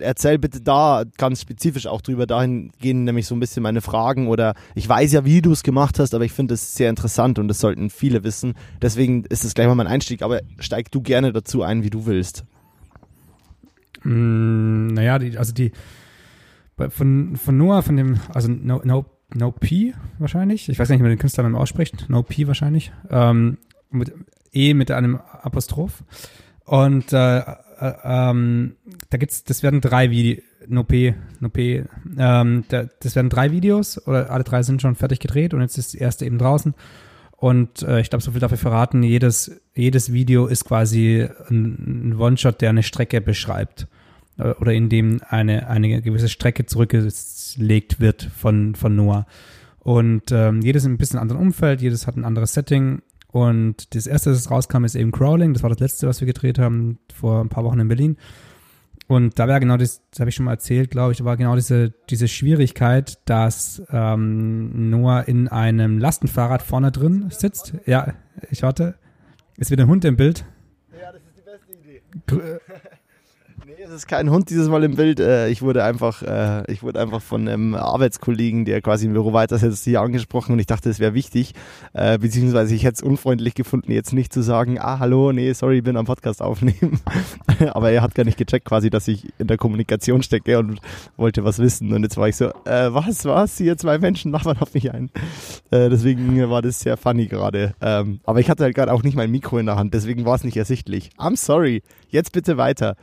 erzähl 0.00 0.38
bitte 0.38 0.60
da 0.60 1.04
ganz 1.16 1.40
spezifisch 1.40 1.86
auch 1.86 2.02
drüber. 2.02 2.26
Dahin 2.26 2.70
gehen 2.78 3.04
nämlich 3.04 3.26
so 3.26 3.34
ein 3.34 3.40
bisschen 3.40 3.62
meine 3.62 3.80
Fragen 3.80 4.28
oder 4.28 4.54
ich 4.74 4.88
weiß 4.88 5.12
ja, 5.12 5.24
wie 5.24 5.40
du 5.40 5.50
es 5.50 5.62
gemacht 5.62 5.98
hast, 5.98 6.14
aber 6.14 6.24
ich 6.24 6.32
finde 6.32 6.54
es 6.54 6.74
sehr 6.74 6.90
interessant 6.90 7.38
und 7.38 7.48
das 7.48 7.58
sollten 7.58 7.88
viele 7.88 8.22
wissen. 8.22 8.54
Deswegen 8.80 9.24
ist 9.24 9.44
es 9.44 9.54
gleich 9.54 9.66
mal 9.66 9.74
mein 9.74 9.86
Einstieg, 9.86 10.22
aber 10.22 10.40
steig 10.60 10.90
du 10.90 11.00
gerne 11.00 11.32
dazu 11.32 11.62
ein, 11.62 11.82
wie 11.82 11.90
du 11.90 12.06
willst. 12.06 12.44
Mm, 14.02 14.88
naja, 14.88 15.18
die, 15.18 15.36
also 15.36 15.52
die 15.52 15.72
von, 16.88 17.36
von 17.36 17.56
Noah, 17.56 17.82
von 17.82 17.96
dem, 17.96 18.20
also 18.32 18.48
No, 18.48 18.80
no, 18.84 19.04
no 19.34 19.52
P 19.52 19.94
wahrscheinlich. 20.18 20.68
Ich 20.68 20.78
weiß 20.78 20.88
nicht, 20.88 21.00
wie 21.00 21.02
man 21.02 21.10
den 21.10 21.18
Künstlernamen 21.18 21.56
ausspricht. 21.56 22.08
No 22.08 22.22
P 22.22 22.46
wahrscheinlich. 22.46 22.92
Ähm, 23.10 23.58
mit 23.90 24.12
E 24.52 24.74
mit 24.74 24.90
einem 24.90 25.16
Apostroph. 25.16 26.02
Und 26.64 27.12
äh, 27.12 27.38
äh, 27.38 27.94
ähm, 28.04 28.76
da 29.08 29.18
gibt's, 29.18 29.44
das 29.44 29.62
werden 29.62 29.80
drei 29.80 30.10
Videos, 30.10 30.44
No 30.68 30.84
P, 30.84 31.14
No 31.40 31.48
P, 31.48 31.84
ähm, 32.18 32.64
da, 32.68 32.84
das 33.00 33.16
werden 33.16 33.30
drei 33.30 33.50
Videos 33.50 34.06
oder 34.06 34.30
alle 34.30 34.44
drei 34.44 34.62
sind 34.62 34.82
schon 34.82 34.94
fertig 34.94 35.18
gedreht 35.18 35.54
und 35.54 35.62
jetzt 35.62 35.78
ist 35.78 35.94
das 35.94 36.00
erste 36.00 36.26
eben 36.26 36.38
draußen. 36.38 36.74
Und 37.40 37.82
äh, 37.84 38.00
ich 38.00 38.10
glaube, 38.10 38.22
so 38.22 38.32
viel 38.32 38.40
dafür 38.40 38.58
verraten, 38.58 39.02
jedes, 39.02 39.62
jedes 39.74 40.12
Video 40.12 40.46
ist 40.46 40.66
quasi 40.66 41.26
ein, 41.48 42.10
ein 42.10 42.16
One-Shot, 42.18 42.60
der 42.60 42.68
eine 42.68 42.82
Strecke 42.82 43.22
beschreibt. 43.22 43.88
Äh, 44.36 44.50
Oder 44.60 44.74
in 44.74 44.90
dem 44.90 45.22
eine, 45.26 45.66
eine 45.66 46.02
gewisse 46.02 46.28
Strecke 46.28 46.66
zurückgelegt 46.66 47.98
wird 47.98 48.28
von, 48.36 48.74
von 48.74 48.94
Noah. 48.94 49.26
Und 49.78 50.30
ähm, 50.32 50.60
jedes 50.60 50.84
in 50.84 50.92
ein 50.92 50.98
bisschen 50.98 51.18
anderen 51.18 51.40
Umfeld, 51.40 51.80
jedes 51.80 52.06
hat 52.06 52.18
ein 52.18 52.26
anderes 52.26 52.52
Setting. 52.52 53.00
Und 53.28 53.94
das 53.94 54.06
erste, 54.06 54.28
das 54.28 54.50
rauskam, 54.50 54.84
ist 54.84 54.94
eben 54.94 55.10
Crawling. 55.10 55.54
Das 55.54 55.62
war 55.62 55.70
das 55.70 55.80
letzte, 55.80 56.08
was 56.08 56.20
wir 56.20 56.26
gedreht 56.26 56.58
haben 56.58 56.98
vor 57.14 57.40
ein 57.40 57.48
paar 57.48 57.64
Wochen 57.64 57.80
in 57.80 57.88
Berlin. 57.88 58.18
Und 59.10 59.40
da 59.40 59.48
war 59.48 59.58
genau 59.58 59.76
das, 59.76 60.02
das 60.12 60.20
habe 60.20 60.30
ich 60.30 60.36
schon 60.36 60.44
mal 60.44 60.52
erzählt, 60.52 60.92
glaube 60.92 61.10
ich, 61.10 61.18
da 61.18 61.24
war 61.24 61.36
genau 61.36 61.56
diese, 61.56 61.92
diese 62.08 62.28
Schwierigkeit, 62.28 63.18
dass 63.24 63.82
ähm, 63.90 64.88
Noah 64.88 65.26
in 65.26 65.48
einem 65.48 65.98
Lastenfahrrad 65.98 66.62
vorne 66.62 66.92
drin 66.92 67.26
sitzt. 67.30 67.74
Ja, 67.86 68.14
ich 68.52 68.62
warte. 68.62 68.94
Ist 69.56 69.72
wieder 69.72 69.82
ein 69.82 69.88
Hund 69.88 70.04
im 70.04 70.16
Bild. 70.16 70.44
Ja, 70.92 71.10
das 71.10 71.22
ist 71.22 71.36
die 71.36 71.42
beste 71.42 71.72
Idee. 71.72 72.60
Es 73.90 73.96
ist 73.96 74.06
kein 74.06 74.30
Hund 74.30 74.50
dieses 74.50 74.68
Mal 74.68 74.84
im 74.84 74.94
Bild. 74.94 75.18
Äh, 75.18 75.48
Ich 75.48 75.62
wurde 75.62 75.82
einfach, 75.82 76.22
äh, 76.22 76.62
ich 76.72 76.84
wurde 76.84 77.00
einfach 77.00 77.20
von 77.20 77.48
einem 77.48 77.74
Arbeitskollegen, 77.74 78.64
der 78.64 78.82
quasi 78.82 79.06
im 79.06 79.14
Büro 79.14 79.32
weiter 79.32 79.58
sitzt, 79.58 79.82
hier 79.82 80.00
angesprochen 80.00 80.52
und 80.52 80.60
ich 80.60 80.68
dachte, 80.68 80.88
es 80.88 81.00
wäre 81.00 81.12
wichtig, 81.12 81.54
äh, 81.92 82.16
beziehungsweise 82.16 82.72
ich 82.72 82.84
hätte 82.84 82.94
es 82.94 83.02
unfreundlich 83.02 83.56
gefunden, 83.56 83.90
jetzt 83.90 84.12
nicht 84.12 84.32
zu 84.32 84.42
sagen, 84.42 84.78
ah, 84.78 85.00
hallo, 85.00 85.32
nee, 85.32 85.52
sorry, 85.54 85.80
bin 85.80 85.96
am 85.96 86.04
Podcast 86.06 86.40
aufnehmen. 86.40 87.00
Aber 87.72 87.90
er 87.90 88.02
hat 88.02 88.14
gar 88.14 88.22
nicht 88.22 88.38
gecheckt 88.38 88.64
quasi, 88.64 88.90
dass 88.90 89.08
ich 89.08 89.26
in 89.38 89.48
der 89.48 89.56
Kommunikation 89.56 90.22
stecke 90.22 90.60
und 90.60 90.78
wollte 91.16 91.42
was 91.42 91.58
wissen. 91.58 91.92
Und 91.92 92.04
jetzt 92.04 92.16
war 92.16 92.28
ich 92.28 92.36
so, 92.36 92.44
äh, 92.66 92.94
was, 92.94 93.24
was? 93.24 93.58
Hier 93.58 93.76
zwei 93.76 93.98
Menschen 93.98 94.30
labern 94.30 94.58
auf 94.60 94.72
mich 94.72 94.92
ein. 94.92 95.10
Deswegen 95.72 96.48
war 96.48 96.62
das 96.62 96.78
sehr 96.78 96.96
funny 96.96 97.26
gerade. 97.26 97.74
Ähm, 97.80 98.20
aber 98.24 98.38
ich 98.38 98.50
hatte 98.50 98.62
halt 98.62 98.76
gerade 98.76 98.92
auch 98.92 99.02
nicht 99.02 99.16
mein 99.16 99.32
Mikro 99.32 99.58
in 99.58 99.66
der 99.66 99.74
Hand, 99.74 99.94
deswegen 99.94 100.24
war 100.24 100.36
es 100.36 100.44
nicht 100.44 100.56
ersichtlich. 100.56 101.10
I'm 101.18 101.36
sorry. 101.36 101.82
Jetzt 102.08 102.30
bitte 102.30 102.56
weiter. 102.56 102.94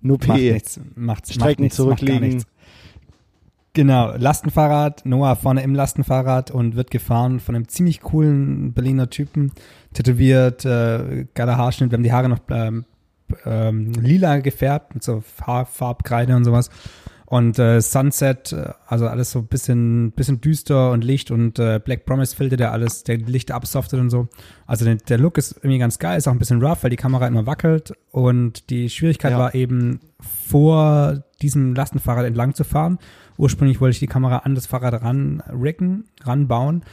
Nur 0.00 0.18
P. 0.18 0.28
Macht 0.28 0.40
nichts. 0.40 0.80
Macht, 0.94 1.26
Strecken 1.26 1.40
macht 1.40 1.58
nichts, 1.60 1.78
macht 1.78 1.98
zurücklegen. 1.98 2.28
nichts. 2.28 2.46
Genau, 3.76 4.16
Lastenfahrrad, 4.16 5.04
Noah 5.04 5.36
vorne 5.36 5.62
im 5.62 5.74
Lastenfahrrad 5.74 6.50
und 6.50 6.76
wird 6.76 6.90
gefahren 6.90 7.40
von 7.40 7.54
einem 7.54 7.68
ziemlich 7.68 8.00
coolen 8.00 8.72
Berliner 8.72 9.10
Typen, 9.10 9.52
tätowiert, 9.92 10.64
äh, 10.64 11.26
geiler 11.34 11.58
Haarschnitt, 11.58 11.90
wir 11.90 11.96
haben 11.98 12.02
die 12.02 12.12
Haare 12.12 12.30
noch 12.30 12.40
ähm, 12.48 12.86
ähm, 13.44 13.92
lila 13.92 14.38
gefärbt 14.38 14.94
mit 14.94 15.02
so 15.02 15.22
Haar 15.42 15.66
Farbkreide 15.66 16.34
und 16.34 16.44
sowas. 16.44 16.70
Und 17.28 17.58
äh, 17.58 17.80
Sunset, 17.80 18.52
äh, 18.52 18.72
also 18.86 19.08
alles 19.08 19.32
so 19.32 19.40
ein 19.40 19.46
bisschen, 19.46 20.12
bisschen 20.12 20.40
düster 20.40 20.92
und 20.92 21.02
Licht 21.02 21.32
und 21.32 21.58
äh, 21.58 21.80
Black 21.84 22.06
Promise 22.06 22.36
Filter, 22.36 22.56
der 22.56 22.70
alles, 22.72 23.02
der 23.02 23.18
Licht 23.18 23.50
absoftet 23.50 23.98
und 23.98 24.10
so. 24.10 24.28
Also 24.66 24.84
der, 24.84 24.94
der 24.94 25.18
Look 25.18 25.36
ist 25.36 25.56
irgendwie 25.56 25.78
ganz 25.78 25.98
geil, 25.98 26.18
ist 26.18 26.28
auch 26.28 26.32
ein 26.32 26.38
bisschen 26.38 26.62
rough, 26.62 26.84
weil 26.84 26.90
die 26.90 26.96
Kamera 26.96 27.26
immer 27.26 27.44
wackelt 27.46 27.92
und 28.12 28.70
die 28.70 28.88
Schwierigkeit 28.88 29.32
Ja. 29.32 29.38
war 29.38 29.54
eben 29.56 29.98
vor 30.48 31.24
diesem 31.42 31.74
Lastenfahrrad 31.74 32.26
entlang 32.26 32.54
zu 32.54 32.62
fahren. 32.62 32.98
Ursprünglich 33.36 33.80
wollte 33.80 33.94
ich 33.94 33.98
die 34.00 34.06
Kamera 34.06 34.38
an 34.38 34.54
das 34.54 34.66
Fahrrad 34.66 35.02
ran 35.02 35.42
riggen, 35.50 36.04
ranbauen, 36.22 36.84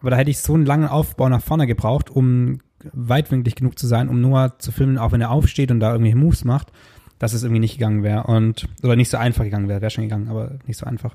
aber 0.00 0.10
da 0.10 0.16
hätte 0.16 0.30
ich 0.30 0.40
so 0.40 0.54
einen 0.54 0.66
langen 0.66 0.88
Aufbau 0.88 1.28
nach 1.28 1.42
vorne 1.42 1.66
gebraucht, 1.68 2.10
um 2.10 2.58
weitwinklig 2.92 3.54
genug 3.54 3.78
zu 3.78 3.86
sein, 3.86 4.08
um 4.08 4.20
Noah 4.20 4.58
zu 4.58 4.72
filmen, 4.72 4.98
auch 4.98 5.12
wenn 5.12 5.20
er 5.20 5.30
aufsteht 5.30 5.70
und 5.70 5.80
da 5.80 5.92
irgendwelche 5.92 6.16
Moves 6.16 6.44
macht, 6.44 6.72
dass 7.18 7.32
es 7.32 7.42
irgendwie 7.42 7.60
nicht 7.60 7.78
gegangen 7.78 8.02
wäre 8.02 8.24
und 8.24 8.66
oder 8.82 8.96
nicht 8.96 9.10
so 9.10 9.16
einfach 9.16 9.44
gegangen 9.44 9.68
wäre, 9.68 9.80
wäre 9.80 9.90
schon 9.90 10.04
gegangen, 10.04 10.28
aber 10.28 10.52
nicht 10.66 10.78
so 10.78 10.86
einfach. 10.86 11.14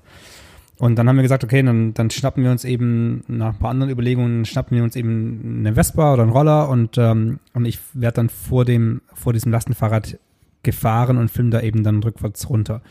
Und 0.77 0.95
dann 0.95 1.07
haben 1.07 1.15
wir 1.17 1.23
gesagt, 1.23 1.43
okay, 1.43 1.61
dann, 1.61 1.93
dann 1.93 2.09
schnappen 2.09 2.43
wir 2.43 2.51
uns 2.51 2.65
eben, 2.65 3.23
nach 3.27 3.53
ein 3.53 3.59
paar 3.59 3.69
anderen 3.69 3.91
Überlegungen, 3.91 4.43
schnappen 4.45 4.75
wir 4.75 4.83
uns 4.83 4.95
eben 4.95 5.59
eine 5.59 5.75
Vespa 5.75 6.13
oder 6.13 6.23
einen 6.23 6.31
Roller 6.31 6.67
und, 6.67 6.97
ähm, 6.97 7.39
und 7.53 7.65
ich 7.65 7.79
werde 7.93 8.15
dann 8.15 8.29
vor 8.29 8.65
dem, 8.65 9.01
vor 9.13 9.33
diesem 9.33 9.51
Lastenfahrrad 9.51 10.17
gefahren 10.63 11.17
und 11.17 11.29
film 11.29 11.51
da 11.51 11.61
eben 11.61 11.83
dann 11.83 12.01
rückwärts 12.01 12.49
runter. 12.49 12.81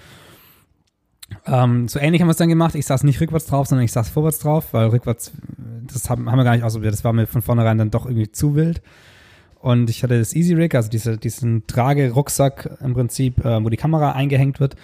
Ähm, 1.46 1.88
so 1.88 1.98
ähnlich 1.98 2.20
haben 2.20 2.28
wir 2.28 2.32
es 2.32 2.36
dann 2.36 2.48
gemacht. 2.48 2.74
Ich 2.74 2.86
saß 2.86 3.04
nicht 3.04 3.20
rückwärts 3.20 3.46
drauf, 3.46 3.66
sondern 3.66 3.84
ich 3.84 3.92
saß 3.92 4.10
vorwärts 4.10 4.38
drauf, 4.38 4.72
weil 4.72 4.88
rückwärts, 4.88 5.32
das 5.92 6.08
haben, 6.08 6.30
haben 6.30 6.38
wir 6.38 6.44
gar 6.44 6.54
nicht 6.54 6.64
ausprobiert. 6.64 6.92
Das 6.92 7.04
war 7.04 7.12
mir 7.12 7.26
von 7.26 7.42
vornherein 7.42 7.78
dann 7.78 7.90
doch 7.90 8.06
irgendwie 8.06 8.30
zu 8.30 8.54
wild. 8.54 8.82
Und 9.62 9.88
ich 9.88 10.02
hatte 10.02 10.18
das 10.18 10.34
Easy 10.34 10.54
Rig, 10.54 10.74
also 10.74 10.90
diese, 10.90 11.16
diesen 11.16 11.66
Trage-Rucksack 11.66 12.78
im 12.80 12.94
Prinzip, 12.94 13.44
äh, 13.44 13.64
wo 13.64 13.68
die 13.68 13.76
Kamera 13.76 14.12
eingehängt 14.12 14.60
wird. 14.60 14.74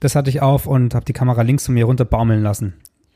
Das 0.00 0.14
hatte 0.14 0.30
ich 0.30 0.40
auf 0.40 0.66
und 0.66 0.94
habe 0.94 1.04
die 1.04 1.12
Kamera 1.12 1.42
links 1.42 1.66
von 1.66 1.74
mir 1.74 1.84
runter 1.84 2.04
baumeln 2.04 2.42
lassen. 2.42 2.74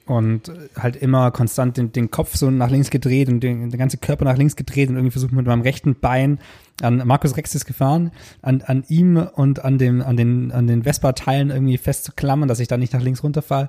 und 0.09 0.51
halt 0.77 0.97
immer 0.97 1.31
konstant 1.31 1.77
den, 1.77 1.93
den 1.93 2.11
Kopf 2.11 2.35
so 2.35 2.51
nach 2.51 2.71
links 2.71 2.91
gedreht 2.91 3.29
und 3.29 3.41
den, 3.41 3.71
den 3.71 3.79
ganzen 3.79 4.01
Körper 4.01 4.25
nach 4.25 4.37
links 4.37 4.57
gedreht 4.57 4.89
und 4.89 4.97
irgendwie 4.97 5.13
versucht 5.13 5.33
mit 5.33 5.47
meinem 5.47 5.61
rechten 5.61 5.95
Bein 6.01 6.39
an 6.81 7.03
Markus 7.07 7.37
Rex 7.37 7.55
ist 7.55 7.67
gefahren, 7.67 8.13
an, 8.41 8.63
an 8.63 8.85
ihm 8.89 9.17
und 9.17 9.65
an 9.65 9.79
dem, 9.79 10.01
an 10.01 10.17
den, 10.17 10.53
an 10.53 10.67
den 10.67 10.85
Vespa-Teilen 10.85 11.51
irgendwie 11.51 11.77
festzuklammern, 11.77 12.49
dass 12.49 12.61
ich 12.61 12.69
da 12.69 12.77
nicht 12.77 12.93
nach 12.93 13.03
links 13.03 13.23
runterfall. 13.23 13.69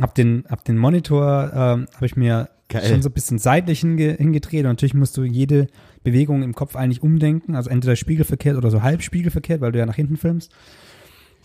Hab 0.00 0.14
den, 0.14 0.44
hab 0.48 0.64
den 0.64 0.76
Monitor, 0.76 1.50
ähm, 1.54 1.86
habe 1.94 2.06
ich 2.06 2.16
mir 2.16 2.48
Geil. 2.68 2.84
schon 2.84 3.02
so 3.02 3.08
ein 3.08 3.12
bisschen 3.12 3.38
seitlich 3.38 3.80
hinge, 3.80 4.12
hingedreht 4.14 4.64
und 4.64 4.70
natürlich 4.70 4.94
musst 4.94 5.16
du 5.16 5.24
jede 5.24 5.68
Bewegung 6.02 6.42
im 6.42 6.54
Kopf 6.54 6.76
eigentlich 6.76 7.02
umdenken, 7.02 7.54
also 7.54 7.70
entweder 7.70 7.96
spiegelverkehrt 7.96 8.56
oder 8.56 8.70
so 8.70 8.82
halb 8.82 9.02
spiegelverkehrt, 9.02 9.60
weil 9.60 9.72
du 9.72 9.78
ja 9.78 9.86
nach 9.86 9.96
hinten 9.96 10.16
filmst. 10.16 10.52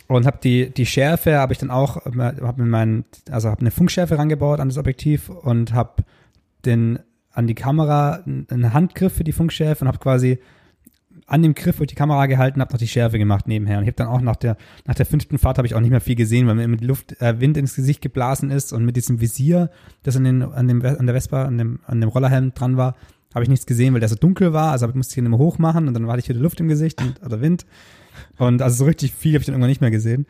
Und 0.08 0.26
habe 0.26 0.38
die 0.44 0.70
die 0.70 0.86
Schärfe 0.86 1.38
habe 1.38 1.54
ich 1.54 1.60
dann 1.60 1.72
auch 1.72 2.06
habe 2.06 2.62
mir 2.62 2.70
meinen 2.70 3.06
also 3.30 3.50
habe 3.50 3.62
eine 3.62 3.72
Funkschärfe 3.72 4.18
rangebaut 4.18 4.60
an 4.60 4.70
das 4.70 4.78
Objektiv 4.78 5.30
und 5.30 5.74
habe 5.74 6.04
den 6.64 7.00
an 7.32 7.48
die 7.48 7.56
Kamera 7.56 8.24
einen 8.26 8.74
Handgriff 8.74 9.14
für 9.14 9.24
die 9.24 9.32
Funkschärfe 9.32 9.84
und 9.84 9.88
habe 9.88 9.98
quasi 9.98 10.40
an 11.28 11.42
dem 11.42 11.56
Griff, 11.56 11.82
ich 11.82 11.88
die 11.88 11.96
Kamera 11.96 12.28
gehalten 12.28 12.62
habe, 12.62 12.72
noch 12.72 12.78
die 12.78 12.88
Schärfe 12.88 13.18
gemacht 13.18 13.48
nebenher. 13.48 13.78
Und 13.78 13.84
ich 13.84 13.88
habe 13.88 13.98
dann 13.98 14.08
auch 14.08 14.22
nach 14.22 14.36
der, 14.36 14.58
nach 14.86 14.96
der 14.96 15.06
fünften 15.06 15.38
Fahrt 15.38 15.58
habe 15.58 15.68
ich 15.68 15.74
auch 15.74 15.80
nicht 15.80 15.90
mehr 15.90 16.02
viel 16.02 16.16
gesehen, 16.16 16.48
weil 16.48 16.56
mir 16.56 16.68
mit 16.68 16.82
Luft, 16.82 17.20
äh, 17.22 17.40
Wind 17.40 17.58
ins 17.58 17.76
Gesicht 17.76 18.02
geblasen 18.02 18.52
ist 18.52 18.74
und 18.74 18.86
mit 18.86 18.96
diesem 18.96 19.22
Visier, 19.22 19.72
das 20.04 20.16
an, 20.16 20.24
den, 20.24 20.44
an, 20.44 20.68
dem, 20.68 20.86
an 20.86 21.06
der 21.06 21.16
Vespa, 21.16 21.46
an 21.46 21.58
dem, 21.58 21.80
an 21.88 22.00
dem 22.00 22.10
Rollerhelm 22.10 22.54
dran 22.54 22.78
war, 22.78 22.96
habe 23.36 23.44
ich 23.44 23.50
nichts 23.50 23.68
gesehen, 23.68 23.94
weil 23.94 24.00
der 24.00 24.10
so 24.10 24.16
dunkel 24.16 24.52
war. 24.54 24.72
Also 24.72 24.88
musste 24.94 25.14
ich 25.14 25.18
ihn 25.20 25.26
immer 25.28 25.38
hoch 25.38 25.60
machen 25.60 25.88
und 25.88 25.94
dann 25.94 26.08
war 26.08 26.18
ich 26.18 26.28
wieder 26.28 26.40
Luft 26.40 26.60
im 26.60 26.68
Gesicht 26.68 27.00
und, 27.02 27.22
oder 27.24 27.42
Wind. 27.42 27.66
Und 28.40 28.62
also 28.64 28.78
so 28.78 28.86
richtig 28.86 29.14
viel 29.14 29.34
habe 29.34 29.42
ich 29.42 29.46
dann 29.46 29.54
irgendwann 29.54 29.70
nicht 29.70 29.82
mehr 29.82 29.92
gesehen. 29.92 30.26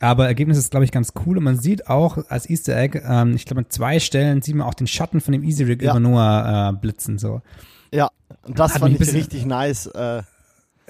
Aber 0.00 0.26
Ergebnis 0.28 0.58
ist, 0.58 0.70
glaube 0.70 0.84
ich, 0.84 0.92
ganz 0.92 1.12
cool. 1.26 1.38
Und 1.38 1.44
man 1.44 1.58
sieht 1.58 1.88
auch 1.88 2.18
als 2.28 2.48
Easter 2.48 2.76
Egg, 2.76 3.00
ähm, 3.04 3.34
ich 3.34 3.46
glaube, 3.46 3.60
an 3.62 3.66
zwei 3.70 3.98
Stellen 3.98 4.42
sieht 4.42 4.54
man 4.54 4.66
auch 4.66 4.74
den 4.74 4.86
Schatten 4.86 5.20
von 5.20 5.32
dem 5.32 5.42
Easy 5.42 5.64
Rig 5.64 5.82
Ja. 5.82 5.90
über 5.92 6.00
Noah 6.00 6.70
äh, 6.74 6.78
blitzen. 6.78 7.18
So. 7.18 7.40
Ja, 7.92 8.10
und 8.42 8.58
das 8.58 8.74
Hat 8.74 8.80
fand 8.80 8.92
ich 8.92 8.98
bisschen- 8.98 9.16
richtig 9.18 9.46
nice. 9.46 9.86
Äh, 9.86 10.22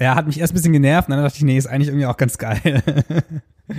Ja, 0.01 0.15
hat 0.17 0.27
mich 0.27 0.41
erst 0.41 0.53
ein 0.53 0.57
bisschen 0.57 0.73
genervt 0.73 1.09
und 1.09 1.15
dann 1.15 1.25
dachte 1.25 1.37
ich, 1.39 1.45
nee, 1.45 1.57
ist 1.57 1.67
eigentlich 1.69 1.89
irgendwie 1.89 2.07
auch 2.07 2.17
ganz 2.17 2.37
geil. 2.39 2.83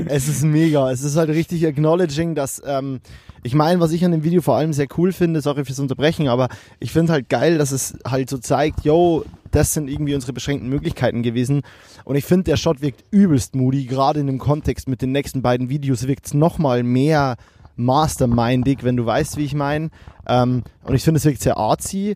Es 0.08 0.27
ist 0.27 0.43
mega. 0.43 0.91
Es 0.91 1.01
ist 1.01 1.15
halt 1.15 1.29
richtig 1.29 1.65
acknowledging, 1.65 2.36
dass, 2.36 2.62
ähm, 2.65 3.00
ich 3.43 3.55
meine, 3.55 3.79
was 3.79 3.91
ich 3.91 4.05
an 4.05 4.12
dem 4.12 4.24
Video 4.24 4.41
vor 4.41 4.55
allem 4.55 4.74
sehr 4.74 4.88
cool 4.98 5.12
finde, 5.12 5.41
sorry 5.41 5.65
fürs 5.65 5.79
Unterbrechen, 5.79 6.27
aber 6.27 6.50
ich 6.79 6.91
finde 6.91 7.13
halt 7.13 7.29
geil, 7.29 7.58
dass 7.58 7.72
es 7.72 7.98
halt 8.05 8.29
so 8.29 8.38
zeigt, 8.38 8.86
yo, 8.86 9.25
das 9.51 9.74
sind 9.74 9.89
irgendwie 9.89 10.13
unsere 10.13 10.34
beschränkten 10.34 10.69
Möglichkeiten 10.69 11.24
gewesen. 11.24 11.62
Und 12.05 12.15
ich 12.15 12.25
finde, 12.25 12.43
der 12.43 12.58
Shot 12.58 12.81
wirkt 12.81 13.03
übelst 13.12 13.55
moody, 13.55 13.86
gerade 13.86 14.19
in 14.19 14.27
dem 14.27 14.38
Kontext 14.38 14.88
mit 14.88 15.01
den 15.01 15.12
nächsten 15.12 15.41
beiden 15.41 15.69
Videos 15.69 16.08
wirkt 16.08 16.27
es 16.27 16.34
nochmal 16.34 16.84
mehr 16.84 17.38
mastermindig, 17.75 18.84
wenn 18.84 18.98
du 18.98 19.05
weißt, 19.05 19.38
wie 19.38 19.46
ich 19.46 19.55
meine. 19.55 19.89
Ähm, 20.27 20.63
und 20.84 20.96
ich 20.96 21.03
finde, 21.03 21.17
es 21.17 21.25
wirkt 21.25 21.41
sehr 21.41 21.58
artsy 21.58 22.15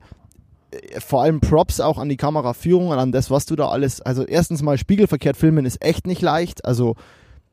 vor 0.99 1.21
allem 1.21 1.39
Props 1.39 1.79
auch 1.79 1.97
an 1.97 2.09
die 2.09 2.17
Kameraführung 2.17 2.89
und 2.89 2.97
an 2.97 3.11
das, 3.11 3.29
was 3.29 3.45
du 3.45 3.55
da 3.55 3.69
alles. 3.69 4.01
Also 4.01 4.23
erstens 4.23 4.61
mal 4.61 4.77
spiegelverkehrt 4.77 5.37
filmen 5.37 5.65
ist 5.65 5.83
echt 5.83 6.07
nicht 6.07 6.21
leicht. 6.21 6.65
Also 6.65 6.95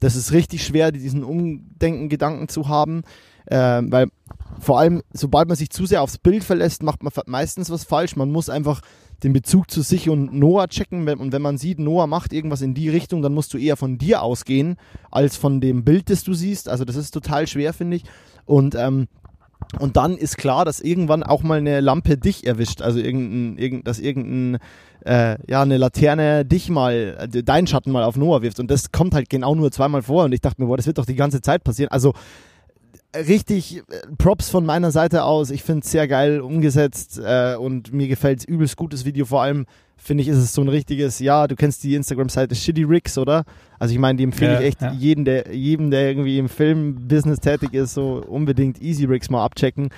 das 0.01 0.17
ist 0.17 0.33
richtig 0.33 0.65
schwer, 0.65 0.93
diesen 0.93 1.25
Umdenken-Gedanken 1.25 2.49
zu 2.49 2.69
haben, 2.69 3.03
ähm, 3.51 3.93
weil 3.93 4.09
vor 4.59 4.79
allem, 4.79 5.03
sobald 5.13 5.49
man 5.49 5.57
sich 5.57 5.71
zu 5.71 5.87
sehr 5.87 6.03
aufs 6.03 6.19
Bild 6.19 6.45
verlässt, 6.45 6.83
macht 6.83 7.03
man 7.03 7.13
meistens 7.27 7.71
was 7.71 7.85
falsch. 7.85 8.17
Man 8.17 8.31
muss 8.31 8.49
einfach 8.49 8.81
den 9.23 9.33
Bezug 9.33 9.71
zu 9.71 9.83
sich 9.83 10.09
und 10.09 10.33
Noah 10.33 10.69
checken 10.69 11.07
und 11.09 11.33
wenn 11.33 11.43
man 11.43 11.59
sieht, 11.59 11.79
Noah 11.79 12.07
macht 12.07 12.33
irgendwas 12.33 12.63
in 12.63 12.75
die 12.75 12.89
Richtung, 12.89 13.23
dann 13.23 13.35
musst 13.35 13.53
du 13.53 13.59
eher 13.59 13.77
von 13.77 13.99
dir 13.99 14.23
ausgehen, 14.23 14.77
als 15.11 15.37
von 15.37 15.61
dem 15.61 15.85
Bild, 15.85 16.11
das 16.11 16.25
du 16.25 16.33
siehst. 16.33 16.69
Also 16.69 16.85
das 16.85 16.97
ist 16.97 17.11
total 17.11 17.47
schwer, 17.47 17.73
finde 17.73 17.99
ich. 17.99 18.05
Und 18.47 18.75
ähm, 18.75 19.09
und 19.79 19.97
dann 19.97 20.17
ist 20.17 20.37
klar, 20.37 20.65
dass 20.65 20.81
irgendwann 20.81 21.23
auch 21.23 21.43
mal 21.43 21.59
eine 21.59 21.81
Lampe 21.81 22.17
dich 22.17 22.47
erwischt. 22.47 22.83
Also 22.83 22.99
irgendein, 22.99 23.57
irgend, 23.57 23.87
dass 23.87 24.01
irgendein, 24.01 24.61
äh, 25.05 25.37
ja, 25.49 25.63
eine 25.63 25.77
Laterne 25.77 26.45
dich 26.45 26.69
mal, 26.69 27.17
äh, 27.33 27.43
deinen 27.43 27.67
Schatten 27.67 27.93
mal 27.93 28.05
auf 28.05 28.17
Noah 28.17 28.43
wirft. 28.43 28.59
Und 28.59 28.71
das 28.71 28.91
kommt 28.91 29.15
halt 29.15 29.31
genau 29.31 29.55
nur 29.55 29.71
zweimal 29.71 30.03
vor. 30.03 30.25
Und 30.25 30.33
ich 30.33 30.41
dachte 30.41 30.61
mir, 30.61 30.67
boah, 30.67 30.77
das 30.77 30.87
wird 30.87 30.99
doch 30.99 31.07
die 31.07 31.15
ganze 31.15 31.41
Zeit 31.41 31.63
passieren. 31.63 31.91
Also 31.91 32.15
äh, 33.13 33.21
richtig 33.21 33.79
äh, 33.79 33.83
Props 34.19 34.51
von 34.51 34.67
meiner 34.67 34.91
Seite 34.91 35.25
aus. 35.25 35.51
Ich 35.51 35.63
finde 35.63 35.85
es 35.85 35.91
sehr 35.91 36.09
geil 36.09 36.41
umgesetzt 36.41 37.21
äh, 37.25 37.55
und 37.55 37.93
mir 37.93 38.09
gefällt 38.09 38.41
es 38.41 38.45
übelst 38.45 38.77
gutes 38.77 39.05
Video. 39.05 39.25
Vor 39.25 39.43
allem 39.43 39.67
finde 40.03 40.23
ich, 40.23 40.29
ist 40.29 40.39
es 40.39 40.55
so 40.55 40.63
ein 40.63 40.69
richtiges, 40.69 41.19
ja, 41.19 41.47
du 41.47 41.55
kennst 41.55 41.85
die 41.85 41.95
Instagram-Seite 41.95 42.55
Shitty 42.55 42.85
Ricks, 42.85 43.19
oder? 43.19 43.45
Also 43.79 43.93
ich 43.93 44.01
meine, 44.01 44.17
die 44.17 44.25
empfehle 44.25 44.55
Ja, 44.55 44.61
ich 44.61 44.67
echt 44.67 44.83
ja. 44.83 44.93
jeden, 44.93 45.25
der, 45.25 45.55
jedem, 45.55 45.91
der 45.91 46.09
irgendwie 46.09 46.39
im 46.39 46.49
Film-Business 46.49 47.41
tätig 47.41 47.75
ist, 47.75 47.95
so 47.95 48.25
unbedingt 48.27 48.83
Easy 48.83 49.05
Rigs 49.05 49.31
mal 49.31 49.45
abchecken. 49.45 49.91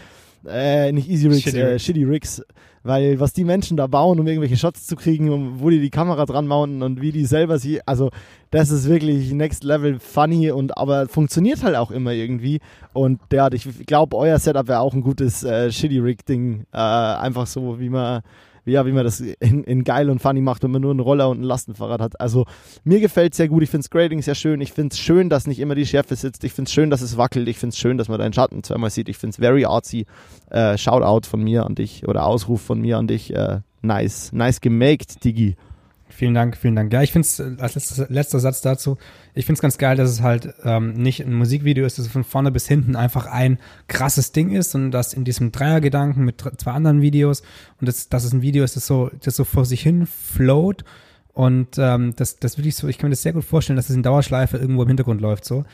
Äh, 0.47 0.91
nicht 0.91 1.09
Easy 1.09 1.29
Rigs, 1.29 1.43
Shitty 1.43 1.59
äh, 1.59 1.67
Rigs. 1.67 1.85
Shitty 1.85 2.05
Rigs. 2.05 2.43
Weil 2.85 3.21
was 3.21 3.33
die 3.33 3.45
Menschen 3.45 3.77
da 3.77 3.87
bauen, 3.87 4.19
um 4.19 4.27
irgendwelche 4.27 4.57
Shots 4.57 4.89
zu 4.89 4.97
kriegen, 4.97 5.31
um, 5.31 5.61
wo 5.61 5.71
die 5.71 5.81
die 5.81 5.91
Kamera 5.91 6.27
dran 6.27 6.49
mounten 6.49 6.83
und 6.83 7.01
wie 7.01 7.13
die 7.13 7.27
selber 7.27 7.61
sie, 7.61 7.81
also 7.87 8.11
das 8.51 8.73
ist 8.73 8.89
wirklich 8.89 9.33
next 9.33 9.63
level 9.63 10.01
funny 10.01 10.51
und 10.51 10.77
aber 10.77 11.07
funktioniert 11.07 11.63
halt 11.63 11.77
auch 11.77 11.93
immer 11.93 12.11
irgendwie. 12.11 12.59
Und 12.93 13.21
ja, 13.33 13.49
ich 13.53 13.87
glaube, 13.87 14.17
euer 14.17 14.37
Setup 14.41 14.67
wäre 14.67 14.81
auch 14.81 14.95
ein 14.95 15.03
gutes 15.03 15.45
äh, 15.45 15.71
Shitty 15.71 16.01
Rig 16.01 16.27
Ding. 16.27 16.65
Äh, 16.73 16.79
einfach 16.79 17.47
so, 17.47 17.79
wie 17.79 17.89
man, 17.89 18.23
ja, 18.65 18.87
wie 18.87 18.93
man 18.93 19.05
das 19.05 19.21
in, 19.21 19.65
in 19.65 19.85
geil 19.85 20.11
und 20.11 20.21
funny 20.21 20.41
macht, 20.41 20.63
wenn 20.63 20.71
man 20.71 20.83
nur 20.83 20.93
einen 20.93 21.01
Roller 21.01 21.29
und 21.29 21.41
ein 21.41 21.45
Lastenfahrrad 21.45 22.01
hat. 22.01 22.21
Also 22.21 22.47
mir 22.85 23.01
gefällt 23.01 23.35
sehr 23.35 23.49
gut. 23.49 23.63
Ich 23.63 23.71
finde 23.71 23.85
das 23.85 23.91
Grading 23.91 24.23
sehr 24.23 24.35
schön. 24.35 24.61
Ich 24.61 24.73
finde 24.73 24.93
es 24.93 24.99
schön, 24.99 25.29
dass 25.29 25.47
nicht 25.47 25.59
immer 25.59 25.75
die 25.75 25.87
Schärfe 25.87 26.17
sitzt. 26.17 26.45
Ich 26.45 26.53
finde 26.53 26.69
es 26.69 26.73
schön, 26.73 26.91
dass 26.91 27.03
es 27.03 27.17
wackelt. 27.17 27.49
Ich 27.49 27.59
finde 27.59 27.75
es 27.75 27.79
schön, 27.79 27.99
dass 27.99 28.09
man 28.09 28.19
deinen 28.19 28.33
Schatten 28.33 28.63
zweimal 28.63 28.91
sieht. 28.91 29.09
Ich 29.09 29.19
finde 29.19 29.35
es 29.35 29.37
very 29.39 29.65
artsy. 29.65 30.07
Äh, 30.51 30.79
Shoutout 30.79 31.27
von 31.29 31.43
mir 31.43 31.67
an 31.67 31.75
dich 31.75 32.07
oder 32.07 32.27
Ausruf 32.27 32.63
von 32.63 32.81
mir 32.81 32.99
an 32.99 33.07
dich. 33.07 33.35
Äh, 33.35 33.61
nice. 33.83 34.33
Nice 34.33 34.61
gemaked, 34.61 35.25
Digi. 35.25 35.57
Vielen 36.15 36.35
Dank, 36.35 36.57
vielen 36.57 36.77
Dank. 36.77 36.93
Ja, 36.93 37.03
ich 37.03 37.11
finde 37.11 37.27
es, 37.27 37.41
als 37.41 37.75
letzter, 37.75 38.07
letzter 38.11 38.39
Satz 38.39 38.61
dazu, 38.61 38.99
ich 39.35 39.47
finde 39.47 39.57
es 39.57 39.63
ganz 39.63 39.79
geil, 39.79 39.97
dass 39.97 40.11
es 40.11 40.21
halt 40.21 40.53
ähm, 40.63 40.93
nicht 40.93 41.25
ein 41.25 41.33
Musikvideo 41.33 41.87
ist, 41.87 41.99
dass 41.99 42.07
es 42.07 42.13
von 42.13 42.23
vorne 42.23 42.51
bis 42.51 42.69
hinten 42.69 42.97
einfach 42.97 43.27
ein 43.27 43.59
krasses 43.89 44.33
Ding 44.33 44.51
ist 44.51 44.75
und 44.75 44.91
dass 44.91 45.15
in 45.15 45.25
diesem 45.25 45.53
Dreiergedanken 45.53 46.25
mit 46.25 46.43
zwei 46.59 46.73
anderen 46.73 47.01
Videos 47.01 47.43
und 47.81 47.89
das, 47.89 48.11
dass 48.11 48.25
es 48.25 48.33
ein 48.33 48.43
Video 48.43 48.63
ist, 48.63 48.77
das 48.77 48.87
so, 48.87 49.11
das 49.23 49.37
so 49.37 49.45
vor 49.45 49.65
sich 49.65 49.81
hin 49.81 50.07
float 50.07 50.85
und 51.33 51.79
ähm, 51.79 52.13
das, 52.15 52.37
das 52.37 52.59
wirklich 52.59 52.77
so, 52.77 52.89
ich 52.89 52.99
kann 52.99 53.09
mir 53.09 53.15
das 53.15 53.23
sehr 53.23 53.33
gut 53.33 53.45
vorstellen, 53.45 53.77
dass 53.77 53.89
es 53.89 53.97
in 53.97 54.03
Dauerschleife 54.03 54.59
irgendwo 54.59 54.83
im 54.83 54.89
Hintergrund 54.89 55.23
läuft 55.23 55.47
so 55.47 55.65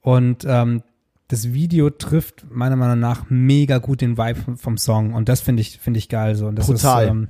und 0.00 0.44
ähm, 0.44 0.82
das 1.28 1.52
Video 1.52 1.88
trifft 1.88 2.46
meiner 2.50 2.76
Meinung 2.76 2.98
nach 2.98 3.30
mega 3.30 3.78
gut 3.78 4.00
den 4.00 4.18
Vibe 4.18 4.40
vom, 4.40 4.56
vom 4.58 4.76
Song 4.76 5.14
und 5.14 5.28
das 5.28 5.40
finde 5.40 5.60
ich 5.62 5.78
finde 5.78 5.98
ich 5.98 6.08
geil 6.08 6.34
so 6.34 6.48
und 6.48 6.56
das 6.56 6.66
Brutal. 6.66 7.04
ist 7.04 7.10
ähm, 7.10 7.28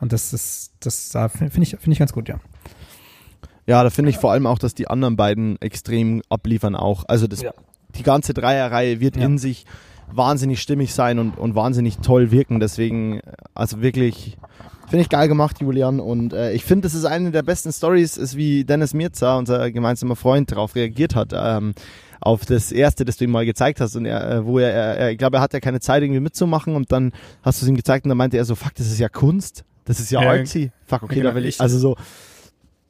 und 0.00 0.12
das 0.12 0.32
ist 0.32 0.72
das 0.80 1.10
da 1.10 1.28
finde 1.28 1.62
ich 1.62 1.70
finde 1.70 1.92
ich 1.92 1.98
ganz 1.98 2.12
gut 2.12 2.28
ja 2.28 2.38
Ja, 3.66 3.82
da 3.84 3.90
finde 3.90 4.10
ich 4.10 4.18
vor 4.18 4.32
allem 4.32 4.46
auch, 4.46 4.58
dass 4.58 4.74
die 4.74 4.88
anderen 4.88 5.16
beiden 5.16 5.60
extrem 5.60 6.22
abliefern 6.28 6.74
auch. 6.74 7.04
Also 7.06 7.26
das, 7.28 7.42
Ja. 7.42 7.52
die 7.94 8.02
ganze 8.02 8.34
Dreierreihe 8.34 8.98
wird 9.00 9.16
Ja. 9.16 9.24
in 9.26 9.38
sich 9.38 9.64
wahnsinnig 10.12 10.60
stimmig 10.60 10.92
sein 10.92 11.18
und, 11.20 11.38
und 11.38 11.54
wahnsinnig 11.54 11.98
toll 11.98 12.32
wirken. 12.32 12.58
Deswegen, 12.58 13.20
also 13.54 13.80
wirklich, 13.80 14.36
finde 14.88 15.02
ich 15.02 15.08
geil 15.08 15.28
gemacht, 15.28 15.60
Julian. 15.60 16.00
Und 16.00 16.32
äh, 16.32 16.52
ich 16.52 16.64
finde, 16.64 16.86
das 16.86 16.94
ist 16.94 17.04
eine 17.04 17.30
der 17.30 17.42
besten 17.44 17.72
Stories, 17.72 18.16
ist 18.16 18.36
wie 18.36 18.64
Dennis 18.64 18.92
Mirza, 18.92 19.36
unser 19.38 19.70
gemeinsamer 19.70 20.16
Freund, 20.16 20.50
darauf 20.50 20.74
reagiert 20.74 21.14
hat. 21.14 21.32
Ähm, 21.32 21.74
auf 22.20 22.44
das 22.46 22.72
erste, 22.72 23.04
das 23.04 23.18
du 23.18 23.24
ihm 23.24 23.30
mal 23.30 23.46
gezeigt 23.46 23.80
hast 23.80 23.94
und 23.94 24.04
er, 24.04 24.28
äh, 24.30 24.44
wo 24.46 24.58
er, 24.58 24.72
er, 24.72 24.96
er 24.96 25.10
ich 25.12 25.18
glaube, 25.18 25.36
er 25.36 25.42
hat 25.42 25.52
ja 25.52 25.60
keine 25.60 25.78
Zeit 25.80 26.02
irgendwie 26.02 26.20
mitzumachen 26.20 26.74
und 26.74 26.90
dann 26.90 27.12
hast 27.42 27.60
du 27.62 27.66
es 27.66 27.68
ihm 27.70 27.76
gezeigt 27.76 28.04
und 28.04 28.08
dann 28.08 28.18
meinte 28.18 28.36
er 28.36 28.44
so, 28.44 28.56
fuck, 28.56 28.74
das 28.74 28.88
ist 28.88 28.98
ja 28.98 29.08
Kunst, 29.08 29.64
das 29.90 30.00
ist 30.00 30.10
ja, 30.10 30.22
Ja, 30.22 30.30
artsy. 30.30 30.70
Fuck, 30.86 31.02
okay, 31.04 31.16
genau, 31.16 31.30
da 31.30 31.34
will 31.34 31.44
ich, 31.46 31.60
also 31.60 31.78
so, 31.78 31.96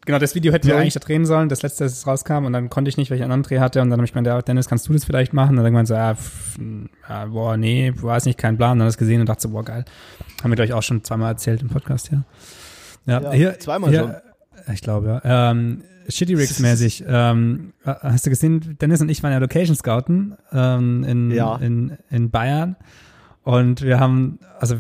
Genau, 0.06 0.18
das 0.18 0.34
Video 0.34 0.50
hätten 0.52 0.66
Ja. 0.66 0.74
wir 0.74 0.80
eigentlich 0.80 0.94
da 0.94 1.00
drehen 1.00 1.26
sollen, 1.26 1.50
das 1.50 1.60
letzte, 1.62 1.84
das 1.84 2.06
rauskam 2.06 2.46
und 2.46 2.54
dann 2.54 2.70
konnte 2.70 2.88
ich 2.88 2.96
nicht, 2.96 3.10
weil 3.10 3.18
ich 3.18 3.22
einen 3.22 3.32
anderen 3.32 3.48
Dreh 3.48 3.58
hatte 3.60 3.82
und 3.82 3.90
dann 3.90 3.98
habe 3.98 4.06
ich 4.06 4.12
gemeint, 4.12 4.26
ja, 4.26 4.40
Dennis, 4.40 4.66
kannst 4.66 4.88
du 4.88 4.92
das 4.94 5.04
vielleicht 5.04 5.34
machen? 5.34 5.50
Und 5.50 5.56
dann 5.64 5.72
gemeint 5.72 5.88
so, 5.88 5.94
ja, 5.94 6.14
pff, 6.14 6.58
ja, 7.08 7.26
boah, 7.26 7.56
nee, 7.58 7.92
weiß 7.94 8.24
nicht, 8.24 8.38
kein 8.38 8.56
Plan. 8.56 8.72
Und 8.72 8.78
dann 8.78 8.88
das 8.88 8.96
gesehen 8.96 9.20
und 9.20 9.28
dachte 9.28 9.42
so, 9.42 9.50
boah, 9.50 9.62
geil. 9.62 9.84
Haben 10.42 10.50
wir, 10.50 10.56
glaube 10.56 10.64
ich, 10.66 10.72
auch 10.72 10.82
schon 10.82 11.04
zweimal 11.04 11.32
erzählt 11.32 11.60
im 11.60 11.68
Podcast, 11.68 12.10
ja. 12.12 12.22
Ja, 13.06 13.20
Ja, 13.20 13.32
hier, 13.32 13.58
zweimal 13.60 13.90
hier, 13.90 14.22
Ich 14.72 14.80
glaube, 14.80 15.20
ja. 15.22 15.50
Ähm, 15.50 15.82
Shitty 16.08 16.34
Rigs 16.34 16.58
mäßig. 16.60 17.04
ähm, 17.06 17.74
äh, 17.84 17.92
hast 18.02 18.24
du 18.24 18.30
gesehen, 18.30 18.78
Dennis 18.80 19.02
und 19.02 19.10
ich 19.10 19.22
waren 19.22 19.32
ja 19.32 19.38
Location 19.38 19.76
Scouten 19.76 20.34
ähm, 20.50 21.04
in, 21.04 21.30
Ja. 21.30 21.56
in, 21.56 21.98
in 22.10 22.30
Bayern 22.30 22.74
und 23.44 23.82
wir 23.82 24.00
haben, 24.00 24.38
also 24.58 24.76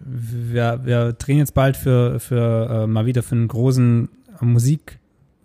wir, 0.00 0.80
wir 0.84 1.12
drehen 1.12 1.38
jetzt 1.38 1.54
bald 1.54 1.76
für, 1.76 2.20
für 2.20 2.84
äh, 2.84 2.86
mal 2.86 3.06
wieder 3.06 3.22
für 3.22 3.34
einen 3.34 3.48
großen 3.48 4.08
Musik, 4.40 4.98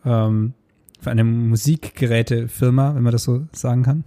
ähm, 0.05 0.53
für 0.99 1.11
eine 1.11 1.23
Musikgerätefirma, 1.23 2.95
wenn 2.95 3.03
man 3.03 3.11
das 3.11 3.23
so 3.23 3.47
sagen 3.53 3.83
kann. 3.83 4.03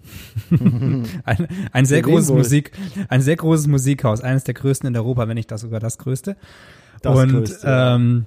ein, 1.25 1.49
ein 1.73 1.85
sehr 1.87 2.03
großes? 2.03 2.31
Musik, 2.31 2.73
ein 3.09 3.23
sehr 3.23 3.37
großes 3.37 3.67
Musikhaus, 3.67 4.21
eines 4.21 4.45
der 4.45 4.55
größten 4.55 4.89
in 4.89 4.97
Europa, 4.97 5.27
wenn 5.29 5.37
nicht 5.37 5.51
das 5.51 5.63
sogar 5.63 5.81
das 5.81 5.99
größte. 5.99 6.37
Das 7.01 7.19
und 7.19 7.31
Größte, 7.31 7.67
ähm, 7.67 8.27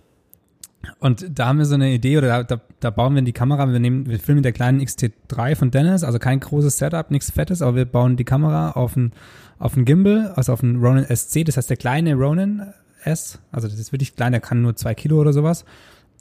Und 0.99 1.25
da 1.37 1.47
haben 1.47 1.57
wir 1.57 1.65
so 1.65 1.75
eine 1.75 1.93
Idee 1.93 2.17
oder 2.17 2.27
da, 2.27 2.43
da, 2.43 2.61
da 2.79 2.89
bauen 2.89 3.15
wir 3.15 3.21
die 3.21 3.33
Kamera, 3.33 3.71
wir 3.71 3.79
nehmen, 3.79 4.07
wir 4.07 4.19
filmen 4.19 4.37
mit 4.37 4.45
der 4.45 4.51
kleinen 4.51 4.81
XT3 4.81 5.55
von 5.55 5.71
Dennis, 5.71 6.03
also 6.03 6.19
kein 6.19 6.39
großes 6.39 6.77
Setup, 6.77 7.11
nichts 7.11 7.31
Fettes, 7.31 7.61
aber 7.61 7.75
wir 7.75 7.85
bauen 7.85 8.17
die 8.17 8.23
Kamera 8.23 8.71
auf 8.71 8.95
ein, 8.95 9.13
auf 9.59 9.75
ein 9.75 9.85
Gimbal, 9.85 10.33
also 10.35 10.53
auf 10.53 10.63
einen 10.63 10.83
Ronin 10.83 11.05
SC, 11.05 11.45
das 11.45 11.57
heißt 11.57 11.69
der 11.69 11.77
kleine 11.77 12.15
Ronin 12.15 12.61
S, 13.03 13.39
also 13.51 13.67
das 13.67 13.79
ist 13.79 13.91
wirklich 13.91 14.15
klein, 14.15 14.31
der 14.31 14.41
kann 14.41 14.61
nur 14.61 14.75
zwei 14.75 14.95
Kilo 14.95 15.19
oder 15.19 15.33
sowas. 15.33 15.65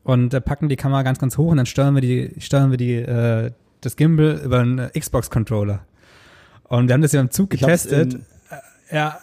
Und 0.02 0.34
äh, 0.34 0.40
packen 0.42 0.68
die 0.68 0.76
Kamera 0.76 1.02
ganz, 1.02 1.18
ganz 1.18 1.38
hoch 1.38 1.50
und 1.50 1.56
dann 1.56 1.66
steuern 1.66 1.94
wir 1.94 2.02
die, 2.02 2.34
steuern 2.38 2.70
wir 2.70 2.76
die, 2.76 2.96
äh, 2.96 3.52
das 3.80 3.96
Gimbal 3.96 4.40
über 4.44 4.60
einen 4.60 4.90
Xbox-Controller. 4.90 5.80
Und 6.64 6.88
wir 6.88 6.94
haben 6.94 7.02
das 7.02 7.12
ja 7.12 7.20
im 7.20 7.30
Zug 7.30 7.50
getestet. 7.50 8.18
Ja, 8.92 9.18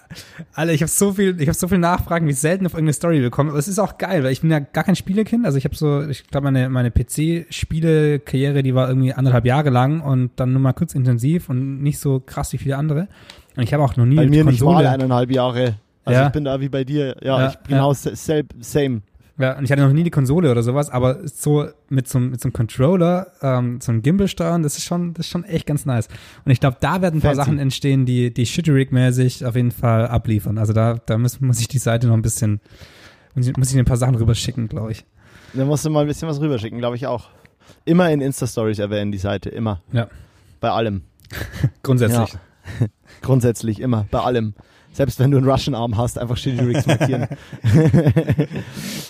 alle, 0.54 0.74
ich 0.74 0.82
habe 0.82 0.89
so 0.89 1.13
viel, 1.13 1.39
ich 1.39 1.47
habe 1.47 1.58
so 1.58 1.67
viel 1.67 1.78
Nachfragen, 1.78 2.28
wie 2.28 2.34
selten 2.34 2.65
auf 2.65 2.74
irgendeine 2.74 2.93
Story 2.93 3.21
bekommen. 3.21 3.52
Aber 3.52 3.60
es 3.60 3.67
ist 3.67 3.78
auch 3.80 3.97
geil, 3.97 4.24
weil 4.24 4.32
ich 4.32 4.41
bin 4.41 4.50
ja 4.50 4.60
gar 4.60 4.84
kein 4.84 4.95
Spielekind. 4.95 5.45
Also 5.45 5.58
ich 5.58 5.65
habe 5.65 5.76
so, 5.76 6.02
ich 6.10 6.28
glaube 6.28 6.45
meine 6.45 6.67
meine 6.69 6.89
PC-Spiele-Karriere, 6.91 8.63
die 8.63 8.76
war 8.76 8.88
irgendwie 8.89 9.13
anderthalb 9.13 9.45
Jahre 9.45 9.69
lang 9.69 10.02
und 10.02 10.32
dann 10.38 10.52
nur 10.54 10.62
mal 10.62 10.74
kurz 10.74 10.95
intensiv 10.95 11.50
und 11.50 11.82
nicht 11.82 12.00
so 12.00 12.19
krass 12.19 12.54
wie 12.54 12.58
viele 12.58 12.78
andere. 12.78 13.08
Und 13.56 13.63
ich 13.63 13.74
habe 13.74 13.84
auch 13.84 13.95
noch 13.97 14.06
nie 14.06 14.15
Bei 14.15 14.28
mir 14.28 14.43
Konsole. 14.43 14.78
nicht 14.78 14.84
mal 14.86 14.88
eineinhalb 14.93 15.32
Jahre. 15.32 15.76
Also 16.06 16.19
Ja. 16.19 16.28
ich 16.28 16.34
bin 16.34 16.45
da 16.45 16.60
wie 16.60 16.69
bei 16.69 16.84
dir. 16.84 17.15
Ja, 17.21 17.39
Ja, 17.39 17.50
ich 17.50 17.67
genau 17.67 17.93
sel- 17.93 18.15
same. 18.15 19.02
Ja, 19.41 19.58
und 19.58 19.63
ich 19.63 19.71
hatte 19.71 19.82
noch 19.82 19.91
nie 19.93 20.04
die 20.04 20.12
Konsole 20.12 20.51
oder 20.51 20.63
sowas, 20.63 20.89
aber 20.89 21.27
so 21.27 21.67
mit 21.89 22.08
so, 22.08 22.17
einem- 22.19 22.30
mit 22.32 22.39
so 22.41 22.47
einem 22.47 22.54
Controller, 22.54 23.27
ähm, 23.41 23.82
so 23.82 23.91
einem 23.91 24.01
Gimbal 24.01 24.27
steuern, 24.27 24.63
das 24.63 24.77
ist 24.77 24.84
schon, 24.86 25.13
das 25.13 25.25
ist 25.25 25.32
schon 25.32 25.43
echt 25.43 25.65
ganz 25.65 25.86
nice. 25.86 26.08
Und 26.45 26.51
ich 26.51 26.60
glaube, 26.60 26.77
da 26.80 27.01
werden 27.01 27.17
ein 27.17 27.21
paar 27.21 27.32
Fancy. 27.36 27.45
Sachen 27.45 27.60
entstehen, 27.60 28.06
die, 28.06 28.34
die 28.34 28.45
Shitterig-mäßig 28.45 29.45
auf 29.45 29.56
jeden 29.56 29.71
Fall 29.71 30.08
abliefern. 30.08 30.58
Also 30.58 30.73
da, 30.73 30.95
da 31.06 31.17
muss, 31.17 31.41
muss 31.41 31.60
ich 31.60 31.67
die 31.67 31.77
Seite 31.80 32.08
noch 32.08 32.13
ein 32.15 32.21
bisschen, 32.21 32.62
muss 33.36 33.47
ich, 33.47 33.58
muss 33.58 33.71
ich 33.71 33.77
ein 33.80 33.86
paar 33.86 33.97
Sachen 33.97 34.15
rüberschicken, 34.15 34.67
glaube 34.67 34.91
ich. 34.91 35.06
Da 35.54 35.65
musst 35.65 35.86
du 35.86 35.89
mal 35.89 36.01
ein 36.01 36.08
bisschen 36.08 36.27
was 36.30 36.39
rüberschicken, 36.39 36.80
glaube 36.80 36.95
ich 36.95 37.08
auch. 37.08 37.30
Immer 37.86 38.10
in 38.12 38.21
Insta-Stories 38.21 38.80
erwähnen 38.80 39.12
die 39.12 39.17
Seite, 39.17 39.49
immer. 39.49 39.82
Ja. 39.91 40.08
Bei 40.60 40.69
allem. 40.69 41.01
Grundsätzlich. 41.84 42.34
Ja. 42.80 42.88
Grundsätzlich 43.21 43.80
immer, 43.80 44.06
bei 44.12 44.19
allem. 44.19 44.54
Selbst 44.93 45.19
wenn 45.19 45.32
du 45.32 45.38
einen 45.38 45.49
Russian-Arm 45.49 45.95
hast, 45.97 46.19
einfach 46.19 46.36
Shitty 46.36 46.65
Rigs 46.65 46.86
markieren. 46.86 47.27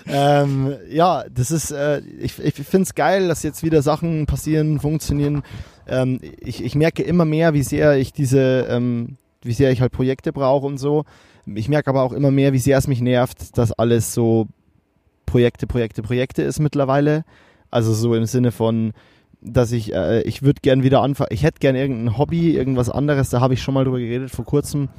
ähm, 0.08 0.76
ja, 0.89 1.26
das 1.34 1.50
ist, 1.50 1.72
äh, 1.72 2.02
ich, 2.20 2.38
ich 2.38 2.54
finde 2.54 2.84
es 2.84 2.94
geil, 2.94 3.28
dass 3.28 3.41
jetzt 3.41 3.63
wieder 3.63 3.82
Sachen 3.82 4.28
passieren, 4.28 4.80
funktionieren. 4.80 5.41
Ähm, 5.88 6.20
ich, 6.39 6.63
ich 6.63 6.76
merke 6.76 7.02
immer 7.02 7.26
mehr, 7.26 7.54
wie 7.56 7.63
sehr 7.63 7.98
ich 7.98 8.13
diese, 8.13 8.67
ähm, 8.70 9.17
wie 9.41 9.54
sehr 9.54 9.72
ich 9.72 9.82
halt 9.82 9.91
Projekte 9.91 10.32
brauche 10.32 10.67
und 10.67 10.78
so. 10.78 11.04
Ich 11.48 11.67
merke 11.67 11.89
aber 11.89 12.04
auch 12.04 12.13
immer 12.13 12.30
mehr, 12.30 12.54
wie 12.54 12.60
sehr 12.60 12.78
es 12.78 12.88
mich 12.88 13.02
nervt, 13.02 13.58
dass 13.58 13.72
alles 13.72 14.13
so 14.13 14.48
Projekte, 15.26 15.65
Projekte, 15.65 16.04
Projekte 16.04 16.44
ist 16.44 16.60
mittlerweile. 16.60 17.26
Also 17.72 17.94
so 17.94 18.13
im 18.13 18.26
Sinne 18.26 18.52
von, 18.52 18.94
dass 19.41 19.71
ich, 19.71 19.93
äh, 19.93 20.21
ich 20.21 20.43
würde 20.43 20.60
gern 20.62 20.84
wieder 20.84 21.01
anfangen, 21.01 21.30
ich 21.32 21.43
hätte 21.43 21.60
gern 21.60 21.75
irgendein 21.75 22.17
Hobby, 22.17 22.56
irgendwas 22.56 22.89
anderes, 22.89 23.30
da 23.30 23.41
habe 23.41 23.54
ich 23.54 23.62
schon 23.62 23.73
mal 23.73 23.84
drüber 23.84 23.99
geredet 23.99 24.32
vor 24.32 24.45
kurzem. 24.45 24.89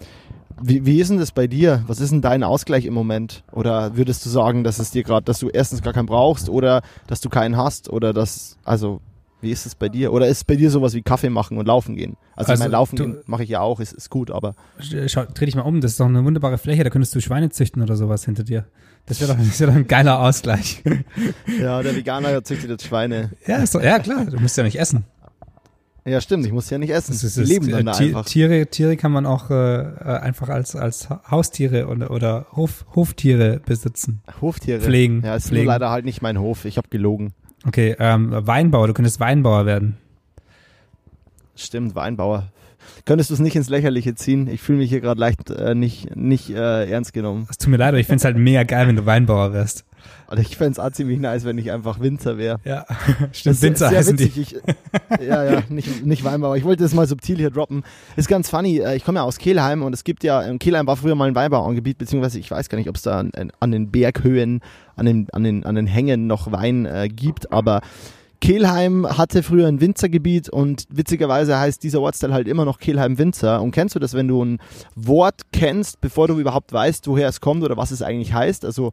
Wie, 0.60 0.84
wie 0.86 1.00
ist 1.00 1.10
denn 1.10 1.18
das 1.18 1.32
bei 1.32 1.46
dir? 1.46 1.82
Was 1.86 2.00
ist 2.00 2.10
denn 2.12 2.20
dein 2.20 2.44
Ausgleich 2.44 2.84
im 2.84 2.94
Moment? 2.94 3.42
Oder 3.52 3.96
würdest 3.96 4.24
du 4.26 4.30
sagen, 4.30 4.62
dass 4.64 4.78
es 4.78 4.90
dir 4.90 5.02
gerade, 5.02 5.24
dass 5.24 5.38
du 5.38 5.48
erstens 5.48 5.82
gar 5.82 5.92
keinen 5.92 6.06
brauchst 6.06 6.48
oder 6.48 6.82
dass 7.06 7.20
du 7.20 7.28
keinen 7.28 7.56
hast 7.56 7.88
oder 7.88 8.12
dass, 8.12 8.58
also 8.64 9.00
wie 9.40 9.50
ist 9.50 9.66
es 9.66 9.74
bei 9.74 9.88
dir? 9.88 10.12
Oder 10.12 10.28
ist 10.28 10.36
es 10.38 10.44
bei 10.44 10.54
dir 10.54 10.70
sowas 10.70 10.94
wie 10.94 11.02
Kaffee 11.02 11.30
machen 11.30 11.58
und 11.58 11.66
laufen 11.66 11.96
gehen? 11.96 12.16
Also, 12.36 12.52
Also, 12.52 12.52
ich 12.52 12.58
meine, 12.60 12.72
laufen 12.72 12.96
du- 12.96 13.04
gehen 13.04 13.16
mache 13.26 13.42
ich 13.42 13.48
ja 13.48 13.60
auch, 13.60 13.80
ist, 13.80 13.92
ist 13.92 14.08
gut, 14.10 14.30
aber 14.30 14.54
Schau, 15.06 15.24
dreh 15.34 15.46
dich 15.46 15.56
mal 15.56 15.62
um, 15.62 15.80
das 15.80 15.92
ist 15.92 16.00
doch 16.00 16.06
eine 16.06 16.24
wunderbare 16.24 16.58
Fläche, 16.58 16.84
da 16.84 16.90
könntest 16.90 17.12
du 17.14 17.20
Schweine 17.20 17.50
züchten 17.50 17.82
oder 17.82 17.96
sowas 17.96 18.24
hinter 18.24 18.44
dir. 18.44 18.66
Das 19.06 19.20
wäre 19.20 19.32
doch, 19.32 19.38
das 19.44 19.60
wär 19.60 19.66
doch 19.68 19.74
ein 19.74 19.86
geiler 19.88 20.20
Ausgleich. 20.20 20.82
ja, 21.60 21.82
der 21.82 21.94
Veganer 21.96 22.42
züchtet 22.44 22.70
jetzt 22.70 22.86
Schweine. 22.86 23.30
ja, 23.46 23.56
ist 23.58 23.74
doch, 23.74 23.82
ja, 23.82 23.98
klar, 23.98 24.24
du 24.26 24.38
musst 24.40 24.56
ja 24.56 24.62
nicht 24.64 24.78
essen. 24.78 25.04
Ja, 26.04 26.20
stimmt, 26.20 26.44
ich 26.44 26.52
muss 26.52 26.68
ja 26.68 26.78
nicht 26.78 26.90
essen. 26.90 27.12
Das 27.12 27.22
ist, 27.22 27.36
Die 27.36 27.40
das, 27.42 27.48
leben 27.48 27.68
dann 27.70 27.86
da 27.86 27.92
Ti- 27.92 28.06
einfach. 28.06 28.24
Tiere, 28.24 28.66
Tiere 28.66 28.96
kann 28.96 29.12
man 29.12 29.24
auch 29.24 29.50
äh, 29.50 29.54
äh, 29.54 30.18
einfach 30.18 30.48
als, 30.48 30.74
als 30.74 31.08
Ha- 31.08 31.22
Haustiere 31.30 31.86
oder, 31.86 32.10
oder 32.10 32.46
Hof, 32.56 32.84
Hoftiere 32.96 33.60
besitzen. 33.64 34.20
Hoftiere. 34.40 34.80
Pflegen, 34.80 35.22
Ja, 35.24 35.36
ist 35.36 35.46
pflegen. 35.48 35.66
leider 35.66 35.90
halt 35.90 36.04
nicht 36.04 36.20
mein 36.20 36.40
Hof. 36.40 36.64
Ich 36.64 36.76
habe 36.76 36.88
gelogen. 36.88 37.34
Okay, 37.64 37.94
ähm, 38.00 38.30
Weinbauer, 38.32 38.88
du 38.88 38.94
könntest 38.94 39.20
Weinbauer 39.20 39.64
werden. 39.64 39.96
Stimmt, 41.54 41.94
Weinbauer. 41.94 42.48
Könntest 43.04 43.30
du 43.30 43.34
es 43.34 43.40
nicht 43.40 43.56
ins 43.56 43.68
Lächerliche 43.68 44.14
ziehen? 44.14 44.46
Ich 44.48 44.60
fühle 44.60 44.78
mich 44.78 44.90
hier 44.90 45.00
gerade 45.00 45.20
leicht 45.20 45.50
äh, 45.50 45.74
nicht, 45.74 46.14
nicht 46.16 46.50
äh, 46.50 46.90
ernst 46.90 47.12
genommen. 47.12 47.46
Es 47.50 47.58
tut 47.58 47.70
mir 47.70 47.76
leid, 47.76 47.88
aber 47.88 47.98
ich 47.98 48.06
find's 48.06 48.24
halt 48.24 48.36
mega 48.36 48.62
geil, 48.62 48.86
wenn 48.88 48.96
du 48.96 49.06
Weinbauer 49.06 49.52
wärst. 49.52 49.84
Also 50.26 50.42
ich 50.42 50.56
fände 50.56 50.72
es 50.72 50.78
auch 50.78 50.90
ziemlich 50.90 51.20
nice, 51.20 51.44
wenn 51.44 51.58
ich 51.58 51.70
einfach 51.70 52.00
Winzer 52.00 52.38
wäre. 52.38 52.58
Ja, 52.64 52.86
stimmt, 53.32 53.56
ist 53.56 53.62
Winzer 53.62 53.88
sehr 53.88 53.98
heißen 53.98 54.16
die. 54.16 54.24
Ich, 54.24 54.56
ja, 55.20 55.44
ja, 55.44 55.62
nicht, 55.68 56.04
nicht 56.04 56.24
Weinbauer. 56.24 56.56
Ich 56.56 56.64
wollte 56.64 56.82
das 56.82 56.94
mal 56.94 57.06
subtil 57.06 57.36
hier 57.36 57.50
droppen. 57.50 57.84
Ist 58.16 58.28
ganz 58.28 58.48
funny. 58.50 58.78
äh, 58.78 58.96
Ich 58.96 59.04
komme 59.04 59.18
ja 59.20 59.24
aus 59.24 59.38
Kelheim 59.38 59.82
und 59.82 59.92
es 59.92 60.02
gibt 60.04 60.24
ja, 60.24 60.42
in 60.42 60.58
Kelheim 60.58 60.86
war 60.86 60.96
früher 60.96 61.14
mal 61.14 61.28
ein 61.28 61.34
Weinbauerngebiet, 61.34 61.98
beziehungsweise 61.98 62.38
ich 62.38 62.50
weiß 62.50 62.68
gar 62.68 62.78
nicht, 62.78 62.88
ob 62.88 62.96
es 62.96 63.02
da 63.02 63.20
an, 63.20 63.30
an 63.60 63.70
den 63.70 63.90
Berghöhen, 63.90 64.60
an 64.96 65.06
den, 65.06 65.28
an, 65.32 65.44
den, 65.44 65.64
an 65.64 65.74
den 65.74 65.86
Hängen 65.86 66.26
noch 66.26 66.50
Wein 66.50 66.86
äh, 66.86 67.08
gibt, 67.08 67.52
aber 67.52 67.80
Kelheim 68.42 69.06
hatte 69.06 69.44
früher 69.44 69.68
ein 69.68 69.80
Winzergebiet 69.80 70.48
und 70.48 70.84
witzigerweise 70.90 71.60
heißt 71.60 71.80
dieser 71.80 72.00
Ortsteil 72.00 72.32
halt 72.34 72.48
immer 72.48 72.64
noch 72.64 72.80
Kelheim 72.80 73.16
Winzer. 73.16 73.62
Und 73.62 73.70
kennst 73.70 73.94
du 73.94 74.00
das, 74.00 74.14
wenn 74.14 74.26
du 74.26 74.44
ein 74.44 74.58
Wort 74.96 75.42
kennst, 75.52 76.00
bevor 76.00 76.26
du 76.26 76.40
überhaupt 76.40 76.72
weißt, 76.72 77.06
woher 77.06 77.28
es 77.28 77.40
kommt 77.40 77.62
oder 77.62 77.76
was 77.76 77.92
es 77.92 78.02
eigentlich 78.02 78.32
heißt? 78.32 78.64
Also 78.64 78.90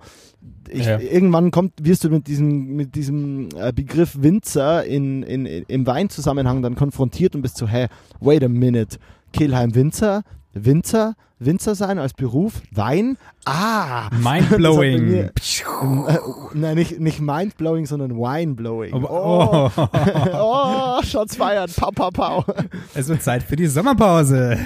ich, 0.69 0.85
Ja. 0.85 0.99
irgendwann 0.99 1.49
kommt, 1.49 1.73
wirst 1.81 2.03
du 2.03 2.11
mit 2.11 2.27
diesem, 2.27 2.75
mit 2.75 2.93
diesem 2.93 3.49
äh, 3.57 3.73
Begriff 3.73 4.21
Winzer 4.21 4.85
in, 4.85 5.23
in, 5.23 5.47
im 5.47 5.87
Weinzusammenhang 5.87 6.61
dann 6.61 6.75
konfrontiert 6.75 7.33
und 7.33 7.41
bist 7.41 7.57
so, 7.57 7.67
hä, 7.67 7.87
wait 8.19 8.43
a 8.43 8.47
minute, 8.49 8.97
Kelheim 9.33 9.73
Winzer, 9.73 10.21
Winzer, 10.53 11.15
Winzer 11.39 11.75
sein 11.75 11.99
als 11.99 12.13
Beruf, 12.13 12.61
Wein, 12.71 13.17
ah, 13.45 14.09
Mindblowing. 14.11 15.29
Äh, 15.81 16.17
nein, 16.53 16.75
nicht, 16.75 16.99
nicht 16.99 17.21
mindblowing, 17.21 17.85
sondern 17.85 18.17
wineblowing. 18.17 18.93
Oh, 18.93 19.07
Oh, 19.09 19.71
oh. 19.77 20.97
oh 20.99 21.03
Shots 21.03 21.37
feiern, 21.37 21.69
pau, 21.75 21.91
pau, 21.91 22.09
pau. 22.09 22.45
Es 22.93 23.07
wird 23.07 23.23
Zeit 23.23 23.43
für 23.43 23.55
die 23.55 23.67
Sommerpause. 23.67 24.57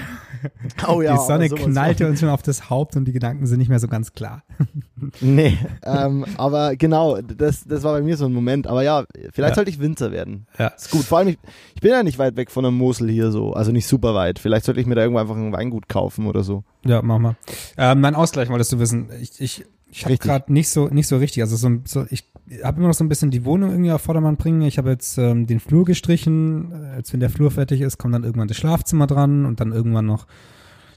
Oh 0.88 1.02
ja, 1.02 1.14
die 1.14 1.20
Sonne 1.26 1.50
knallte 1.50 2.08
uns 2.08 2.20
schon 2.20 2.30
auf 2.30 2.42
das 2.42 2.70
Haupt 2.70 2.96
und 2.96 3.06
die 3.06 3.12
Gedanken 3.14 3.46
sind 3.48 3.60
nicht 3.60 3.70
mehr 3.70 3.80
so 3.80 3.88
ganz 3.88 4.14
klar. 4.14 4.44
Nee, 5.20 5.58
ähm, 5.84 6.26
aber 6.38 6.78
genau, 6.78 7.20
das, 7.22 7.66
das 7.66 7.84
war 7.84 7.92
bei 7.94 8.02
mir 8.02 8.16
so 8.16 8.26
ein 8.26 8.34
Moment. 8.34 8.68
Aber 8.68 8.84
ja, 8.84 9.04
vielleicht 9.34 9.52
Ja. 9.52 9.56
sollte 9.56 9.70
ich 9.70 9.80
Winzer 9.82 10.12
werden. 10.14 10.48
Ja. 10.58 10.68
Ist 10.68 10.92
gut. 10.92 11.04
Vor 11.04 11.18
allem, 11.18 11.28
ich, 11.28 11.38
ich 11.76 11.82
bin 11.82 11.92
ja 11.92 12.04
nicht 12.04 12.20
weit 12.20 12.38
weg 12.38 12.50
von 12.50 12.64
der 12.64 12.72
Mosel 12.72 13.10
hier 13.10 13.30
so. 13.32 13.52
Also 13.54 13.72
nicht 13.74 13.86
super 13.86 14.14
weit. 14.16 14.40
Vielleicht 14.40 14.66
sollte 14.66 14.80
ich 14.80 14.88
mir 14.88 14.96
da 14.96 15.02
irgendwo 15.02 15.20
einfach 15.20 15.36
ein 15.36 15.52
Weingut 15.52 15.90
kaufen 15.90 16.26
oder 16.26 16.44
so. 16.44 16.64
Ja, 16.86 17.02
mach 17.02 17.20
mal. 17.20 17.36
Ähm, 17.78 18.00
mein 18.00 18.16
Ausgleich 18.16 18.48
wolltest 18.50 18.72
du 18.72 18.80
wissen. 18.80 19.10
Ich, 19.22 19.42
ich, 19.42 19.66
ich 19.90 20.06
habe 20.06 20.18
gerade 20.18 20.54
nicht 20.54 20.70
so 20.70 20.88
nicht 20.88 21.08
so 21.08 21.18
richtig. 21.18 21.44
Also 21.44 21.58
so, 21.58 21.70
so 21.84 22.06
ich 22.10 22.32
habe 22.63 22.80
immer 22.80 22.89
noch 22.89 22.94
so 22.94 23.04
ein 23.04 23.10
bisschen 23.10 23.32
die 23.32 23.46
Wohnung 23.46 23.72
irgendwie 23.72 23.92
auf 23.92 24.02
Vordermann 24.02 24.38
bringen. 24.38 24.62
Ich 24.63 24.78
habe 24.78 24.92
jetzt 24.92 25.18
ähm, 25.18 25.48
den 25.48 25.60
Flur 25.60 25.86
gestrichen. 25.86 26.72
Äh, 26.72 26.98
Jetzt, 26.98 27.13
wenn 27.13 27.20
der 27.20 27.30
Flur 27.30 27.52
fertig 27.52 27.82
ist, 27.82 27.98
kommt 27.98 28.13
dann 28.13 28.24
irgendwann 28.24 28.48
das 28.48 28.58
Schlafzimmer 28.58 29.08
dran 29.08 29.46
und 29.46 29.60
dann 29.60 29.72
irgendwann 29.72 30.06
noch 30.06 30.28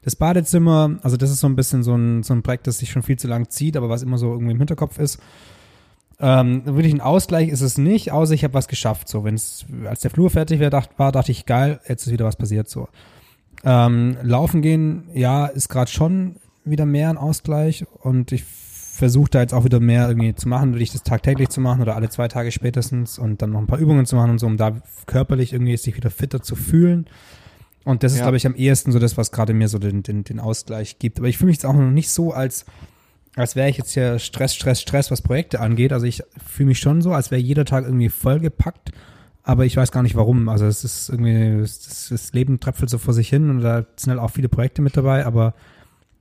das 0.02 0.16
Badezimmer. 0.16 0.98
Also 1.02 1.16
das 1.16 1.30
ist 1.30 1.40
so 1.40 1.48
ein 1.48 1.56
bisschen 1.56 1.82
so 1.82 1.94
ein, 1.94 2.22
so 2.22 2.34
ein 2.34 2.42
Projekt, 2.42 2.66
das 2.66 2.78
sich 2.78 2.90
schon 2.90 3.02
viel 3.02 3.18
zu 3.18 3.28
lang 3.28 3.50
zieht, 3.50 3.76
aber 3.76 3.88
was 3.88 4.02
immer 4.02 4.18
so 4.18 4.32
irgendwie 4.32 4.52
im 4.52 4.58
Hinterkopf 4.58 4.98
ist. 4.98 5.20
Ähm, 6.18 6.64
wirklich 6.64 6.94
ein 6.94 7.00
Ausgleich 7.00 7.48
ist 7.48 7.60
es 7.60 7.76
nicht, 7.76 8.12
außer 8.12 8.32
ich 8.32 8.44
habe 8.44 8.54
was 8.54 8.68
geschafft. 8.68 9.08
So, 9.08 9.24
wenn 9.24 9.34
es, 9.34 9.66
als 9.84 10.00
der 10.00 10.10
Flur 10.10 10.30
fertig 10.30 10.60
war, 10.60 10.70
dacht, 10.70 10.98
war, 10.98 11.12
dachte 11.12 11.32
ich, 11.32 11.44
geil, 11.44 11.80
jetzt 11.88 12.06
ist 12.06 12.12
wieder 12.12 12.24
was 12.24 12.36
passiert. 12.36 12.68
So. 12.68 12.88
Ähm, 13.64 14.16
laufen 14.22 14.62
gehen, 14.62 15.08
ja, 15.12 15.46
ist 15.46 15.68
gerade 15.68 15.90
schon 15.90 16.36
wieder 16.64 16.86
mehr 16.86 17.10
ein 17.10 17.18
Ausgleich 17.18 17.84
und 18.02 18.32
ich 18.32 18.44
versuche 18.96 19.30
da 19.30 19.40
jetzt 19.40 19.54
auch 19.54 19.64
wieder 19.64 19.78
mehr 19.80 20.08
irgendwie 20.08 20.34
zu 20.34 20.48
machen, 20.48 20.72
wirklich 20.72 20.92
das 20.92 21.02
tagtäglich 21.02 21.48
zu 21.50 21.60
machen 21.60 21.82
oder 21.82 21.94
alle 21.96 22.08
zwei 22.08 22.28
Tage 22.28 22.50
spätestens 22.50 23.18
und 23.18 23.42
dann 23.42 23.50
noch 23.50 23.60
ein 23.60 23.66
paar 23.66 23.78
Übungen 23.78 24.06
zu 24.06 24.16
machen 24.16 24.30
und 24.32 24.38
so, 24.38 24.46
um 24.46 24.56
da 24.56 24.80
körperlich 25.06 25.52
irgendwie 25.52 25.76
sich 25.76 25.96
wieder 25.96 26.10
fitter 26.10 26.42
zu 26.42 26.56
fühlen. 26.56 27.06
Und 27.84 28.02
das 28.02 28.12
ist, 28.12 28.18
Ja. 28.18 28.24
glaube 28.24 28.36
ich, 28.38 28.46
am 28.46 28.54
ehesten 28.54 28.90
so 28.92 28.98
das, 28.98 29.16
was 29.16 29.30
gerade 29.30 29.52
mir 29.54 29.68
so 29.68 29.78
den, 29.78 30.02
den, 30.02 30.24
den 30.24 30.40
Ausgleich 30.40 30.98
gibt. 30.98 31.18
Aber 31.18 31.28
ich 31.28 31.38
fühle 31.38 31.48
mich 31.48 31.56
jetzt 31.58 31.66
auch 31.66 31.74
noch 31.74 31.90
nicht 31.90 32.10
so, 32.10 32.32
als, 32.32 32.64
als 33.36 33.54
wäre 33.54 33.68
ich 33.68 33.76
jetzt 33.76 33.92
hier 33.92 34.18
Stress, 34.18 34.54
Stress, 34.54 34.80
Stress, 34.80 35.10
was 35.10 35.22
Projekte 35.22 35.60
angeht. 35.60 35.92
Also 35.92 36.06
ich 36.06 36.22
fühle 36.44 36.68
mich 36.68 36.80
schon 36.80 37.00
so, 37.02 37.12
als 37.12 37.30
wäre 37.30 37.40
jeder 37.40 37.64
Tag 37.64 37.84
irgendwie 37.84 38.08
vollgepackt. 38.08 38.90
Aber 39.44 39.64
ich 39.64 39.76
weiß 39.76 39.92
gar 39.92 40.02
nicht 40.02 40.16
warum. 40.16 40.48
Also 40.48 40.66
es 40.66 40.82
ist 40.82 41.08
irgendwie, 41.08 41.60
das, 41.60 42.08
das 42.10 42.32
Leben 42.32 42.58
tröpfelt 42.58 42.90
so 42.90 42.98
vor 42.98 43.14
sich 43.14 43.28
hin 43.28 43.50
und 43.50 43.60
da 43.60 43.86
sind 43.94 44.10
halt 44.10 44.20
auch 44.20 44.32
viele 44.32 44.48
Projekte 44.48 44.82
mit 44.82 44.96
dabei, 44.96 45.24
aber 45.24 45.54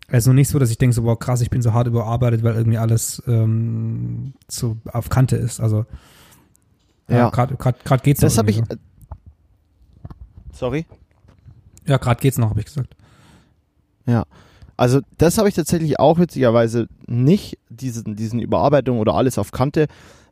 also 0.09 0.33
nicht 0.33 0.49
so, 0.49 0.59
dass 0.59 0.69
ich 0.69 0.77
denke 0.77 0.93
so, 0.93 1.01
boah, 1.03 1.17
krass, 1.17 1.41
ich 1.41 1.49
bin 1.49 1.61
so 1.61 1.73
hart 1.73 1.87
überarbeitet, 1.87 2.43
weil 2.43 2.55
irgendwie 2.55 2.77
alles 2.77 3.23
ähm, 3.27 4.33
so 4.47 4.77
auf 4.91 5.09
Kante 5.09 5.35
ist. 5.35 5.59
Also 5.59 5.85
ja, 7.07 7.29
gerade 7.29 7.55
gerade 7.55 7.77
gerade 7.83 8.03
geht's 8.03 8.21
Das 8.21 8.33
noch 8.33 8.39
habe 8.39 8.51
ich. 8.51 8.59
äh, 8.59 8.77
Sorry? 10.51 10.85
so. 10.89 11.91
Ja, 11.91 11.97
gerade 11.97 12.19
geht's 12.21 12.37
noch, 12.37 12.49
habe 12.49 12.59
ich 12.59 12.65
gesagt. 12.65 12.95
Ja. 14.05 14.25
Also 14.77 15.01
das 15.17 15.37
habe 15.37 15.47
ich 15.47 15.55
tatsächlich 15.55 15.99
auch 15.99 16.19
witzigerweise 16.19 16.87
nicht, 17.07 17.57
diesen, 17.69 18.15
diesen 18.15 18.39
Überarbeitung 18.39 18.99
oder 18.99 19.13
alles 19.13 19.37
auf 19.37 19.51
Kante. 19.51 19.87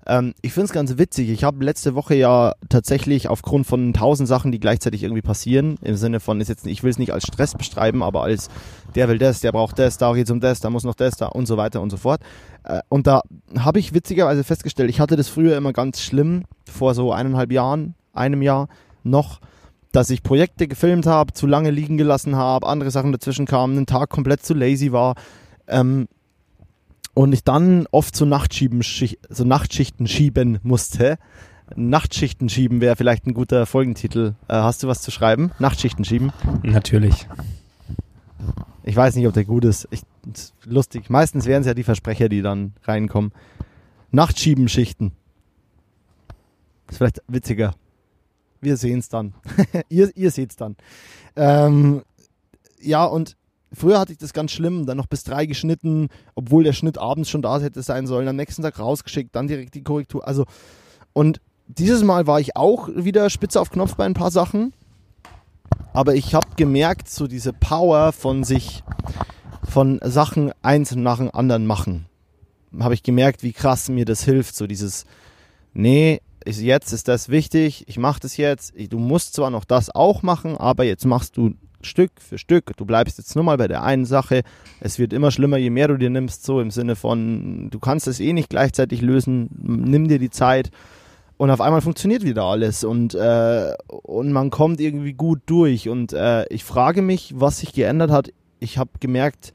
Ähm, 0.05 0.33
ich 0.41 0.53
finde 0.53 0.65
es 0.65 0.73
ganz 0.73 0.97
witzig. 0.97 1.29
Ich 1.29 1.43
habe 1.43 1.63
letzte 1.63 1.95
Woche 1.95 2.15
ja 2.15 2.53
tatsächlich 2.69 3.29
aufgrund 3.29 3.65
von 3.65 3.93
tausend 3.93 4.27
Sachen, 4.27 4.51
die 4.51 4.59
gleichzeitig 4.59 5.03
irgendwie 5.03 5.21
passieren, 5.21 5.77
im 5.81 5.95
Sinne 5.95 6.19
von, 6.19 6.41
ist 6.41 6.49
jetzt, 6.49 6.67
ich 6.67 6.83
will 6.83 6.91
es 6.91 6.97
nicht 6.97 7.13
als 7.13 7.23
Stress 7.23 7.55
beschreiben, 7.55 8.03
aber 8.03 8.23
als 8.23 8.49
der 8.95 9.07
will 9.07 9.17
das, 9.17 9.39
der 9.39 9.51
braucht 9.51 9.79
das, 9.79 9.97
da 9.97 10.13
geht's 10.13 10.31
um 10.31 10.39
das, 10.39 10.59
da 10.59 10.69
muss 10.69 10.83
noch 10.83 10.95
das, 10.95 11.15
da 11.15 11.27
und 11.27 11.45
so 11.45 11.57
weiter 11.57 11.81
und 11.81 11.89
so 11.89 11.97
fort. 11.97 12.21
Äh, 12.63 12.81
und 12.89 13.07
da 13.07 13.21
habe 13.57 13.79
ich 13.79 13.93
witzigerweise 13.93 14.43
festgestellt, 14.43 14.89
ich 14.89 14.99
hatte 14.99 15.15
das 15.15 15.29
früher 15.29 15.55
immer 15.55 15.73
ganz 15.73 16.01
schlimm, 16.01 16.43
vor 16.69 16.93
so 16.95 17.11
eineinhalb 17.11 17.51
Jahren, 17.51 17.95
einem 18.13 18.41
Jahr 18.41 18.67
noch, 19.03 19.39
dass 19.91 20.09
ich 20.09 20.23
Projekte 20.23 20.67
gefilmt 20.67 21.05
habe, 21.05 21.33
zu 21.33 21.47
lange 21.47 21.69
liegen 21.69 21.97
gelassen 21.97 22.35
habe, 22.35 22.67
andere 22.67 22.91
Sachen 22.91 23.11
dazwischen 23.11 23.45
kamen, 23.45 23.77
einen 23.77 23.85
Tag 23.85 24.09
komplett 24.09 24.43
zu 24.43 24.53
lazy 24.53 24.91
war. 24.91 25.15
Ähm, 25.67 26.07
und 27.13 27.33
ich 27.33 27.43
dann 27.43 27.87
oft 27.91 28.15
so, 28.15 28.25
Nachtschieben, 28.25 28.81
so 29.29 29.43
Nachtschichten 29.43 30.07
schieben 30.07 30.59
musste. 30.63 31.17
Nachtschichten 31.75 32.49
schieben 32.49 32.81
wäre 32.81 32.95
vielleicht 32.95 33.25
ein 33.25 33.33
guter 33.33 33.65
Folgentitel. 33.65 34.35
Äh, 34.47 34.53
hast 34.55 34.83
du 34.83 34.87
was 34.87 35.01
zu 35.01 35.11
schreiben? 35.11 35.51
Nachtschichten 35.59 36.05
schieben? 36.05 36.31
Natürlich. 36.63 37.27
Ich 38.83 38.95
weiß 38.95 39.15
nicht, 39.15 39.27
ob 39.27 39.33
der 39.33 39.45
gut 39.45 39.65
ist. 39.65 39.87
Ich, 39.91 40.01
ist 40.31 40.53
lustig. 40.65 41.09
Meistens 41.09 41.45
wären 41.45 41.61
es 41.61 41.67
ja 41.67 41.73
die 41.73 41.83
Versprecher, 41.83 42.29
die 42.29 42.41
dann 42.41 42.73
reinkommen. 42.83 43.31
Nachtschiebenschichten. 44.11 45.13
Ist 46.89 46.97
vielleicht 46.97 47.21
witziger. 47.27 47.73
Wir 48.59 48.77
sehen 48.77 48.99
es 48.99 49.09
dann. 49.09 49.33
ihr 49.89 50.15
ihr 50.15 50.31
seht 50.31 50.51
es 50.51 50.55
dann. 50.55 50.75
Ähm, 51.35 52.03
ja, 52.81 53.05
und 53.05 53.37
früher 53.73 53.99
hatte 53.99 54.11
ich 54.11 54.17
das 54.17 54.33
ganz 54.33 54.51
schlimm, 54.51 54.85
dann 54.85 54.97
noch 54.97 55.07
bis 55.07 55.23
drei 55.23 55.45
geschnitten, 55.45 56.09
obwohl 56.35 56.63
der 56.63 56.73
Schnitt 56.73 56.97
abends 56.97 57.29
schon 57.29 57.41
da 57.41 57.59
hätte 57.59 57.81
sein 57.81 58.07
sollen, 58.07 58.27
am 58.27 58.35
nächsten 58.35 58.61
Tag 58.61 58.79
rausgeschickt, 58.79 59.35
dann 59.35 59.47
direkt 59.47 59.75
die 59.75 59.83
Korrektur. 59.83 60.27
Also, 60.27 60.45
und 61.13 61.41
dieses 61.67 62.03
Mal 62.03 62.27
war 62.27 62.39
ich 62.39 62.55
auch 62.55 62.89
wieder 62.93 63.29
spitze 63.29 63.59
auf 63.59 63.69
Knopf 63.69 63.95
bei 63.95 64.05
ein 64.05 64.13
paar 64.13 64.31
Sachen. 64.31 64.73
Aber 65.93 66.15
ich 66.15 66.33
habe 66.33 66.47
gemerkt, 66.55 67.09
so 67.09 67.27
diese 67.27 67.53
Power 67.53 68.11
von 68.11 68.43
sich, 68.43 68.83
von 69.63 69.99
Sachen 70.03 70.51
eins 70.61 70.95
nach 70.95 71.17
dem 71.17 71.33
anderen 71.33 71.65
machen, 71.65 72.05
habe 72.79 72.93
ich 72.93 73.03
gemerkt, 73.03 73.43
wie 73.43 73.53
krass 73.53 73.89
mir 73.89 74.05
das 74.05 74.23
hilft. 74.23 74.55
So 74.55 74.67
dieses, 74.67 75.05
nee, 75.73 76.21
jetzt 76.45 76.93
ist 76.93 77.07
das 77.07 77.29
wichtig, 77.29 77.85
ich 77.87 77.97
mache 77.97 78.19
das 78.19 78.37
jetzt. 78.37 78.73
Du 78.89 78.99
musst 78.99 79.35
zwar 79.35 79.49
noch 79.49 79.65
das 79.65 79.93
auch 79.93 80.23
machen, 80.23 80.57
aber 80.57 80.83
jetzt 80.83 81.05
machst 81.05 81.37
du 81.37 81.53
Stück 81.85 82.11
für 82.19 82.37
Stück. 82.37 82.75
Du 82.77 82.85
bleibst 82.85 83.17
jetzt 83.17 83.35
nur 83.35 83.43
mal 83.43 83.57
bei 83.57 83.67
der 83.67 83.83
einen 83.83 84.05
Sache. 84.05 84.43
Es 84.79 84.99
wird 84.99 85.13
immer 85.13 85.31
schlimmer, 85.31 85.57
je 85.57 85.69
mehr 85.69 85.87
du 85.87 85.97
dir 85.97 86.09
nimmst, 86.09 86.43
so 86.45 86.59
im 86.59 86.71
Sinne 86.71 86.95
von, 86.95 87.69
du 87.69 87.79
kannst 87.79 88.07
es 88.07 88.19
eh 88.19 88.33
nicht 88.33 88.49
gleichzeitig 88.49 89.01
lösen, 89.01 89.49
nimm 89.61 90.07
dir 90.07 90.19
die 90.19 90.29
Zeit. 90.29 90.71
Und 91.37 91.49
auf 91.49 91.61
einmal 91.61 91.81
funktioniert 91.81 92.23
wieder 92.23 92.43
alles 92.43 92.83
und, 92.83 93.15
äh, 93.15 93.73
und 93.87 94.31
man 94.31 94.49
kommt 94.49 94.79
irgendwie 94.79 95.13
gut 95.13 95.41
durch. 95.45 95.89
Und 95.89 96.13
äh, 96.13 96.45
ich 96.49 96.63
frage 96.63 97.01
mich, 97.01 97.33
was 97.35 97.59
sich 97.59 97.73
geändert 97.73 98.11
hat. 98.11 98.31
Ich 98.59 98.77
habe 98.77 98.91
gemerkt, 98.99 99.53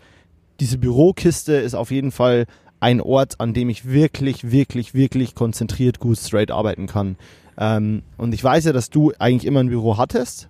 diese 0.60 0.78
Bürokiste 0.78 1.54
ist 1.54 1.74
auf 1.74 1.90
jeden 1.90 2.10
Fall 2.10 2.46
ein 2.80 3.00
Ort, 3.00 3.40
an 3.40 3.54
dem 3.54 3.70
ich 3.70 3.90
wirklich, 3.90 4.50
wirklich, 4.50 4.94
wirklich 4.94 5.34
konzentriert 5.34 5.98
gut 5.98 6.18
straight 6.18 6.50
arbeiten 6.50 6.86
kann. 6.86 7.16
Ähm, 7.56 8.02
und 8.16 8.34
ich 8.34 8.42
weiß 8.42 8.66
ja, 8.66 8.72
dass 8.72 8.90
du 8.90 9.12
eigentlich 9.18 9.46
immer 9.46 9.60
ein 9.60 9.68
Büro 9.68 9.96
hattest. 9.96 10.48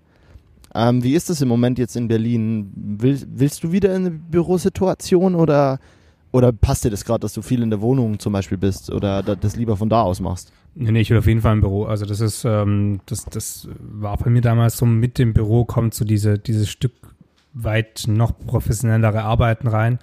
Ähm, 0.75 1.03
wie 1.03 1.15
ist 1.15 1.31
das 1.31 1.41
im 1.41 1.49
Moment 1.49 1.79
jetzt 1.79 1.97
in 1.97 2.09
Berlin? 2.09 2.71
Will, 2.75 3.21
willst 3.29 3.65
du 3.65 3.73
wieder 3.73 3.95
in 3.95 4.07
eine 4.07 4.11
Bürosituation 4.11 5.35
oder, 5.35 5.79
oder 6.33 6.53
passt 6.53 6.85
dir 6.85 6.91
das 6.91 7.05
gerade, 7.05 7.21
dass 7.21 7.33
du 7.33 7.43
viel 7.43 7.63
in 7.63 7.71
der 7.71 7.81
Wohnung 7.81 8.19
zum 8.19 8.33
Beispiel 8.33 8.59
bist 8.59 8.91
oder 8.91 9.23
das 9.23 9.57
lieber 9.57 9.77
von 9.77 9.89
da 9.89 10.03
aus 10.03 10.21
machst? 10.21 10.53
Nee, 10.75 10.93
nee, 10.93 11.01
ich 11.01 11.11
will 11.11 11.19
auf 11.19 11.27
jeden 11.27 11.41
Fall 11.41 11.53
ein 11.53 11.61
Büro. 11.61 11.85
Also 11.85 12.05
das 12.05 12.21
ist, 12.21 12.45
ähm, 12.45 13.01
das, 13.07 13.25
das 13.25 13.69
war 13.79 14.17
bei 14.17 14.31
mir 14.31 14.43
damals 14.43 14.77
so, 14.77 14.87
mit 14.87 15.19
dem 15.19 15.33
Büro 15.33 15.65
kommt 15.65 15.95
so 15.95 16.05
diese, 16.05 16.39
dieses 16.39 16.69
Stück 16.69 16.93
weit 17.55 18.05
noch 18.07 18.39
professionellere 18.39 19.23
Arbeiten 19.23 19.67
rein 19.67 19.99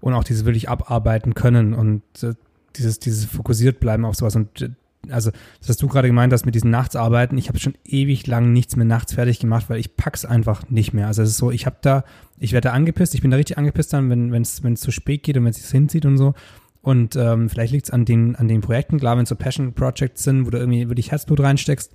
und 0.00 0.14
auch 0.14 0.24
dieses 0.24 0.44
wirklich 0.44 0.68
abarbeiten 0.68 1.34
können 1.34 1.74
und 1.74 2.02
äh, 2.22 2.34
dieses, 2.76 2.98
dieses 2.98 3.24
fokussiert 3.24 3.80
bleiben 3.80 4.04
auf 4.04 4.14
sowas. 4.14 4.36
Und 4.36 4.62
äh, 4.62 4.70
also, 5.10 5.30
das 5.60 5.68
hast 5.68 5.82
du 5.82 5.88
gerade 5.88 6.08
gemeint 6.08 6.32
hast 6.32 6.46
mit 6.46 6.54
diesen 6.54 6.70
Nachtsarbeiten. 6.70 7.38
Ich 7.38 7.48
habe 7.48 7.58
schon 7.58 7.74
ewig 7.84 8.26
lang 8.26 8.52
nichts 8.52 8.76
mehr 8.76 8.86
nachts 8.86 9.14
fertig 9.14 9.38
gemacht, 9.38 9.68
weil 9.68 9.78
ich 9.78 9.96
pack's 9.96 10.24
einfach 10.24 10.68
nicht 10.68 10.92
mehr. 10.92 11.06
Also 11.06 11.22
es 11.22 11.30
ist 11.30 11.38
so, 11.38 11.50
ich 11.50 11.66
habe 11.66 11.76
da, 11.82 12.04
ich 12.38 12.52
werde 12.52 12.68
da 12.68 12.74
angepisst, 12.74 13.14
ich 13.14 13.22
bin 13.22 13.30
da 13.30 13.36
richtig 13.36 13.58
angepisst 13.58 13.92
dann, 13.92 14.10
wenn 14.10 14.34
es 14.34 14.62
wenn 14.62 14.74
es 14.74 14.80
zu 14.80 14.90
spät 14.90 15.22
geht 15.22 15.36
und 15.36 15.44
wenn 15.44 15.50
es 15.50 15.56
sich 15.56 15.70
hinzieht 15.70 16.06
und 16.06 16.18
so. 16.18 16.34
Und 16.82 17.16
ähm, 17.16 17.48
vielleicht 17.48 17.72
liegt's 17.72 17.90
an 17.90 18.04
den, 18.04 18.36
an 18.36 18.46
den 18.46 18.60
Projekten, 18.60 19.00
klar, 19.00 19.16
wenn 19.16 19.24
es 19.24 19.28
so 19.28 19.34
Passion 19.34 19.74
Projects 19.74 20.22
sind, 20.22 20.46
wo 20.46 20.50
du 20.50 20.58
irgendwie 20.58 20.88
wirklich 20.88 21.10
Herzblut 21.10 21.40
reinsteckst, 21.40 21.92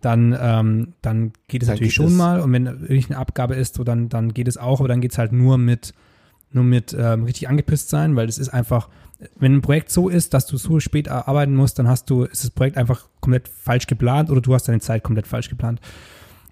dann, 0.00 0.36
ähm, 0.38 0.94
dann 1.02 1.32
geht 1.46 1.62
es 1.62 1.68
dann 1.68 1.76
natürlich 1.76 1.94
schon 1.94 2.06
es. 2.06 2.12
mal. 2.14 2.40
Und 2.40 2.52
wenn 2.52 2.66
wirklich 2.66 3.08
eine 3.10 3.18
Abgabe 3.18 3.54
ist, 3.54 3.76
so 3.76 3.84
dann, 3.84 4.08
dann 4.08 4.34
geht 4.34 4.48
es 4.48 4.56
auch, 4.56 4.80
aber 4.80 4.88
dann 4.88 5.00
geht's 5.00 5.18
halt 5.18 5.32
nur 5.32 5.56
mit 5.56 5.94
nur 6.54 6.64
mit 6.64 6.96
ähm, 6.98 7.24
richtig 7.24 7.48
angepisst 7.48 7.90
sein, 7.90 8.16
weil 8.16 8.28
es 8.28 8.38
ist 8.38 8.48
einfach, 8.48 8.88
wenn 9.36 9.56
ein 9.56 9.62
Projekt 9.62 9.90
so 9.90 10.08
ist, 10.08 10.34
dass 10.34 10.46
du 10.46 10.56
so 10.56 10.80
spät 10.80 11.08
arbeiten 11.08 11.54
musst, 11.54 11.78
dann 11.78 11.88
hast 11.88 12.10
du, 12.10 12.24
ist 12.24 12.44
das 12.44 12.50
Projekt 12.50 12.76
einfach 12.76 13.08
komplett 13.20 13.48
falsch 13.48 13.86
geplant 13.86 14.30
oder 14.30 14.40
du 14.40 14.54
hast 14.54 14.68
deine 14.68 14.80
Zeit 14.80 15.02
komplett 15.02 15.26
falsch 15.26 15.48
geplant. 15.48 15.80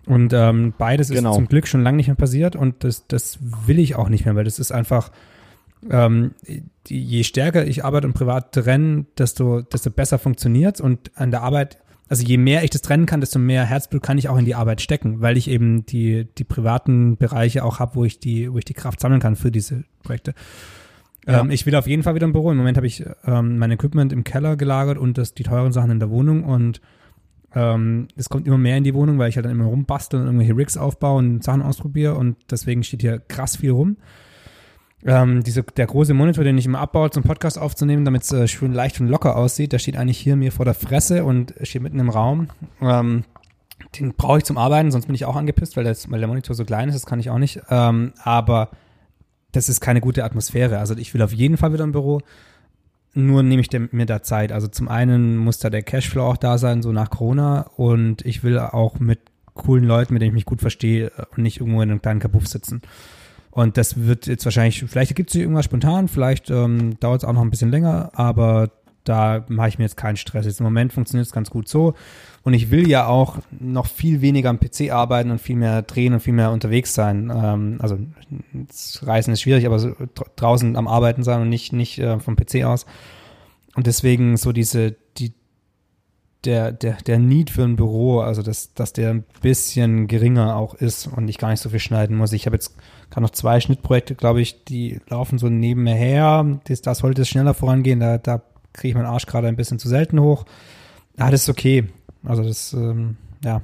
Und 0.07 0.33
ähm, 0.33 0.75
beides 0.77 1.11
genau. 1.11 1.31
ist 1.31 1.37
zum 1.37 1.47
Glück 1.47 1.69
schon 1.69 1.83
lange 1.83 1.97
nicht 1.97 2.09
mehr 2.09 2.17
passiert 2.17 2.57
und 2.57 2.83
das, 2.85 3.07
das 3.07 3.39
will 3.41 3.79
ich 3.79 3.95
auch 3.95 4.09
nicht 4.09 4.25
mehr, 4.25 4.35
weil 4.35 4.45
das 4.45 4.59
ist 4.59 4.73
einfach, 4.73 5.13
ähm, 5.89 6.33
die, 6.87 7.03
je 7.03 7.23
stärker 7.23 7.67
ich 7.67 7.85
Arbeit 7.85 8.05
und 8.05 8.13
Privat 8.13 8.53
trenne, 8.53 9.07
desto, 9.17 9.63
desto 9.63 9.91
besser 9.91 10.19
funktioniert 10.19 10.81
und 10.81 11.13
an 11.15 11.31
der 11.31 11.43
Arbeit 11.43 11.79
also 12.13 12.25
je 12.25 12.37
mehr 12.37 12.63
ich 12.63 12.69
das 12.69 12.83
trennen 12.83 13.07
kann, 13.07 13.21
desto 13.21 13.39
mehr 13.39 13.65
Herzblut 13.65 14.03
kann 14.03 14.19
ich 14.19 14.29
auch 14.29 14.37
in 14.37 14.45
die 14.45 14.55
Arbeit 14.55 14.83
stecken, 14.83 15.23
weil 15.23 15.39
ich 15.39 15.49
eben 15.49 15.87
die, 15.87 16.27
die 16.37 16.45
privaten 16.45 17.17
Bereiche 17.17 17.65
auch 17.65 17.79
habe, 17.79 17.95
wo 17.95 18.05
ich 18.05 18.21
die, 18.21 18.53
wo 18.53 18.59
ich 18.59 18.67
die 18.67 18.75
Kraft 18.75 19.01
sammeln 19.01 19.21
kann 19.21 19.35
für 19.35 19.51
diese 19.51 19.85
Projekte. 20.03 20.35
Ähm, 21.27 21.51
ich 21.51 21.67
will 21.67 21.75
auf 21.77 21.87
jeden 21.87 22.03
Fall 22.03 22.15
wieder 22.15 22.27
ein 22.27 22.33
Büro. 22.33 22.51
Im 22.51 22.57
Moment 22.57 22.77
habe 22.77 22.87
ich 22.87 23.05
ähm, 23.25 23.59
mein 23.59 23.71
Equipment 23.71 24.13
im 24.13 24.25
Keller 24.25 24.57
gelagert 24.57 24.99
und 24.99 25.19
das, 25.19 25.35
die 25.35 25.45
teuren 25.45 25.73
Sachen 25.73 25.91
in 25.91 26.01
der 26.01 26.11
Wohnung 26.11 26.45
und 26.45 26.81
ähm, 27.55 28.09
es 28.17 28.29
kommt 28.29 28.47
immer 28.47 28.59
mehr 28.59 28.79
in 28.79 28.85
die 28.85 28.95
Wohnung, 28.95 29.19
weil 29.19 29.29
ich 29.29 29.37
halt 29.37 29.45
dann 29.45 29.53
immer 29.53 29.67
rumbastel 29.67 30.21
und 30.21 30.27
irgendwelche 30.27 30.57
Rigs 30.57 30.77
aufbaue 30.77 31.19
und 31.19 31.45
Sachen 31.45 31.63
ausprobiere 31.63 32.15
und 32.15 32.37
deswegen 32.51 32.83
steht 32.83 33.03
hier 33.03 33.19
krass 33.19 33.57
viel 33.57 33.73
rum 33.73 33.99
ähm, 35.05 35.43
diese, 35.43 35.63
der 35.63 35.87
große 35.87 36.15
Monitor, 36.15 36.45
den 36.45 36.59
ich 36.59 36.67
immer 36.67 36.81
abbaue, 36.81 37.11
zum 37.11 37.23
Podcast 37.23 37.59
aufzunehmen, 37.59 38.05
damit 38.05 38.23
es 38.23 38.33
äh, 38.33 38.47
schön 38.47 38.73
leicht 38.73 39.01
und 39.01 39.09
locker 39.09 39.37
aussieht, 39.37 39.73
der 39.73 39.79
steht 39.79 39.97
eigentlich 39.97 40.19
hier 40.19 40.37
mir 40.37 40.53
vor 40.53 40.65
der 40.65 40.75
Fresse 40.75 41.25
und 41.25 41.55
steht 41.63 41.83
mitten 41.83 41.99
im 41.99 42.09
Raum. 42.09 42.49
Ähm, 42.81 43.25
den 43.99 44.15
brauche 44.15 44.39
ich 44.39 44.45
zum 44.45 44.59
Arbeiten, 44.59 44.93
sonst 44.93 45.07
bin 45.07 45.15
ich 45.15 45.25
auch 45.25 45.35
angepisst, 45.35 45.77
weil, 45.77 45.85
das, 45.85 46.11
weil 46.11 46.21
der 46.21 46.29
Monitor 46.29 46.55
so 46.55 46.65
klein 46.65 46.89
ist, 46.89 46.95
das 46.95 47.07
kann 47.07 47.19
ich 47.19 47.31
auch 47.31 47.39
nicht. 47.39 47.61
Ähm, 47.69 48.13
aber 48.23 48.71
das 49.53 49.69
ist 49.69 49.81
keine 49.81 50.01
gute 50.01 50.25
Atmosphäre. 50.25 50.79
Also 50.79 50.97
ich 50.97 51.15
will 51.15 51.23
auf 51.23 51.33
jeden 51.33 51.57
Fall 51.57 51.73
wieder 51.73 51.85
im 51.85 51.93
Büro. 51.93 52.21
Nur 53.15 53.43
nehme 53.43 53.61
ich 53.61 53.69
mir 53.93 54.07
da 54.07 54.23
Zeit. 54.23 54.53
Also 54.53 54.69
zum 54.69 54.88
einen 54.88 55.37
muss 55.37 55.59
da 55.59 55.69
der 55.69 55.83
Cashflow 55.83 56.23
auch 56.23 56.38
da 56.38 56.57
sein, 56.59 56.83
so 56.83 56.93
nach 56.93 57.11
Corona. 57.11 57.71
Und 57.77 58.25
ich 58.25 58.43
will 58.43 58.59
auch 58.59 58.99
mit 58.99 59.21
coolen 59.55 59.85
Leuten, 59.85 60.15
mit 60.15 60.23
denen 60.23 60.31
ich 60.31 60.35
mich 60.35 60.45
gut 60.47 60.61
verstehe 60.61 61.12
und 61.37 61.43
nicht 61.43 61.61
irgendwo 61.61 61.83
in 61.83 61.91
einem 61.91 62.03
kleinen 62.03 62.21
Kabuff 62.21 62.47
sitzen. 62.47 62.81
Und 63.51 63.77
das 63.77 64.07
wird 64.07 64.27
jetzt 64.27 64.47
wahrscheinlich, 64.47 64.83
vielleicht 64.88 65.15
gibt 65.15 65.29
es 65.29 65.37
irgendwas 65.37 65.67
spontan, 65.67 66.09
vielleicht 66.09 66.49
ähm, 66.49 66.99
dauert 67.01 67.23
es 67.23 67.29
auch 67.29 67.35
noch 67.35 67.43
ein 67.43 67.51
bisschen 67.51 67.71
länger, 67.71 68.11
aber 68.15 68.71
da 69.05 69.45
mache 69.49 69.69
ich 69.69 69.79
mir 69.79 69.85
jetzt 69.85 69.97
keinen 69.97 70.17
Stress. 70.17 70.47
Jetzt 70.47 70.61
im 70.61 70.65
Moment 70.65 70.93
funktioniert 70.93 71.27
es 71.27 71.33
ganz 71.33 71.51
gut 71.51 71.69
so. 71.69 71.95
Und 72.43 72.55
ich 72.55 72.71
will 72.71 72.88
ja 72.88 73.07
auch 73.07 73.38
noch 73.51 73.87
viel 73.87 74.21
weniger 74.21 74.51
am 74.51 74.61
PC 74.61 74.91
arbeiten 74.91 75.31
und 75.31 75.41
viel 75.41 75.57
mehr 75.57 75.83
drehen 75.83 76.12
und 76.12 76.21
viel 76.21 76.33
mehr 76.33 76.51
unterwegs 76.51 76.95
sein. 76.95 77.33
Ähm, 77.35 77.79
also 77.81 77.99
Reisen 79.03 79.33
ist 79.33 79.43
schwierig, 79.43 79.67
aber 79.67 79.79
so 79.79 79.95
draußen 80.37 80.77
am 80.77 80.88
Arbeiten 80.88 81.23
sein 81.23 81.41
und 81.41 81.49
nicht, 81.49 81.73
nicht 81.73 81.99
äh, 81.99 82.19
vom 82.19 82.37
PC 82.37 82.65
aus. 82.65 82.87
Und 83.75 83.87
deswegen 83.87 84.37
so 84.37 84.53
diese, 84.53 84.95
die, 85.17 85.33
der, 86.45 86.73
der, 86.73 86.97
der 87.07 87.19
Need 87.19 87.51
für 87.51 87.62
ein 87.62 87.77
Büro, 87.77 88.21
also 88.21 88.43
dass, 88.43 88.75
dass 88.75 88.93
der 88.93 89.11
ein 89.11 89.25
bisschen 89.41 90.09
geringer 90.09 90.57
auch 90.57 90.75
ist 90.75 91.07
und 91.07 91.29
ich 91.29 91.38
gar 91.38 91.51
nicht 91.51 91.61
so 91.61 91.71
viel 91.71 91.79
schneiden 91.79 92.17
muss. 92.17 92.33
Ich 92.33 92.47
habe 92.47 92.57
jetzt 92.57 92.77
gerade 93.11 93.23
noch 93.23 93.31
zwei 93.31 93.61
Schnittprojekte, 93.61 94.15
glaube 94.15 94.41
ich, 94.41 94.65
die 94.65 95.01
laufen 95.09 95.38
so 95.38 95.49
nebenher. 95.49 96.61
Das, 96.65 96.83
das 96.83 96.99
sollte 96.99 97.25
schneller 97.25 97.55
vorangehen, 97.55 98.01
da, 98.01 98.19
da 98.19 98.43
kriege 98.73 98.91
ich 98.91 98.95
meinen 98.95 99.07
Arsch 99.07 99.27
gerade 99.27 99.49
ein 99.49 99.57
bisschen 99.57 99.79
zu 99.79 99.89
selten 99.89 100.21
hoch. 100.21 100.45
Ah, 101.19 101.31
das 101.31 101.43
ist 101.43 101.49
okay. 101.49 101.89
Also 102.25 102.43
das, 102.43 102.73
ähm, 102.73 103.17
ja. 103.45 103.63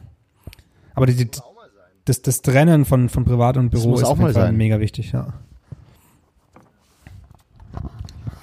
Aber 0.94 1.06
die, 1.06 1.14
die, 1.14 1.30
das, 2.04 2.22
das 2.22 2.42
Trennen 2.42 2.84
von, 2.84 3.08
von 3.08 3.24
Privat 3.24 3.56
und 3.56 3.70
Büro 3.70 3.94
ist 3.94 4.04
auch 4.04 4.16
mal 4.16 4.32
sein. 4.32 4.56
mega 4.56 4.80
wichtig, 4.80 5.12
ja. 5.12 5.34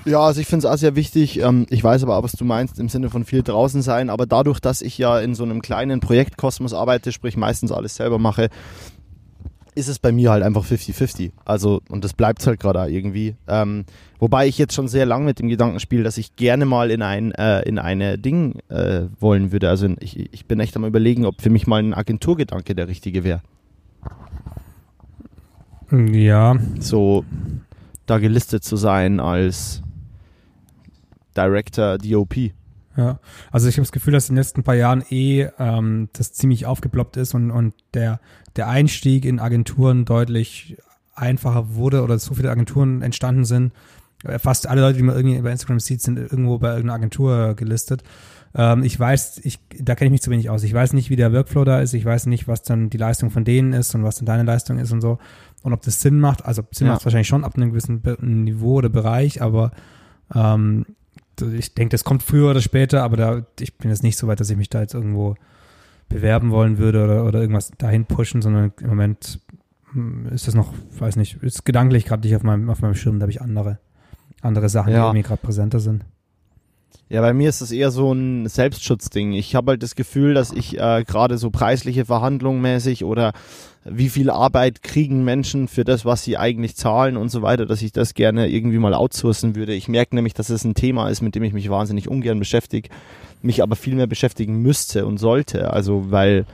Ja, 0.05 0.19
also 0.19 0.39
ich 0.39 0.45
finde 0.45 0.67
es 0.67 0.71
auch 0.71 0.77
sehr 0.77 0.95
wichtig. 0.95 1.39
Ähm, 1.39 1.65
ich 1.71 1.83
weiß 1.83 2.03
aber 2.03 2.15
auch, 2.17 2.23
was 2.23 2.33
du 2.33 2.45
meinst 2.45 2.79
im 2.79 2.89
Sinne 2.89 3.09
von 3.09 3.25
viel 3.25 3.41
draußen 3.41 3.81
sein. 3.81 4.11
Aber 4.11 4.27
dadurch, 4.27 4.59
dass 4.59 4.83
ich 4.83 4.99
ja 4.99 5.19
in 5.19 5.33
so 5.33 5.43
einem 5.43 5.63
kleinen 5.63 5.99
Projektkosmos 5.99 6.73
arbeite, 6.73 7.11
sprich 7.11 7.37
meistens 7.37 7.71
alles 7.71 7.95
selber 7.95 8.19
mache, 8.19 8.49
ist 9.75 9.89
es 9.89 9.99
bei 9.99 10.11
mir 10.11 10.31
halt 10.31 10.43
einfach 10.43 10.65
50-50. 10.65 11.31
Also, 11.43 11.81
und 11.89 12.03
das 12.03 12.13
bleibt 12.13 12.45
halt 12.47 12.59
gerade 12.59 12.89
irgendwie. 12.91 13.35
Ähm, 13.47 13.85
wobei 14.19 14.47
ich 14.47 14.57
jetzt 14.57 14.73
schon 14.73 14.87
sehr 14.87 15.05
lang 15.05 15.25
mit 15.25 15.39
dem 15.39 15.49
Gedanken 15.49 15.79
spiele, 15.79 16.03
dass 16.03 16.17
ich 16.17 16.35
gerne 16.35 16.65
mal 16.65 16.89
in 16.89 17.01
ein, 17.01 17.31
äh, 17.33 17.61
in 17.63 17.77
eine 17.77 18.17
Ding 18.17 18.59
äh, 18.69 19.03
wollen 19.19 19.51
würde. 19.51 19.69
Also 19.69 19.89
ich, 19.99 20.33
ich 20.33 20.45
bin 20.45 20.59
echt 20.59 20.75
am 20.77 20.85
überlegen, 20.85 21.25
ob 21.25 21.41
für 21.41 21.49
mich 21.49 21.67
mal 21.67 21.83
ein 21.83 21.93
Agenturgedanke 21.93 22.73
der 22.73 22.87
richtige 22.87 23.23
wäre. 23.23 23.41
Ja. 25.91 26.55
So 26.79 27.25
da 28.05 28.17
gelistet 28.19 28.63
zu 28.63 28.75
sein 28.75 29.19
als 29.19 29.81
Director 31.35 31.97
DOP. 31.97 32.35
Ja, 32.97 33.19
also 33.51 33.67
ich 33.67 33.75
habe 33.75 33.81
das 33.83 33.91
Gefühl, 33.91 34.13
dass 34.13 34.29
in 34.29 34.35
den 34.35 34.41
letzten 34.41 34.63
paar 34.63 34.75
Jahren 34.75 35.03
eh 35.09 35.49
ähm, 35.59 36.09
das 36.13 36.31
ziemlich 36.31 36.65
aufgeploppt 36.65 37.17
ist 37.17 37.33
und, 37.33 37.51
und 37.51 37.73
der, 37.93 38.19
der 38.55 38.69
Einstieg 38.69 39.25
in 39.25 39.39
Agenturen 39.39 40.05
deutlich 40.05 40.77
einfacher 41.13 41.75
wurde 41.75 42.03
oder 42.03 42.17
so 42.19 42.33
viele 42.35 42.49
Agenturen 42.51 43.01
entstanden 43.01 43.43
sind. 43.45 43.73
Äh, 44.23 44.39
fast 44.39 44.67
alle 44.67 44.81
Leute, 44.81 44.97
die 44.97 45.03
man 45.03 45.15
irgendwie 45.15 45.41
bei 45.41 45.51
Instagram 45.51 45.79
sieht, 45.79 46.01
sind 46.01 46.17
irgendwo 46.17 46.57
bei 46.57 46.69
irgendeiner 46.69 46.93
Agentur 46.95 47.53
gelistet. 47.55 48.03
Ähm, 48.53 48.83
ich 48.83 48.97
weiß, 48.97 49.41
ich, 49.43 49.59
da 49.77 49.95
kenne 49.95 50.07
ich 50.07 50.11
mich 50.13 50.21
zu 50.21 50.31
wenig 50.31 50.49
aus. 50.49 50.63
Ich 50.63 50.73
weiß 50.73 50.93
nicht, 50.93 51.09
wie 51.09 51.17
der 51.17 51.33
Workflow 51.33 51.65
da 51.65 51.81
ist. 51.81 51.93
Ich 51.93 52.05
weiß 52.05 52.27
nicht, 52.27 52.47
was 52.47 52.63
dann 52.63 52.89
die 52.89 52.97
Leistung 52.97 53.29
von 53.29 53.43
denen 53.43 53.73
ist 53.73 53.93
und 53.93 54.03
was 54.03 54.15
dann 54.15 54.25
deine 54.25 54.43
Leistung 54.43 54.79
ist 54.79 54.93
und 54.93 55.01
so. 55.01 55.19
Und 55.63 55.73
ob 55.73 55.81
das 55.81 55.99
Sinn 55.99 56.19
macht. 56.19 56.45
Also 56.45 56.63
Sinn 56.71 56.87
Ja. 56.87 56.93
macht 56.93 57.03
wahrscheinlich 57.05 57.27
schon 57.27 57.43
ab 57.43 57.55
einem 57.57 57.71
gewissen 57.71 58.01
Niveau 58.21 58.75
oder 58.75 58.89
Bereich, 58.89 59.41
aber 59.41 59.71
ähm, 60.33 60.85
ich 61.41 61.73
denke, 61.73 61.91
das 61.91 62.03
kommt 62.03 62.23
früher 62.23 62.51
oder 62.51 62.61
später, 62.61 63.03
aber 63.03 63.17
da, 63.17 63.45
ich 63.59 63.77
bin 63.77 63.89
jetzt 63.89 64.03
nicht 64.03 64.17
so 64.17 64.27
weit, 64.27 64.39
dass 64.39 64.49
ich 64.49 64.57
mich 64.57 64.69
da 64.69 64.81
jetzt 64.81 64.93
irgendwo 64.93 65.35
bewerben 66.09 66.51
wollen 66.51 66.77
würde 66.77 67.03
oder, 67.03 67.25
oder 67.25 67.41
irgendwas 67.41 67.71
dahin 67.77 68.05
pushen, 68.05 68.41
sondern 68.41 68.71
im 68.81 68.87
Moment 68.87 69.39
hm, 69.93 70.27
ist 70.27 70.47
das 70.47 70.53
noch, 70.55 70.73
weiß 70.99 71.15
nicht, 71.15 71.41
ist 71.41 71.65
gedanklich 71.65 72.05
gerade 72.05 72.27
nicht 72.27 72.35
auf 72.35 72.43
meinem, 72.43 72.69
auf 72.69 72.81
meinem 72.81 72.95
Schirm, 72.95 73.19
da 73.19 73.23
habe 73.23 73.31
ich 73.31 73.41
andere, 73.41 73.79
andere 74.41 74.69
Sachen, 74.69 74.93
Ja. 74.93 75.09
die 75.09 75.17
mir 75.17 75.23
gerade 75.23 75.41
präsenter 75.41 75.79
sind. 75.79 76.05
Ja, 77.07 77.21
bei 77.21 77.33
mir 77.33 77.49
ist 77.49 77.61
das 77.61 77.71
eher 77.71 77.91
so 77.91 78.11
ein 78.13 78.47
Selbstschutzding. 78.47 79.33
Ich 79.33 79.53
habe 79.53 79.71
halt 79.73 79.83
das 79.83 79.95
Gefühl, 79.95 80.33
dass 80.33 80.51
ich 80.51 80.79
äh, 80.79 81.03
gerade 81.03 81.37
so 81.37 81.51
preisliche 81.51 82.03
Verhandlungen 82.05 82.61
mäßig 82.61 83.03
oder 83.03 83.33
wie 83.87 84.09
viel 84.09 84.31
Arbeit 84.31 84.81
kriegen 84.81 85.23
Menschen 85.23 85.67
für 85.67 85.83
das, 85.83 86.05
was 86.05 86.23
sie 86.23 86.37
eigentlich 86.37 86.75
zahlen 86.75 87.17
und 87.17 87.29
so 87.29 87.43
weiter, 87.43 87.67
dass 87.67 87.83
ich 87.83 87.91
das 87.91 88.15
gerne 88.15 88.47
irgendwie 88.49 88.79
mal 88.79 88.95
outsourcen 88.95 89.55
würde. 89.55 89.73
Ich 89.73 89.87
merke 89.87 90.15
nämlich, 90.15 90.33
dass 90.33 90.49
es 90.49 90.63
ein 90.63 90.73
Thema 90.73 91.07
ist, 91.09 91.21
mit 91.21 91.35
dem 91.35 91.43
ich 91.43 91.53
mich 91.53 91.69
wahnsinnig 91.69 92.09
ungern 92.09 92.39
beschäftige, 92.39 92.89
mich 93.43 93.61
aber 93.61 93.75
viel 93.75 93.93
mehr 93.93 94.07
beschäftigen 94.07 94.59
müsste 94.59 95.05
und 95.05 95.19
sollte. 95.19 95.71
Also, 95.71 96.09
weil 96.09 96.45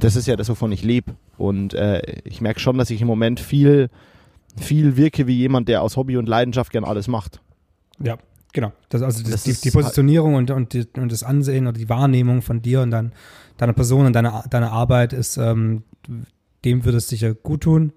das 0.00 0.16
ist 0.16 0.26
ja 0.26 0.34
das, 0.34 0.48
wovon 0.48 0.72
ich 0.72 0.82
lebe. 0.82 1.14
Und 1.38 1.72
äh, 1.74 2.02
ich 2.24 2.40
merke 2.40 2.58
schon, 2.58 2.78
dass 2.78 2.90
ich 2.90 3.00
im 3.00 3.06
Moment 3.06 3.38
viel, 3.38 3.88
viel 4.56 4.96
wirke 4.96 5.28
wie 5.28 5.36
jemand, 5.36 5.68
der 5.68 5.82
aus 5.82 5.96
Hobby 5.96 6.16
und 6.16 6.28
Leidenschaft 6.28 6.72
gern 6.72 6.84
alles 6.84 7.06
macht. 7.06 7.40
Ja, 8.02 8.16
genau. 8.52 8.72
Das, 8.88 9.02
also 9.02 9.22
das, 9.22 9.30
Das 9.30 9.42
die, 9.44 9.68
die 9.68 9.70
Positionierung 9.70 10.34
und, 10.34 10.50
und, 10.50 10.72
die, 10.72 10.84
und 10.96 11.12
das 11.12 11.22
Ansehen 11.22 11.68
oder 11.68 11.78
die 11.78 11.88
Wahrnehmung 11.88 12.42
von 12.42 12.60
dir 12.60 12.80
und 12.80 12.90
dann 12.90 13.12
deiner 13.56 13.72
Person 13.72 14.06
und 14.06 14.14
deiner, 14.14 14.44
deiner 14.50 14.72
Arbeit 14.72 15.12
ist, 15.12 15.36
ähm, 15.36 15.84
dem 16.66 16.84
würde 16.84 16.98
es 16.98 17.08
sicher 17.08 17.34
gut 17.34 17.62
tun. 17.62 17.92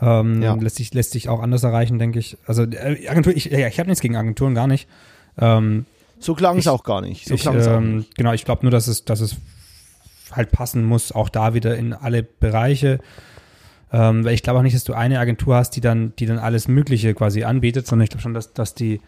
Ähm, 0.00 0.42
Ja. 0.42 0.54
lässt, 0.54 0.76
sich, 0.76 0.92
lässt 0.94 1.12
sich 1.12 1.28
auch 1.28 1.40
anders 1.42 1.62
erreichen, 1.62 1.98
denke 1.98 2.18
ich. 2.18 2.36
Also 2.46 2.62
äh, 2.64 3.08
Agentur, 3.08 3.34
ich, 3.36 3.46
ja, 3.46 3.66
ich 3.68 3.78
habe 3.78 3.88
nichts 3.88 4.00
gegen 4.02 4.16
Agenturen, 4.16 4.54
gar 4.54 4.66
nicht. 4.66 4.88
Ähm, 5.38 5.86
So 6.18 6.34
klang 6.34 6.58
es 6.58 6.66
auch 6.66 6.84
gar 6.84 7.00
nicht. 7.00 7.26
So 7.26 7.34
ich, 7.34 7.46
ähm, 7.46 7.98
nicht. 7.98 8.16
genau, 8.16 8.32
ich 8.32 8.44
glaube 8.44 8.62
nur, 8.62 8.70
dass 8.70 8.86
es, 8.88 9.04
dass 9.04 9.20
es 9.20 9.36
halt 10.30 10.50
passen 10.50 10.84
muss, 10.84 11.12
auch 11.12 11.28
da 11.28 11.54
wieder 11.54 11.76
in 11.76 11.92
alle 11.92 12.22
Bereiche. 12.22 13.00
Ähm, 13.92 14.24
weil 14.24 14.32
ich 14.34 14.42
glaube 14.42 14.58
auch 14.60 14.62
nicht, 14.62 14.74
dass 14.74 14.84
du 14.84 14.94
eine 14.94 15.18
Agentur 15.18 15.56
hast, 15.56 15.70
die 15.76 15.82
dann, 15.82 16.14
die 16.18 16.24
dann 16.26 16.38
alles 16.38 16.66
Mögliche 16.68 17.12
quasi 17.14 17.44
anbietet, 17.44 17.86
sondern 17.86 18.04
ich 18.04 18.10
glaube 18.10 18.22
schon, 18.22 18.32
dass, 18.34 18.54
dass 18.54 18.74
die, 18.74 19.00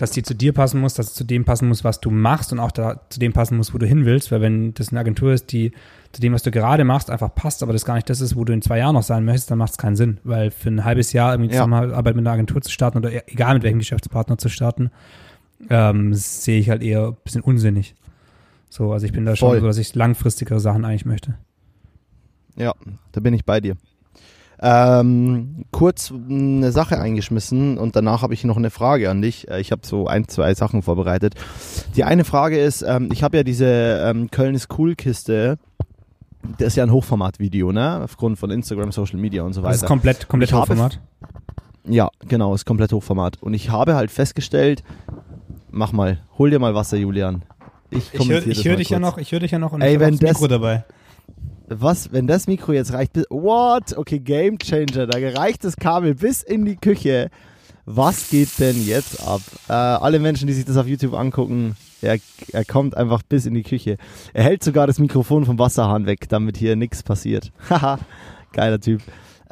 dass 0.00 0.12
die 0.12 0.22
zu 0.22 0.34
dir 0.34 0.54
passen 0.54 0.80
muss, 0.80 0.94
dass 0.94 1.08
es 1.08 1.14
zu 1.14 1.24
dem 1.24 1.44
passen 1.44 1.68
muss, 1.68 1.84
was 1.84 2.00
du 2.00 2.10
machst 2.10 2.52
und 2.52 2.58
auch 2.58 2.70
da, 2.70 3.02
zu 3.10 3.20
dem 3.20 3.34
passen 3.34 3.58
muss, 3.58 3.74
wo 3.74 3.78
du 3.78 3.86
hin 3.86 4.06
willst. 4.06 4.32
Weil 4.32 4.40
wenn 4.40 4.72
das 4.72 4.88
eine 4.88 5.00
Agentur 5.00 5.32
ist, 5.34 5.52
die 5.52 5.72
zu 6.12 6.22
dem, 6.22 6.32
was 6.32 6.42
du 6.42 6.50
gerade 6.50 6.84
machst, 6.84 7.10
einfach 7.10 7.34
passt, 7.34 7.62
aber 7.62 7.74
das 7.74 7.84
gar 7.84 7.96
nicht 7.96 8.08
das 8.08 8.22
ist, 8.22 8.34
wo 8.34 8.44
du 8.46 8.54
in 8.54 8.62
zwei 8.62 8.78
Jahren 8.78 8.94
noch 8.94 9.02
sein 9.02 9.24
möchtest, 9.26 9.50
dann 9.50 9.58
macht 9.58 9.72
es 9.72 9.76
keinen 9.78 9.96
Sinn. 9.96 10.18
Weil 10.24 10.50
für 10.50 10.70
ein 10.70 10.84
halbes 10.86 11.12
Jahr 11.12 11.34
irgendwie 11.34 11.50
Ja. 11.50 11.58
Zusammenarbeit 11.58 12.16
mit 12.16 12.22
einer 12.26 12.32
Agentur 12.32 12.62
zu 12.62 12.70
starten 12.70 12.96
oder 12.96 13.12
e- 13.12 13.22
egal 13.26 13.52
mit 13.54 13.62
welchem 13.62 13.78
Geschäftspartner 13.78 14.38
zu 14.38 14.48
starten, 14.48 14.90
ähm, 15.68 16.14
sehe 16.14 16.58
ich 16.58 16.70
halt 16.70 16.82
eher 16.82 17.08
ein 17.08 17.16
bisschen 17.22 17.42
unsinnig. 17.42 17.94
So, 18.70 18.92
also 18.94 19.04
ich 19.04 19.12
bin 19.12 19.26
da 19.26 19.36
schon 19.36 19.50
Voll. 19.50 19.60
so, 19.60 19.66
dass 19.66 19.76
ich 19.76 19.94
langfristigere 19.94 20.60
Sachen 20.60 20.86
eigentlich 20.86 21.04
möchte. 21.04 21.34
Ja, 22.56 22.72
da 23.12 23.20
bin 23.20 23.34
ich 23.34 23.44
bei 23.44 23.60
dir. 23.60 23.76
Ähm, 24.62 25.64
kurz 25.70 26.12
eine 26.12 26.70
Sache 26.72 26.98
eingeschmissen 27.00 27.78
und 27.78 27.96
danach 27.96 28.20
habe 28.22 28.34
ich 28.34 28.44
noch 28.44 28.58
eine 28.58 28.70
Frage 28.70 29.08
an 29.10 29.22
dich. 29.22 29.48
Äh, 29.50 29.60
Ich 29.60 29.72
habe 29.72 29.82
so 29.86 30.06
ein, 30.06 30.28
zwei 30.28 30.52
Sachen 30.54 30.82
vorbereitet. 30.82 31.34
Die 31.96 32.04
eine 32.04 32.24
Frage 32.24 32.58
ist, 32.60 32.82
ähm, 32.82 33.08
ich 33.12 33.22
habe 33.22 33.38
ja 33.38 33.42
diese 33.42 33.66
ähm, 34.04 34.30
Köln 34.30 34.54
ist 34.54 34.68
cool 34.78 34.94
Kiste. 34.96 35.58
Das 36.58 36.68
ist 36.68 36.76
ja 36.76 36.84
ein 36.84 36.92
Hochformatvideo, 36.92 37.72
ne? 37.72 38.00
Aufgrund 38.04 38.38
von 38.38 38.50
Instagram, 38.50 38.92
Social 38.92 39.18
Media 39.18 39.42
und 39.42 39.52
so 39.52 39.62
Das 39.62 39.76
ist 39.76 39.82
weiter. 39.82 39.88
komplett, 39.88 40.28
komplett 40.28 40.50
Ich 40.50 40.54
habe- 40.54 40.62
Hochformat. 40.62 41.00
Ja, 41.84 42.10
genau, 42.28 42.54
ist 42.54 42.66
komplett 42.66 42.92
Hochformat. 42.92 43.38
Und 43.42 43.54
ich 43.54 43.70
habe 43.70 43.94
halt 43.94 44.10
festgestellt, 44.10 44.82
mach 45.70 45.92
mal, 45.92 46.18
hol 46.38 46.50
dir 46.50 46.58
mal 46.58 46.74
Wasser, 46.74 46.98
Julian. 46.98 47.42
Ich 47.90 48.12
Ich 48.12 48.28
höre 48.28 48.42
hör 48.42 48.76
dich 48.76 48.90
ja 48.90 48.98
kurz. 48.98 49.10
noch, 49.10 49.18
ich 49.18 49.32
höre 49.32 49.40
dich 49.40 49.50
ja 49.50 49.58
noch 49.58 49.72
und 49.72 49.80
Ey, 49.80 49.88
ich 49.90 49.94
hab 49.96 50.00
wenn 50.02 50.14
auch 50.14 50.20
das 50.20 50.28
das- 50.30 50.40
Mikro 50.40 50.48
dabei. 50.48 50.84
Was, 51.72 52.12
wenn 52.12 52.26
das 52.26 52.48
Mikro 52.48 52.72
jetzt 52.72 52.92
reicht 52.92 53.12
bis. 53.12 53.26
What? 53.30 53.96
Okay, 53.96 54.18
Game 54.18 54.58
Changer. 54.58 55.06
Da 55.06 55.18
reicht 55.40 55.62
das 55.62 55.76
Kabel 55.76 56.16
bis 56.16 56.42
in 56.42 56.64
die 56.64 56.74
Küche. 56.74 57.30
Was 57.84 58.28
geht 58.28 58.58
denn 58.58 58.84
jetzt 58.84 59.22
ab? 59.22 59.40
Äh, 59.68 59.72
alle 59.72 60.18
Menschen, 60.18 60.48
die 60.48 60.52
sich 60.52 60.64
das 60.64 60.76
auf 60.76 60.88
YouTube 60.88 61.14
angucken, 61.14 61.76
er, 62.02 62.18
er 62.52 62.64
kommt 62.64 62.96
einfach 62.96 63.22
bis 63.22 63.46
in 63.46 63.54
die 63.54 63.62
Küche. 63.62 63.98
Er 64.32 64.42
hält 64.42 64.64
sogar 64.64 64.88
das 64.88 64.98
Mikrofon 64.98 65.44
vom 65.44 65.60
Wasserhahn 65.60 66.06
weg, 66.06 66.28
damit 66.28 66.56
hier 66.56 66.74
nichts 66.74 67.04
passiert. 67.04 67.52
Haha, 67.70 68.00
geiler 68.52 68.80
Typ. 68.80 69.00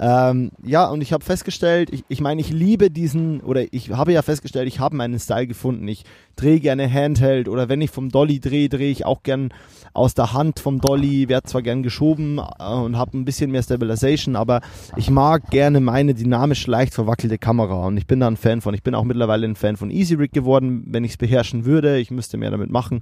Ähm, 0.01 0.51
ja, 0.65 0.87
und 0.89 1.03
ich 1.03 1.13
habe 1.13 1.25
festgestellt, 1.25 1.91
ich, 1.93 2.05
ich 2.09 2.21
meine, 2.21 2.41
ich 2.41 2.51
liebe 2.51 2.91
diesen, 2.91 3.41
oder 3.41 3.73
ich 3.73 3.91
habe 3.91 4.13
ja 4.13 4.23
festgestellt, 4.23 4.69
ich 4.69 4.79
habe 4.79 4.97
meinen 4.97 5.19
Style 5.19 5.47
gefunden. 5.47 5.87
Ich 5.89 6.05
drehe 6.37 6.61
gerne 6.61 6.93
Handheld 6.93 7.49
oder 7.49 7.69
wenn 7.69 7.81
ich 7.81 7.91
vom 7.91 8.09
Dolly 8.09 8.39
drehe, 8.39 8.69
drehe 8.69 8.91
ich 8.91 9.05
auch 9.05 9.25
gern 9.25 9.53
aus 9.99 10.15
der 10.15 10.33
Hand 10.33 10.61
vom 10.61 10.81
Dolly, 10.81 11.29
werde 11.29 11.49
zwar 11.49 11.63
gern 11.63 11.83
geschoben 11.83 12.39
äh, 12.39 12.73
und 12.73 12.97
habe 12.97 13.19
ein 13.19 13.25
bisschen 13.25 13.51
mehr 13.51 13.63
Stabilization, 13.63 14.37
aber 14.37 14.61
ich 14.97 15.11
mag 15.11 15.51
gerne 15.51 15.81
meine 15.81 16.15
dynamisch 16.15 16.67
leicht 16.67 16.95
verwackelte 16.95 17.39
Kamera 17.39 17.87
und 17.87 17.97
ich 17.97 18.07
bin 18.07 18.21
da 18.21 18.29
ein 18.29 18.37
Fan 18.37 18.61
von. 18.61 18.75
Ich 18.75 18.83
bin 18.83 18.95
auch 18.95 19.05
mittlerweile 19.05 19.47
ein 19.47 19.57
Fan 19.57 19.77
von 19.77 19.91
Easy 19.91 20.15
Rig 20.15 20.33
geworden, 20.33 20.85
wenn 20.87 21.05
ich 21.05 21.13
es 21.13 21.17
beherrschen 21.17 21.65
würde. 21.65 21.99
Ich 21.99 22.11
müsste 22.11 22.39
mehr 22.39 22.51
damit 22.51 22.71
machen. 22.71 23.01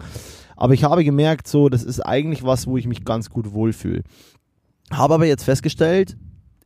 Aber 0.56 0.72
ich 0.72 0.84
habe 0.84 1.04
gemerkt, 1.04 1.46
so, 1.46 1.68
das 1.68 1.84
ist 1.84 2.00
eigentlich 2.00 2.42
was, 2.42 2.66
wo 2.66 2.76
ich 2.76 2.86
mich 2.86 3.04
ganz 3.04 3.30
gut 3.30 3.52
wohlfühle. 3.52 4.02
Habe 4.90 5.14
aber 5.14 5.26
jetzt 5.26 5.44
festgestellt, 5.44 6.16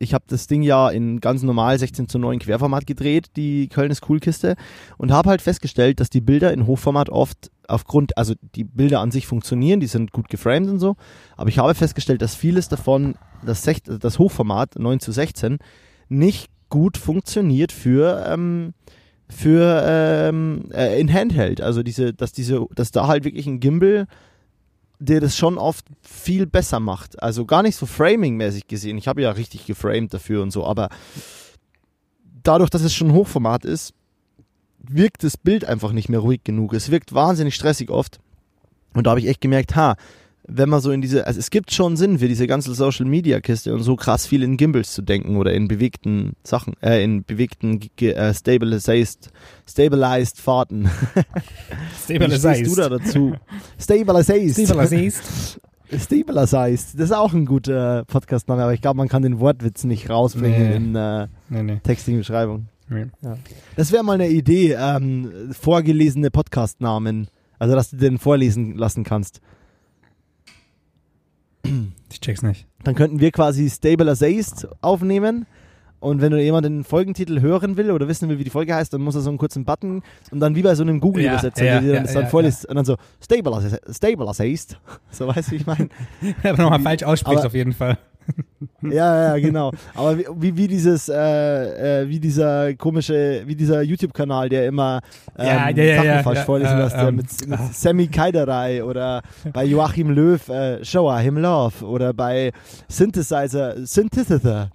ich 0.01 0.13
habe 0.13 0.25
das 0.27 0.47
Ding 0.47 0.63
ja 0.63 0.89
in 0.89 1.19
ganz 1.19 1.43
normal 1.43 1.77
16 1.77 2.09
zu 2.09 2.17
9 2.19 2.39
Querformat 2.39 2.87
gedreht, 2.87 3.27
die 3.35 3.67
Köln 3.67 3.91
ist 3.91 4.09
cool 4.09 4.19
Kiste, 4.19 4.55
und 4.97 5.11
habe 5.11 5.29
halt 5.29 5.41
festgestellt, 5.41 5.99
dass 5.99 6.09
die 6.09 6.21
Bilder 6.21 6.51
in 6.53 6.65
Hochformat 6.65 7.09
oft 7.09 7.51
aufgrund, 7.67 8.17
also 8.17 8.33
die 8.55 8.63
Bilder 8.63 8.99
an 8.99 9.11
sich 9.11 9.27
funktionieren, 9.27 9.79
die 9.79 9.87
sind 9.87 10.11
gut 10.11 10.27
geframed 10.29 10.69
und 10.69 10.79
so, 10.79 10.95
aber 11.37 11.49
ich 11.49 11.59
habe 11.59 11.75
festgestellt, 11.75 12.21
dass 12.21 12.35
vieles 12.35 12.67
davon, 12.67 13.15
das, 13.45 13.65
Sech- 13.65 13.97
das 13.99 14.19
Hochformat 14.19 14.77
9 14.77 14.99
zu 14.99 15.11
16, 15.11 15.59
nicht 16.09 16.49
gut 16.69 16.97
funktioniert 16.97 17.71
für, 17.71 18.25
ähm, 18.27 18.73
für 19.29 19.83
ähm, 19.85 20.65
äh, 20.73 20.99
in 20.99 21.11
Handheld. 21.13 21.61
Also 21.61 21.83
diese, 21.83 22.13
dass 22.13 22.33
diese, 22.33 22.65
dass 22.75 22.91
da 22.91 23.07
halt 23.07 23.23
wirklich 23.23 23.47
ein 23.47 23.59
Gimbal 23.59 24.07
der 25.01 25.19
das 25.19 25.35
schon 25.35 25.57
oft 25.57 25.85
viel 26.03 26.45
besser 26.45 26.79
macht. 26.79 27.21
Also 27.23 27.45
gar 27.45 27.63
nicht 27.63 27.75
so 27.75 27.87
framing-mäßig 27.87 28.67
gesehen. 28.67 28.99
Ich 28.99 29.07
habe 29.07 29.23
ja 29.23 29.31
richtig 29.31 29.65
geframed 29.65 30.13
dafür 30.13 30.43
und 30.43 30.51
so, 30.51 30.63
aber 30.63 30.89
dadurch, 32.43 32.69
dass 32.69 32.83
es 32.83 32.93
schon 32.93 33.11
Hochformat 33.11 33.65
ist, 33.65 33.95
wirkt 34.77 35.23
das 35.23 35.37
Bild 35.37 35.65
einfach 35.65 35.91
nicht 35.91 36.07
mehr 36.07 36.19
ruhig 36.19 36.43
genug. 36.43 36.73
Es 36.73 36.91
wirkt 36.91 37.13
wahnsinnig 37.13 37.55
stressig 37.55 37.89
oft. 37.89 38.19
Und 38.93 39.07
da 39.07 39.11
habe 39.11 39.19
ich 39.19 39.27
echt 39.27 39.41
gemerkt, 39.41 39.75
ha, 39.75 39.95
wenn 40.47 40.69
man 40.69 40.81
so 40.81 40.91
in 40.91 41.01
diese, 41.01 41.27
also 41.27 41.39
es 41.39 41.49
gibt 41.51 41.71
schon 41.71 41.95
Sinn 41.97 42.19
für 42.19 42.27
diese 42.27 42.47
ganze 42.47 42.73
Social 42.73 43.05
Media 43.05 43.39
Kiste 43.41 43.73
und 43.73 43.83
so 43.83 43.95
krass 43.95 44.25
viel 44.25 44.43
in 44.43 44.57
Gimbals 44.57 44.93
zu 44.93 45.01
denken 45.01 45.37
oder 45.37 45.53
in 45.53 45.67
bewegten 45.67 46.33
Sachen, 46.43 46.73
äh, 46.81 47.03
in 47.03 47.23
bewegten 47.23 47.79
äh, 48.01 48.33
stabilized, 48.33 49.29
stabilized 49.67 50.39
Fahrten. 50.39 50.89
Wie 52.07 52.15
stehst 52.31 52.67
du 52.67 52.75
da 52.75 52.89
dazu? 52.89 53.33
Stabilized. 53.79 54.65
Stabilized. 54.65 55.59
Stabilized. 55.97 56.99
Das 56.99 57.05
ist 57.05 57.11
auch 57.11 57.33
ein 57.33 57.45
guter 57.45 58.05
Podcastname, 58.05 58.63
aber 58.63 58.73
ich 58.73 58.81
glaube, 58.81 58.97
man 58.97 59.09
kann 59.09 59.21
den 59.23 59.39
Wortwitz 59.39 59.83
nicht 59.83 60.09
rausbringen 60.09 60.69
Nee. 60.69 60.75
in 60.75 60.95
äh, 60.95 61.27
Nee, 61.49 61.63
nee. 61.63 61.79
Texting-Beschreibung. 61.83 62.67
nee. 62.89 63.05
Das 63.75 63.91
wäre 63.91 64.03
mal 64.03 64.13
eine 64.13 64.29
Idee, 64.29 64.73
ähm, 64.79 65.49
vorgelesene 65.51 66.31
Podcastnamen. 66.31 67.27
Also, 67.59 67.75
dass 67.75 67.91
du 67.91 67.97
den 67.97 68.17
vorlesen 68.17 68.75
lassen 68.75 69.03
kannst. 69.03 69.39
Ich 72.11 72.19
check's 72.19 72.41
nicht. 72.41 72.67
Dann 72.83 72.95
könnten 72.95 73.19
wir 73.19 73.31
quasi 73.31 73.69
Stable 73.69 74.09
Assist 74.09 74.67
aufnehmen. 74.81 75.45
Und 75.99 76.19
wenn 76.19 76.31
du 76.31 76.41
jemand 76.41 76.65
den 76.65 76.83
Folgentitel 76.83 77.41
hören 77.41 77.77
will 77.77 77.91
oder 77.91 78.07
wissen 78.07 78.27
will, 78.27 78.39
wie 78.39 78.43
die 78.43 78.49
Folge 78.49 78.73
heißt, 78.73 78.91
dann 78.91 79.01
muss 79.01 79.13
er 79.13 79.21
so 79.21 79.29
einen 79.29 79.37
kurzen 79.37 79.65
Button 79.65 80.01
und 80.31 80.39
dann 80.39 80.55
wie 80.55 80.63
bei 80.63 80.73
so 80.73 80.81
einem 80.81 80.99
Google-Übersetzer, 80.99 81.63
Ja, 81.63 81.75
ja, 81.75 81.81
der 81.81 81.93
ja, 81.93 82.01
das 82.01 82.13
dann 82.13 82.27
vorliest 82.27 82.65
und 82.65 82.75
dann 82.75 82.85
so 82.85 82.97
Stable, 83.23 84.27
Assist. 84.27 84.79
So 85.11 85.27
weißt 85.27 85.49
du, 85.49 85.51
wie 85.51 85.55
ich 85.57 85.67
meine? 85.67 85.89
Aber 86.43 86.63
nochmal 86.63 86.79
falsch 86.79 87.03
aussprichst 87.03 87.45
auf 87.45 87.53
jeden 87.53 87.73
Fall. 87.73 87.99
Ja, 88.83 89.35
ja, 89.35 89.39
genau. 89.39 89.71
Aber 89.93 90.17
wie, 90.17 90.57
wie, 90.57 90.67
dieses, 90.67 91.07
äh, 91.07 92.01
äh, 92.01 92.09
wie 92.09 92.19
dieser 92.19 92.73
komische, 92.73 93.43
wie 93.45 93.55
dieser 93.55 93.81
YouTube-Kanal, 93.81 94.49
der 94.49 94.65
immer 94.65 95.01
ähm, 95.37 95.45
Ja, 95.45 95.69
ja, 95.69 95.83
ja, 95.83 95.95
Sachen 95.95 96.07
ja, 96.07 96.23
falsch 96.23 96.39
ja, 96.39 96.45
vorlesen 96.45 96.77
äh, 96.77 96.81
lässt, 96.81 96.95
der 96.95 97.07
ähm, 97.07 97.15
mit, 97.15 97.47
mit 97.47 97.59
ah. 97.59 97.69
Sammy 97.71 98.07
Keiderei 98.07 98.83
oder 98.83 99.21
bei 99.53 99.65
Joachim 99.65 100.09
Löw, 100.09 100.49
äh, 100.49 100.83
Shower 100.83 101.19
Him 101.19 101.37
Love 101.37 101.85
oder 101.85 102.13
bei 102.13 102.51
Synthesizer, 102.87 103.85
Synthesizer. 103.85 104.71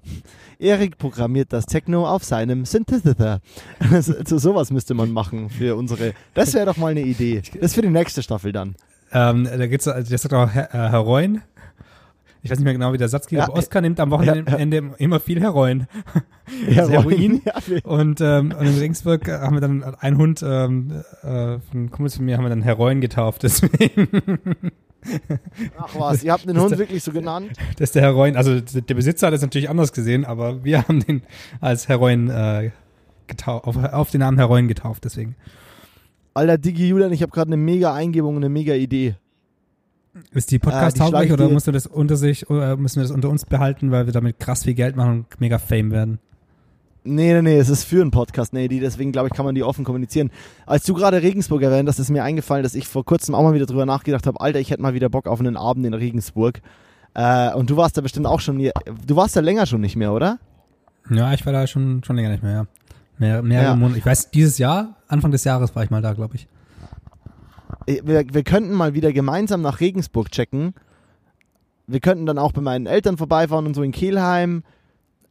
Erik 0.59 0.99
programmiert 0.99 1.53
das 1.53 1.67
Techno 1.67 2.07
auf 2.07 2.25
seinem 2.25 2.65
Synthesizer. 2.65 3.41
so 4.01 4.39
sowas 4.39 4.71
müsste 4.71 4.95
man 4.95 5.11
machen 5.11 5.51
für 5.51 5.77
unsere. 5.77 6.15
Das 6.35 6.55
wäre 6.55 6.67
doch 6.67 6.77
mal 6.77 6.93
eine 6.93 7.03
Idee. 7.03 7.43
Das 7.61 7.75
für 7.75 7.83
die 7.83 7.89
nächste 7.89 8.23
Staffel 8.23 8.53
dann. 8.53 8.77
Ähm, 9.13 9.45
da 9.45 9.67
gibt's, 9.67 9.87
also 9.87 10.11
das 10.11 10.23
sagt 10.23 10.35
auch 10.35 10.53
Her 10.53 10.69
äh, 10.73 10.91
Heroin. 10.91 11.43
Ich 12.47 12.51
weiß 12.51 12.59
nicht 12.59 12.65
mehr 12.65 12.73
genau, 12.73 12.93
wie 12.93 12.99
der 12.99 13.09
Satz 13.09 13.27
geht, 13.27 13.39
Ja. 13.39 13.45
aber 13.45 13.55
Oskar 13.55 13.83
nimmt 13.83 14.01
am 14.01 14.11
Wochenende 14.11 14.95
immer 14.99 15.21
viel 15.21 15.41
Heroin. 15.41 15.87
Heroin. 16.69 17.43
Heroin. 17.43 17.43
Ja, 17.45 17.81
Und, 17.85 18.21
ähm, 18.21 18.55
und 18.59 18.67
in 18.67 18.79
Regensburg 18.79 19.29
haben 19.29 19.57
wir 19.57 19.61
dann 19.61 19.83
einen 19.83 20.17
Hund, 20.17 20.45
ähm, 20.47 21.03
äh, 21.23 21.59
von 21.59 21.91
Kumpels 21.91 22.17
von 22.17 22.25
mir 22.25 22.37
haben 22.37 22.45
wir 22.45 22.49
dann 22.51 22.63
Heroin 22.63 23.01
getauft, 23.01 23.43
deswegen. 23.45 24.09
Ach 25.79 25.95
was, 25.99 26.25
ihr 26.25 26.33
habt 26.33 26.47
den 26.49 26.55
Das 26.55 26.63
Hund 26.65 26.73
ist 26.73 26.79
wirklich 26.79 27.03
so 27.03 27.13
genannt? 27.13 27.51
Das 27.79 27.91
ist 27.91 27.95
der 27.95 28.03
Heroin, 28.03 28.37
also 28.37 28.61
der 28.61 28.95
Besitzer 28.95 29.29
hat 29.29 29.35
es 29.35 29.43
natürlich 29.43 29.69
anders 29.71 29.93
gesehen, 29.93 30.25
aber 30.25 30.65
wir 30.65 30.83
haben 30.87 31.01
den 31.05 31.23
als 31.61 31.89
Heroin 31.89 32.29
äh, 32.31 32.71
getauft, 33.27 33.67
auf, 33.67 33.77
auf 33.77 34.11
den 34.11 34.21
Namen 34.21 34.39
Heroin 34.39 34.69
getauft, 34.69 35.05
deswegen. 35.05 35.37
Alter, 36.35 36.59
Digi 36.59 36.89
Julian, 36.89 37.13
ich 37.13 37.23
habe 37.23 37.33
gerade 37.33 37.49
eine 37.49 37.57
mega 37.57 37.95
Eingebung, 37.95 38.37
eine 38.37 38.49
mega 38.49 38.75
Idee. 38.75 39.15
Ist 40.33 40.51
die 40.51 40.59
Podcast 40.59 40.97
Äh, 40.97 41.05
die 41.05 41.11
tauglich 41.11 41.27
ich 41.31 41.33
oder 41.33 41.49
musst 41.49 41.67
du 41.67 41.73
das 41.73 41.87
unter 41.87 42.17
sich, 42.17 42.49
oder 42.51 42.77
müssen 42.77 42.97
wir 42.97 43.03
das 43.03 43.11
unter 43.13 43.29
uns 43.29 43.45
behalten, 43.45 43.91
weil 43.91 44.07
wir 44.07 44.13
damit 44.13 44.39
krass 44.39 44.65
viel 44.65 44.75
Geld 44.75 44.97
machen 44.97 45.11
und 45.31 45.41
mega 45.41 45.59
Fame 45.59 45.91
werden? 45.91 46.19
Nee, 47.05 47.35
nee, 47.35 47.43
nee, 47.43 47.59
es 47.59 47.69
ist 47.69 47.85
für 47.85 48.01
einen 48.01 48.11
Podcast 48.11 48.53
eine 48.53 48.65
Idee, 48.65 48.81
deswegen 48.81 49.13
glaube 49.13 49.29
ich, 49.29 49.35
kann 49.35 49.45
man 49.47 49.55
die 49.55 49.63
offen 49.63 49.85
kommunizieren. 49.85 50.31
Als 50.67 50.85
du 50.85 50.93
gerade 50.95 51.23
Regensburg 51.23 51.63
erwähnt 51.63 51.89
hast, 51.89 52.01
ist 52.01 52.11
mir 52.11 52.25
eingefallen, 52.25 52.65
dass 52.65 52.75
ich 52.75 52.89
vor 52.89 53.05
kurzem 53.05 53.35
auch 53.37 53.43
mal 53.45 53.55
wieder 53.55 53.67
drüber 53.67 53.87
nachgedacht 53.87 54.27
habe, 54.27 54.41
Alter, 54.41 54.59
ich 54.59 54.71
hätte 54.71 54.83
mal 54.83 54.95
wieder 54.95 55.09
Bock 55.09 55.29
auf 55.29 55.39
einen 55.39 55.57
Abend 55.57 55.87
in 55.87 55.95
Regensburg. 55.95 56.61
Äh, 57.15 57.53
und 57.55 57.71
du 57.71 57.77
warst 57.77 57.97
da 57.97 58.01
bestimmt 58.01 58.27
auch 58.27 58.41
schon, 58.41 58.57
nie- 58.57 58.73
du 59.07 59.15
warst 59.17 59.37
da 59.37 59.41
länger 59.41 59.67
schon 59.67 59.81
nicht 59.81 59.95
mehr, 59.97 60.13
oder? 60.13 60.39
Ja, 61.09 61.33
ich 61.33 61.47
war 61.47 61.53
da 61.53 61.67
schon, 61.69 62.03
schon 62.05 62.17
länger 62.17 62.31
nicht 62.31 62.43
mehr, 62.43 62.53
ja. 62.53 62.67
Mehr, 63.19 63.43
mehrere 63.43 63.67
Ja. 63.69 63.77
Monate. 63.77 63.99
Ich 63.99 64.05
weiß, 64.05 64.31
dieses 64.33 64.59
Jahr, 64.59 64.97
Anfang 65.07 65.31
des 65.31 65.45
Jahres 65.45 65.77
war 65.77 65.85
ich 65.85 65.91
mal 65.91 66.03
da, 66.03 66.13
glaube 66.13 66.35
ich. 66.35 66.49
Äh, 67.87 68.01
Wir, 68.05 68.25
wir 68.33 68.43
könnten 68.43 68.73
mal 68.73 68.95
wieder 68.95 69.13
gemeinsam 69.13 69.63
nach 69.63 69.81
Regensburg 69.81 70.31
checken. 70.31 70.75
Wir 71.87 72.01
könnten 72.01 72.27
dann 72.27 72.39
auch 72.39 72.53
bei 72.53 72.61
meinen 72.61 72.87
Eltern 72.87 73.17
vorbeifahren 73.17 73.67
und 73.67 73.75
so 73.75 73.83
in 73.83 73.93
Kelheim. 73.93 74.63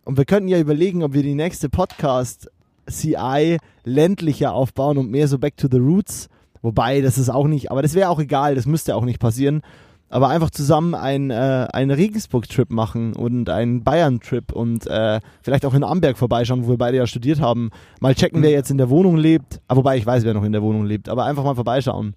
Und 0.05 0.17
wir 0.17 0.25
könnten 0.25 0.47
ja 0.47 0.59
überlegen, 0.59 1.03
ob 1.03 1.13
wir 1.13 1.23
die 1.23 1.35
nächste 1.35 1.69
Podcast 1.69 2.49
CI 2.87 3.57
ländlicher 3.83 4.53
aufbauen 4.53 4.97
und 4.97 5.09
mehr 5.09 5.27
so 5.27 5.37
back 5.39 5.57
to 5.57 5.67
the 5.69 5.79
roots. 5.79 6.29
Wobei, 6.61 7.01
das 7.01 7.17
ist 7.17 7.29
auch 7.29 7.47
nicht, 7.47 7.71
aber 7.71 7.81
das 7.81 7.93
wäre 7.93 8.09
auch 8.09 8.19
egal, 8.19 8.55
das 8.55 8.65
müsste 8.65 8.95
auch 8.95 9.05
nicht 9.05 9.19
passieren. 9.19 9.61
Aber 10.09 10.29
einfach 10.29 10.51
zusammen 10.51 10.93
ein, 10.95 11.31
äh, 11.31 11.67
einen 11.73 11.91
Regensburg-Trip 11.91 12.71
machen 12.71 13.13
und 13.15 13.49
einen 13.49 13.83
Bayern-Trip 13.83 14.51
und 14.51 14.87
äh, 14.87 15.19
vielleicht 15.41 15.65
auch 15.65 15.73
in 15.73 15.83
Amberg 15.83 16.17
vorbeischauen, 16.17 16.65
wo 16.65 16.69
wir 16.69 16.77
beide 16.77 16.97
ja 16.97 17.07
studiert 17.07 17.41
haben. 17.41 17.71
Mal 17.99 18.15
checken, 18.15 18.41
wer 18.43 18.51
jetzt 18.51 18.69
in 18.71 18.77
der 18.77 18.89
Wohnung 18.89 19.17
lebt. 19.17 19.61
Ah, 19.67 19.75
wobei 19.75 19.97
ich 19.97 20.05
weiß, 20.05 20.23
wer 20.23 20.33
noch 20.33 20.43
in 20.43 20.51
der 20.53 20.61
Wohnung 20.61 20.85
lebt. 20.85 21.09
Aber 21.09 21.25
einfach 21.25 21.43
mal 21.43 21.55
vorbeischauen. 21.55 22.15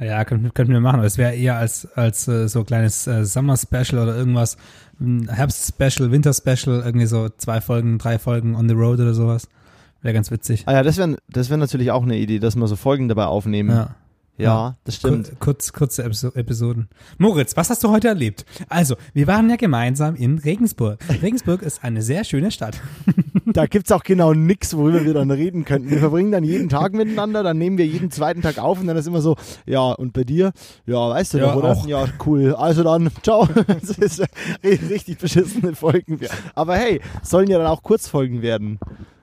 Ja, 0.00 0.24
könnten, 0.24 0.52
könnten 0.54 0.72
wir 0.72 0.80
machen. 0.80 0.96
Aber 0.96 1.06
es 1.06 1.18
wäre 1.18 1.34
eher 1.34 1.56
als, 1.56 1.88
als 1.94 2.28
äh, 2.28 2.48
so 2.48 2.64
kleines 2.64 3.06
äh, 3.06 3.24
Summer-Special 3.24 4.02
oder 4.02 4.16
irgendwas. 4.16 4.56
Herbst-Special, 5.00 6.10
Winter-Special, 6.10 6.82
irgendwie 6.84 7.06
so 7.06 7.28
zwei 7.36 7.60
Folgen, 7.60 7.98
drei 7.98 8.18
Folgen 8.18 8.56
on 8.56 8.68
the 8.68 8.74
road 8.74 9.00
oder 9.00 9.14
sowas. 9.14 9.48
Wäre 10.02 10.14
ganz 10.14 10.30
witzig. 10.30 10.64
Ah 10.66 10.72
ja, 10.72 10.82
das 10.82 10.96
wäre 10.96 11.16
das 11.28 11.50
wär 11.50 11.56
natürlich 11.56 11.90
auch 11.90 12.02
eine 12.02 12.16
Idee, 12.16 12.38
dass 12.38 12.56
wir 12.56 12.66
so 12.68 12.76
Folgen 12.76 13.08
dabei 13.08 13.26
aufnehmen. 13.26 13.70
Ja, 13.70 13.94
Ja. 14.44 14.76
das 14.84 14.96
stimmt. 14.96 15.28
Kur 15.30 15.38
kurz, 15.54 15.72
kurze 15.72 16.04
Episo 16.04 16.28
Episoden. 16.34 16.88
Moritz, 17.18 17.56
was 17.56 17.70
hast 17.70 17.82
du 17.84 17.90
heute 17.90 18.08
erlebt? 18.08 18.44
Also, 18.68 18.96
wir 19.12 19.26
waren 19.26 19.50
ja 19.50 19.56
gemeinsam 19.56 20.14
in 20.14 20.38
Regensburg. 20.38 21.00
Regensburg 21.22 21.62
ist 21.62 21.82
eine 21.84 22.02
sehr 22.02 22.24
schöne 22.24 22.50
Stadt. 22.50 22.80
Da 23.50 23.64
gibt's 23.64 23.90
auch 23.92 24.02
genau 24.04 24.34
nix, 24.34 24.76
worüber 24.76 25.06
wir 25.06 25.14
dann 25.14 25.30
reden 25.30 25.64
könnten. 25.64 25.90
Wir 25.90 26.00
verbringen 26.00 26.30
dann 26.30 26.44
jeden 26.44 26.68
Tag 26.68 26.92
miteinander, 26.92 27.42
dann 27.42 27.56
nehmen 27.56 27.78
wir 27.78 27.86
jeden 27.86 28.10
zweiten 28.10 28.42
Tag 28.42 28.58
auf 28.58 28.78
und 28.78 28.86
dann 28.86 28.96
ist 28.98 29.06
immer 29.06 29.22
so, 29.22 29.36
ja, 29.64 29.90
und 29.92 30.12
bei 30.12 30.24
dir? 30.24 30.52
Ja, 30.84 31.08
weißt 31.08 31.32
du 31.32 31.38
Ja, 31.38 31.46
doch, 31.46 31.56
oder? 31.56 31.72
auch. 31.72 31.86
Ja, 31.86 32.04
cool. 32.26 32.54
Also 32.54 32.82
dann, 32.82 33.10
ciao. 33.22 33.48
Das 33.80 33.96
ist 33.96 34.22
richtig 34.62 35.16
beschissene 35.16 35.74
Folgen. 35.74 36.20
Aber 36.54 36.76
hey, 36.76 37.00
sollen 37.22 37.48
ja 37.48 37.56
dann 37.56 37.68
auch 37.68 37.82
Kurzfolgen 37.82 38.42
werden. 38.42 38.78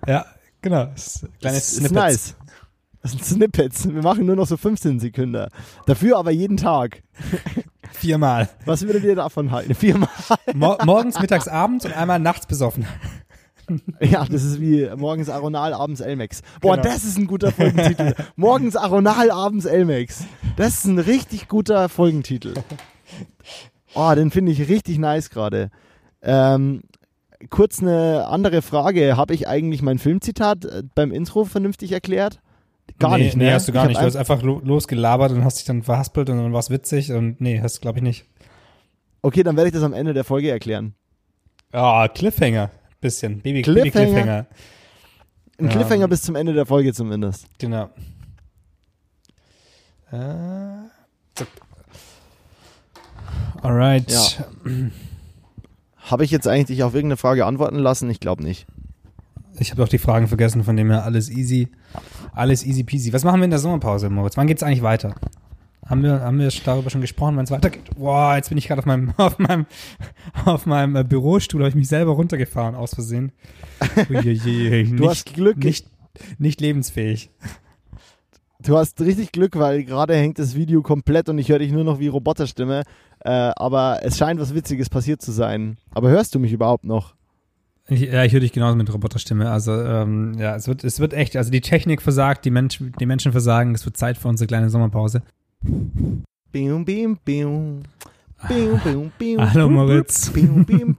Ja, 0.08 0.26
genau. 0.62 0.86
Das 0.86 1.18
ist 1.18 1.28
Kleines 1.40 1.58
ist 1.60 1.76
Snippets. 1.76 1.94
nice. 1.94 2.36
Das 3.06 3.12
sind 3.12 3.24
Snippets. 3.24 3.88
Wir 3.88 4.02
machen 4.02 4.26
nur 4.26 4.36
noch 4.36 4.48
so 4.48 4.58
15 4.58 5.00
Sekunden. 5.00 5.46
Dafür 5.86 6.18
aber 6.18 6.32
jeden 6.32 6.58
Tag. 6.58 7.04
Viermal. 7.92 8.50
Was 8.66 8.82
würdet 8.82 9.04
ihr 9.04 9.16
davon 9.16 9.52
halten? 9.52 9.76
Viermal. 9.76 10.10
Mo 10.56 10.76
morgens, 10.84 11.20
mittags, 11.20 11.48
abends 11.48 11.86
und 11.86 11.96
einmal 11.96 12.18
nachts 12.20 12.48
besoffen. 12.48 12.88
Ja, 14.00 14.26
das 14.26 14.44
ist 14.44 14.60
wie 14.62 14.88
morgens 14.96 15.28
Aronal, 15.28 15.74
abends 15.74 16.00
Elmex. 16.00 16.42
Boah, 16.62 16.78
Genau. 16.78 16.88
das 16.88 17.04
ist 17.04 17.18
ein 17.18 17.26
guter 17.26 17.52
Folgentitel. 17.52 18.14
morgens 18.36 18.76
Aronal, 18.76 19.32
abends 19.32 19.66
Elmex. 19.66 20.24
Das 20.56 20.76
ist 20.76 20.86
ein 20.86 21.00
richtig 21.00 21.48
guter 21.48 21.90
Folgentitel. 21.90 22.54
Oh, 23.96 24.14
den 24.16 24.30
finde 24.30 24.52
ich 24.52 24.68
richtig 24.70 25.00
nice 25.00 25.32
gerade. 25.32 25.72
Ähm, 26.22 26.84
kurz 27.50 27.82
eine 27.82 28.28
andere 28.28 28.62
Frage. 28.62 29.18
Habe 29.18 29.34
ich 29.34 29.48
eigentlich 29.48 29.82
mein 29.82 29.98
Filmzitat 29.98 30.66
äh, 30.66 30.84
beim 30.94 31.12
Intro 31.12 31.44
vernünftig 31.46 31.92
erklärt? 31.92 32.42
Gar 33.00 33.18
nee, 33.18 33.26
nicht, 33.26 33.36
Nee, 33.36 33.46
ne? 33.46 33.54
hast 33.54 33.68
du 33.68 33.72
Ich 33.72 33.74
gar 33.74 33.84
hab 33.84 33.90
nicht. 33.90 34.00
Du 34.00 34.06
hast 34.06 34.16
einfach 34.16 34.42
lo 34.42 34.62
losgelabert 34.64 35.32
und 35.32 35.44
hast 35.44 35.58
dich 35.58 35.66
dann 35.66 35.84
verhaspelt 35.84 36.30
und 36.30 36.38
dann 36.38 36.54
war 36.54 36.60
es 36.60 36.70
witzig 36.70 37.12
und 37.12 37.42
nee, 37.42 37.60
hast 37.62 37.78
du 37.78 37.82
glaube 37.82 38.00
ich 38.00 38.04
nicht. 38.04 38.26
Okay, 39.22 39.44
dann 39.44 39.58
werde 39.58 39.70
ich 39.70 39.74
das 39.74 39.84
am 39.84 39.94
Ende 39.94 40.14
der 40.14 40.24
Folge 40.24 40.50
erklären. 40.52 40.94
Ah, 41.72 42.08
Cliffhanger. 42.08 42.70
Bisschen. 43.02 43.42
Baby 43.42 43.64
Cliffhanger? 43.64 43.92
Baby 43.92 44.12
Cliffhanger. 44.14 44.46
Ein 45.58 45.66
Ja. 45.66 45.72
Cliffhanger 45.72 46.08
bis 46.08 46.22
zum 46.22 46.36
Ende 46.36 46.54
der 46.54 46.66
Folge 46.66 46.94
zumindest. 46.94 47.48
Genau. 47.58 47.90
Äh. 50.12 50.86
Alright. 53.62 54.12
Ja. 54.12 54.22
Habe 55.98 56.24
ich 56.24 56.32
jetzt 56.32 56.48
eigentlich 56.48 56.68
dich 56.68 56.84
auf 56.84 56.94
irgendeine 56.94 57.18
Frage 57.18 57.46
antworten 57.46 57.80
lassen? 57.80 58.10
Ich 58.10 58.20
glaube 58.20 58.44
nicht. 58.44 58.68
Ich 59.60 59.72
habe 59.72 59.84
auch 59.84 59.88
die 59.88 59.98
Fragen 59.98 60.28
vergessen, 60.28 60.64
von 60.64 60.76
dem 60.76 60.90
her 60.92 61.04
alles 61.04 61.30
easy. 61.30 61.70
Alles 62.34 62.66
easy 62.66 62.84
peasy. 62.84 63.14
Was 63.14 63.24
machen 63.24 63.40
wir 63.40 63.46
in 63.46 63.52
der 63.52 63.60
Sommerpause, 63.60 64.10
Moritz? 64.10 64.38
Wann 64.38 64.48
geht's 64.48 64.64
eigentlich 64.64 64.82
weiter? 64.82 65.16
Haben 65.86 66.02
wir, 66.02 66.22
haben 66.22 66.40
wir 66.40 66.50
darüber 66.64 66.90
schon 66.90 67.02
gesprochen, 67.02 67.38
wann 67.38 67.46
es 67.46 67.52
weitergeht? 67.52 67.92
Boah, 67.96 68.36
jetzt 68.36 68.50
bin 68.50 68.58
ich 68.58 68.68
gerade 68.68 68.80
auf 68.80 68.86
meinem, 68.86 69.14
auf 69.18 69.38
meinem, 69.38 69.66
auf 70.46 70.66
meinem 70.66 70.96
äh, 70.96 71.04
Bürostuhl, 71.04 71.62
habe 71.62 71.70
ich 71.70 71.76
mich 71.76 71.88
selber 71.88 72.14
runtergefahren, 72.14 72.74
aus 72.76 72.96
Versehen. 72.96 73.32
Uiuiui, 74.10 74.84
Du 74.90 74.94
nicht, 74.96 75.10
hast 75.10 75.34
Glück. 75.34 75.58
Nicht, 75.58 75.88
nicht 76.40 76.60
lebensfähig. 76.60 77.30
Du 78.62 78.78
hast 78.78 79.00
richtig 79.00 79.32
Glück, 79.32 79.60
weil 79.60 79.84
gerade 79.84 80.16
hängt 80.16 80.40
das 80.40 80.56
Video 80.56 80.82
komplett 80.82 81.30
und 81.30 81.38
ich 81.38 81.50
höre 81.50 81.60
dich 81.60 81.72
nur 81.72 81.84
noch 81.84 82.00
wie 82.00 82.08
Roboterstimme. 82.08 82.84
Äh, 83.20 83.30
aber 83.30 84.00
es 84.02 84.18
scheint 84.18 84.40
was 84.40 84.56
Witziges 84.56 84.90
passiert 84.90 85.22
zu 85.22 85.32
sein. 85.32 85.78
Aber 85.92 86.10
hörst 86.10 86.34
du 86.34 86.40
mich 86.40 86.52
überhaupt 86.52 86.84
noch? 86.84 87.14
Ich, 87.88 88.02
ja, 88.02 88.24
ich 88.24 88.34
höre 88.34 88.40
dich 88.40 88.52
genauso 88.52 88.76
mit 88.76 88.92
Roboterstimme. 88.92 89.52
Also, 89.52 89.72
ähm, 89.74 90.34
ja, 90.40 90.56
es 90.56 90.68
wird, 90.68 90.84
es 90.84 91.00
wird 91.00 91.14
echt, 91.14 91.36
also 91.36 91.52
die 91.52 91.62
Technik 91.62 92.02
versagt, 92.02 92.44
die, 92.46 92.52
Mensch, 92.52 92.80
die 93.00 93.06
Menschen 93.06 93.32
versagen, 93.32 93.76
es 93.76 93.86
wird 93.86 93.96
Zeit 93.96 94.18
für 94.18 94.28
unsere 94.28 94.48
kleine 94.48 94.70
Sommerpause. 94.72 95.22
Bium, 96.52 96.84
bium, 96.84 97.20
bium. 97.24 97.84
Bium, 98.48 98.80
bium, 98.84 99.12
bium. 99.18 99.54
Hallo. 99.54 99.70
Moritz. 99.70 100.32
Ich 100.36 100.36
liebe 100.36 100.96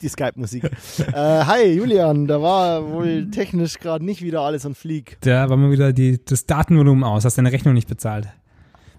die 0.00 0.08
Skype-Musik. 0.08 0.64
Äh, 0.64 1.12
hi, 1.12 1.72
Julian. 1.72 2.26
Da 2.26 2.40
war 2.42 2.86
wohl 2.88 3.30
technisch 3.30 3.78
gerade 3.78 4.04
nicht 4.04 4.22
wieder 4.22 4.42
alles 4.42 4.66
an 4.66 4.74
Fleek. 4.74 5.18
Da 5.22 5.48
war 5.48 5.56
mir 5.56 5.70
wieder 5.70 5.92
die, 5.92 6.24
das 6.24 6.46
Datenvolumen 6.46 7.04
aus, 7.04 7.24
hast 7.24 7.38
deine 7.38 7.52
Rechnung 7.52 7.74
nicht 7.74 7.88
bezahlt. 7.88 8.28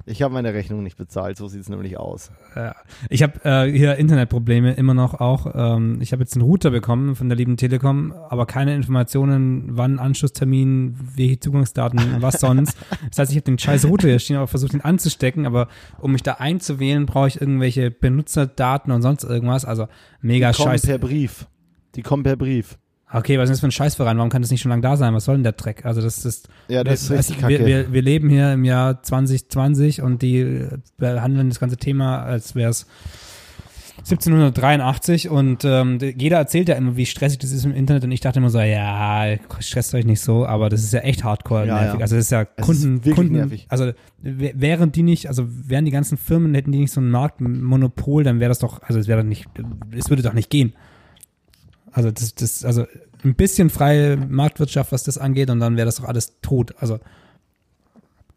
Ich 0.07 0.21
habe 0.21 0.33
meine 0.33 0.53
Rechnung 0.53 0.83
nicht 0.83 0.97
bezahlt, 0.97 1.35
so 1.35 1.47
sieht 1.47 1.61
es 1.61 1.69
nämlich 1.69 1.97
aus. 1.97 2.31
Ja. 2.55 2.75
Ich 3.09 3.23
habe 3.23 3.43
äh, 3.43 3.71
hier 3.71 3.95
Internetprobleme 3.95 4.73
immer 4.73 4.93
noch 4.93 5.15
auch. 5.15 5.51
Ähm, 5.55 5.97
ich 5.99 6.11
habe 6.11 6.21
jetzt 6.21 6.35
einen 6.35 6.43
Router 6.43 6.69
bekommen 6.69 7.15
von 7.15 7.27
der 7.27 7.35
lieben 7.35 7.57
Telekom, 7.57 8.13
aber 8.29 8.45
keine 8.45 8.75
Informationen, 8.75 9.77
wann 9.77 9.97
Anschlusstermin, 9.97 10.95
welche 11.15 11.39
Zugangsdaten, 11.39 12.21
was 12.21 12.39
sonst. 12.39 12.77
Das 13.09 13.19
heißt, 13.19 13.31
ich 13.31 13.37
habe 13.37 13.45
den 13.45 13.57
scheiß 13.57 13.85
Router 13.85 14.07
hier 14.07 14.19
stehen, 14.19 14.37
aber 14.37 14.47
versucht 14.47 14.73
ihn 14.73 14.81
anzustecken, 14.81 15.45
aber 15.45 15.67
um 15.99 16.11
mich 16.11 16.23
da 16.23 16.33
einzuwählen, 16.33 17.05
brauche 17.05 17.27
ich 17.27 17.41
irgendwelche 17.41 17.91
Benutzerdaten 17.91 18.91
und 18.91 19.01
sonst 19.01 19.23
irgendwas. 19.23 19.65
Also 19.65 19.87
mega 20.21 20.51
Die 20.51 20.57
kommen 20.57 20.69
scheiße. 20.71 20.87
per 20.87 20.97
Brief. 20.99 21.47
Die 21.95 22.01
kommen 22.01 22.23
per 22.23 22.35
Brief. 22.35 22.77
Okay, 23.17 23.37
was 23.39 23.45
ist 23.49 23.55
das 23.55 23.59
für 23.61 23.67
ein 23.67 23.71
Scheißverein? 23.71 24.17
Warum 24.17 24.29
kann 24.29 24.41
das 24.41 24.51
nicht 24.51 24.61
schon 24.61 24.69
lange 24.69 24.81
da 24.81 24.97
sein? 24.97 25.13
Was 25.13 25.25
soll 25.25 25.35
denn 25.35 25.43
der 25.43 25.53
Dreck? 25.53 25.85
Also 25.85 26.01
das 26.01 26.25
ist 26.25 26.49
Ja, 26.67 26.83
das 26.83 27.03
ist 27.03 27.09
wir, 27.09 27.17
richtig 27.17 27.37
wir, 27.37 27.41
kacke. 27.57 27.65
wir, 27.65 27.93
wir 27.93 28.01
leben 28.01 28.29
hier 28.29 28.53
im 28.53 28.63
Jahr 28.65 29.01
2020 29.01 30.01
und 30.01 30.21
die 30.21 30.39
äh, 30.39 30.77
behandeln 30.97 31.49
das 31.49 31.59
ganze 31.59 31.77
Thema, 31.77 32.23
als 32.23 32.55
wäre 32.55 32.69
es 32.71 32.85
1783 33.99 35.29
und 35.29 35.63
ähm, 35.63 35.97
jeder 36.17 36.37
erzählt 36.37 36.67
ja 36.69 36.75
immer, 36.75 36.97
wie 36.97 37.05
stressig 37.05 37.39
das 37.39 37.51
ist 37.51 37.65
im 37.65 37.71
Internet 37.73 38.03
und 38.03 38.11
ich 38.11 38.19
dachte 38.19 38.39
immer 38.39 38.49
so, 38.49 38.59
ja, 38.59 39.35
stresst 39.59 39.95
euch 39.95 40.05
nicht 40.05 40.19
so, 40.19 40.45
aber 40.45 40.69
das 40.69 40.83
ist 40.83 40.91
ja 40.93 40.99
echt 40.99 41.23
hardcore 41.23 41.65
Ja, 41.65 41.75
nervig. 41.81 41.99
ja. 41.99 42.01
Also 42.03 42.15
das 42.15 42.25
ist 42.25 42.31
ja 42.31 42.45
Es 42.57 42.65
Kunden, 42.65 42.99
ist 43.03 43.15
Kunden, 43.15 43.33
nervig. 43.33 43.65
also 43.69 43.91
wären 44.21 44.91
die 44.91 45.01
nicht, 45.03 45.27
also 45.27 45.45
wären 45.47 45.85
die 45.85 45.91
ganzen 45.91 46.17
Firmen, 46.17 46.53
hätten 46.55 46.71
die 46.73 46.79
nicht 46.79 46.91
so 46.91 46.99
ein 47.01 47.09
Marktmonopol, 47.09 48.23
dann 48.23 48.39
wäre 48.41 48.49
das 48.49 48.59
doch, 48.59 48.81
also 48.83 48.99
es 48.99 49.07
wäre 49.07 49.21
doch 49.21 49.27
nicht, 49.27 49.45
es 49.97 50.09
würde 50.09 50.21
doch 50.23 50.33
nicht 50.33 50.49
gehen. 50.49 50.73
Also 51.95 52.11
das, 52.11 52.35
das, 52.35 52.65
also 52.65 52.85
ein 53.23 53.35
bisschen 53.35 53.69
freie 53.69 54.17
Marktwirtschaft, 54.17 54.91
was 54.91 55.03
das 55.03 55.17
angeht, 55.17 55.49
und 55.49 55.61
dann 55.61 55.77
wäre 55.77 55.85
das 55.85 55.95
doch 55.95 56.03
alles 56.03 56.33
tot. 56.41 56.75
Also 56.79 56.99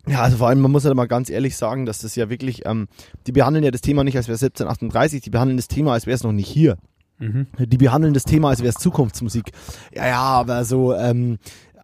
Ja, 0.06 0.22
also 0.22 0.36
vor 0.36 0.48
allem, 0.48 0.60
man 0.60 0.70
muss 0.70 0.84
ja 0.84 0.94
mal 0.94 1.08
ganz 1.08 1.28
ehrlich 1.28 1.56
sagen, 1.56 1.84
dass 1.84 1.98
das 1.98 2.14
ja 2.14 2.30
wirklich, 2.30 2.64
ähm, 2.66 2.86
die 3.26 3.32
behandeln 3.32 3.64
ja 3.64 3.72
das 3.72 3.80
Thema 3.80 4.04
nicht, 4.04 4.16
als 4.16 4.28
wäre 4.28 4.36
es 4.36 4.42
1738, 4.42 5.22
die 5.22 5.30
behandeln 5.30 5.56
das 5.56 5.66
Thema, 5.66 5.92
als 5.92 6.06
wäre 6.06 6.14
es 6.14 6.22
noch 6.22 6.32
nicht 6.32 6.48
hier. 6.48 6.78
Mhm. 7.18 7.48
Die 7.58 7.78
behandeln 7.78 8.14
das 8.14 8.22
Thema, 8.22 8.50
als 8.50 8.60
wäre 8.60 8.68
es 8.68 8.76
Zukunftsmusik. 8.76 9.50
Ja, 9.92 10.06
ja, 10.06 10.20
aber 10.20 10.64
so, 10.64 10.94
ähm, 10.94 11.38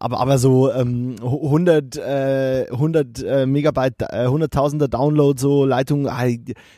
aber, 0.04 0.20
aber 0.20 0.38
so 0.38 0.70
ähm, 0.70 1.16
100, 1.22 1.96
äh, 1.96 2.66
100 2.70 3.22
äh, 3.22 3.46
Megabyte, 3.46 4.02
äh, 4.02 4.26
100.000er 4.26 4.88
Download, 4.88 5.40
so 5.40 5.64
Leitung, 5.64 6.06
ah, 6.08 6.24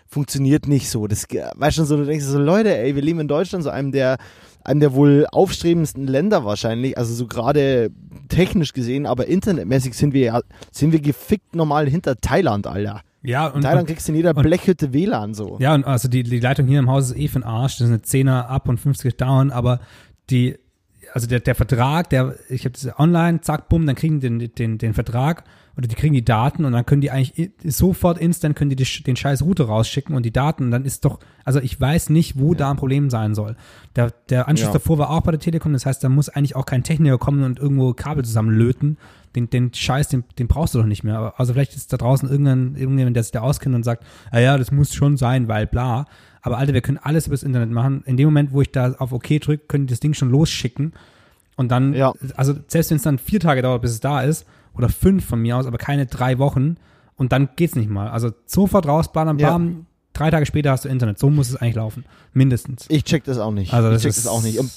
funktioniert 0.06 0.68
nicht 0.68 0.88
so. 0.88 1.06
Das, 1.08 1.26
weißt 1.56 1.78
du, 1.78 1.84
so, 1.84 1.96
du 1.96 2.04
denkst 2.04 2.24
so, 2.24 2.38
Leute, 2.38 2.76
ey, 2.78 2.94
wir 2.94 3.02
leben 3.02 3.20
in 3.20 3.28
Deutschland, 3.28 3.64
so 3.64 3.70
einem 3.70 3.90
der, 3.90 4.18
einem 4.62 4.80
der 4.80 4.94
wohl 4.94 5.26
aufstrebendsten 5.30 6.06
Länder 6.06 6.44
wahrscheinlich, 6.44 6.96
also 6.96 7.12
so 7.14 7.26
gerade 7.26 7.90
technisch 8.28 8.72
gesehen, 8.72 9.06
aber 9.06 9.26
internetmäßig 9.26 9.94
sind 9.94 10.14
wir 10.14 10.22
ja, 10.24 10.40
sind 10.70 10.92
wir 10.92 11.00
gefickt 11.00 11.54
normal 11.56 11.88
hinter 11.88 12.20
Thailand, 12.20 12.66
Alter. 12.66 13.00
ja, 13.22 13.48
In 13.48 13.54
und, 13.56 13.62
Thailand 13.62 13.80
und 13.82 13.86
kriegst 13.88 14.06
du 14.08 14.12
in 14.12 14.16
jeder 14.16 14.36
und- 14.36 14.42
Blechhütte 14.42 14.92
WLAN 14.92 15.34
so. 15.34 15.56
ja, 15.60 15.74
und 15.74 15.84
also 15.84 16.08
die, 16.08 16.22
die 16.22 16.40
Leitung 16.40 16.66
hier 16.68 16.78
im 16.78 16.88
Haus 16.90 17.10
ist 17.10 17.16
eh 17.16 17.28
für 17.28 17.40
den 17.40 17.44
Arsch. 17.44 17.78
Das 17.78 17.88
ist 17.88 17.92
eine 17.92 18.02
10er 18.30 18.46
ab 18.46 18.68
und 18.68 18.78
50 18.78 19.16
down, 19.16 19.50
aber 19.50 19.80
die, 20.30 20.56
also 21.16 21.26
der, 21.26 21.40
der 21.40 21.54
Vertrag, 21.54 22.10
der, 22.10 22.34
ich 22.50 22.66
habe 22.66 22.72
das 22.72 22.98
online, 22.98 23.40
zack, 23.40 23.70
bumm, 23.70 23.86
dann 23.86 23.96
kriegen 23.96 24.20
die 24.20 24.28
den, 24.28 24.54
den, 24.54 24.76
den 24.76 24.92
Vertrag 24.92 25.44
oder 25.74 25.88
die 25.88 25.94
kriegen 25.94 26.12
die 26.12 26.22
Daten 26.26 26.66
und 26.66 26.74
dann 26.74 26.84
können 26.84 27.00
die 27.00 27.10
eigentlich 27.10 27.52
sofort 27.64 28.18
instant 28.18 28.54
können 28.54 28.68
die, 28.68 28.76
die 28.76 29.02
den 29.02 29.16
scheiß 29.16 29.40
Router 29.40 29.64
rausschicken 29.64 30.14
und 30.14 30.26
die 30.26 30.30
Daten, 30.30 30.64
und 30.64 30.72
dann 30.72 30.84
ist 30.84 31.06
doch, 31.06 31.18
also 31.42 31.58
ich 31.58 31.80
weiß 31.80 32.10
nicht, 32.10 32.38
wo 32.38 32.52
da 32.52 32.70
ein 32.70 32.76
Problem 32.76 33.08
sein 33.08 33.34
soll. 33.34 33.56
Der, 33.94 34.12
der 34.28 34.46
Anschluss 34.46 34.66
Ja. 34.68 34.72
davor 34.74 34.98
war 34.98 35.08
auch 35.08 35.22
bei 35.22 35.30
der 35.30 35.40
Telekom, 35.40 35.72
das 35.72 35.86
heißt, 35.86 36.04
da 36.04 36.10
muss 36.10 36.28
eigentlich 36.28 36.54
auch 36.54 36.66
kein 36.66 36.82
Techniker 36.82 37.16
kommen 37.16 37.44
und 37.44 37.58
irgendwo 37.58 37.94
Kabel 37.94 38.22
zusammenlöten. 38.22 38.98
Den, 39.34 39.48
den 39.48 39.72
Scheiß, 39.72 40.08
den, 40.08 40.24
den 40.38 40.48
brauchst 40.48 40.74
du 40.74 40.78
doch 40.80 40.86
nicht 40.86 41.02
mehr. 41.02 41.32
Also 41.38 41.54
vielleicht 41.54 41.76
ist 41.76 41.94
da 41.94 41.96
draußen 41.96 42.28
irgendein, 42.28 42.74
irgendjemand, 42.74 43.16
der 43.16 43.22
sich 43.22 43.32
da 43.32 43.40
auskennt 43.40 43.74
und 43.74 43.84
sagt, 43.84 44.04
ah 44.30 44.38
ja, 44.38 44.58
das 44.58 44.70
muss 44.70 44.94
schon 44.94 45.16
sein, 45.16 45.48
weil 45.48 45.66
bla. 45.66 46.04
Aber 46.46 46.58
Alter, 46.58 46.74
wir 46.74 46.80
können 46.80 46.98
alles 47.02 47.26
übers 47.26 47.42
Internet 47.42 47.70
machen. 47.70 48.04
In 48.06 48.16
dem 48.16 48.26
Moment, 48.26 48.52
wo 48.52 48.62
ich 48.62 48.70
da 48.70 48.92
auf 48.98 49.10
OK 49.12 49.40
drücke, 49.40 49.64
können 49.66 49.88
die 49.88 49.90
das 49.92 49.98
Ding 49.98 50.14
schon 50.14 50.30
losschicken. 50.30 50.92
Und 51.56 51.72
dann, 51.72 51.92
Ja. 51.92 52.12
also 52.36 52.54
selbst 52.68 52.90
wenn 52.90 52.98
es 52.98 53.02
dann 53.02 53.18
vier 53.18 53.40
Tage 53.40 53.62
dauert, 53.62 53.82
bis 53.82 53.90
es 53.90 53.98
da 54.00 54.20
ist, 54.22 54.46
oder 54.76 54.88
fünf 54.88 55.24
von 55.24 55.40
mir 55.42 55.56
aus, 55.56 55.66
aber 55.66 55.76
keine 55.78 56.06
drei 56.06 56.38
Wochen, 56.38 56.76
und 57.16 57.32
dann 57.32 57.48
geht's 57.56 57.74
nicht 57.74 57.90
mal. 57.90 58.10
Also 58.10 58.30
sofort 58.44 58.86
raus, 58.86 59.10
bam, 59.10 59.38
bam, 59.38 59.38
Ja. 59.40 59.74
drei 60.12 60.30
Tage 60.30 60.46
später 60.46 60.70
hast 60.70 60.84
du 60.84 60.88
Internet. 60.88 61.18
So 61.18 61.30
muss 61.30 61.48
es 61.48 61.56
eigentlich 61.56 61.74
laufen. 61.74 62.04
Mindestens. 62.32 62.84
Ich 62.90 63.02
check 63.02 63.24
das 63.24 63.38
auch 63.38 63.50
nicht. 63.50 63.74
Also 63.74 63.88
ich 63.88 63.94
das 63.94 64.02
check 64.02 64.10
ist 64.10 64.18
das 64.18 64.26
auch 64.28 64.42
nicht. 64.44 64.60
Und 64.60 64.70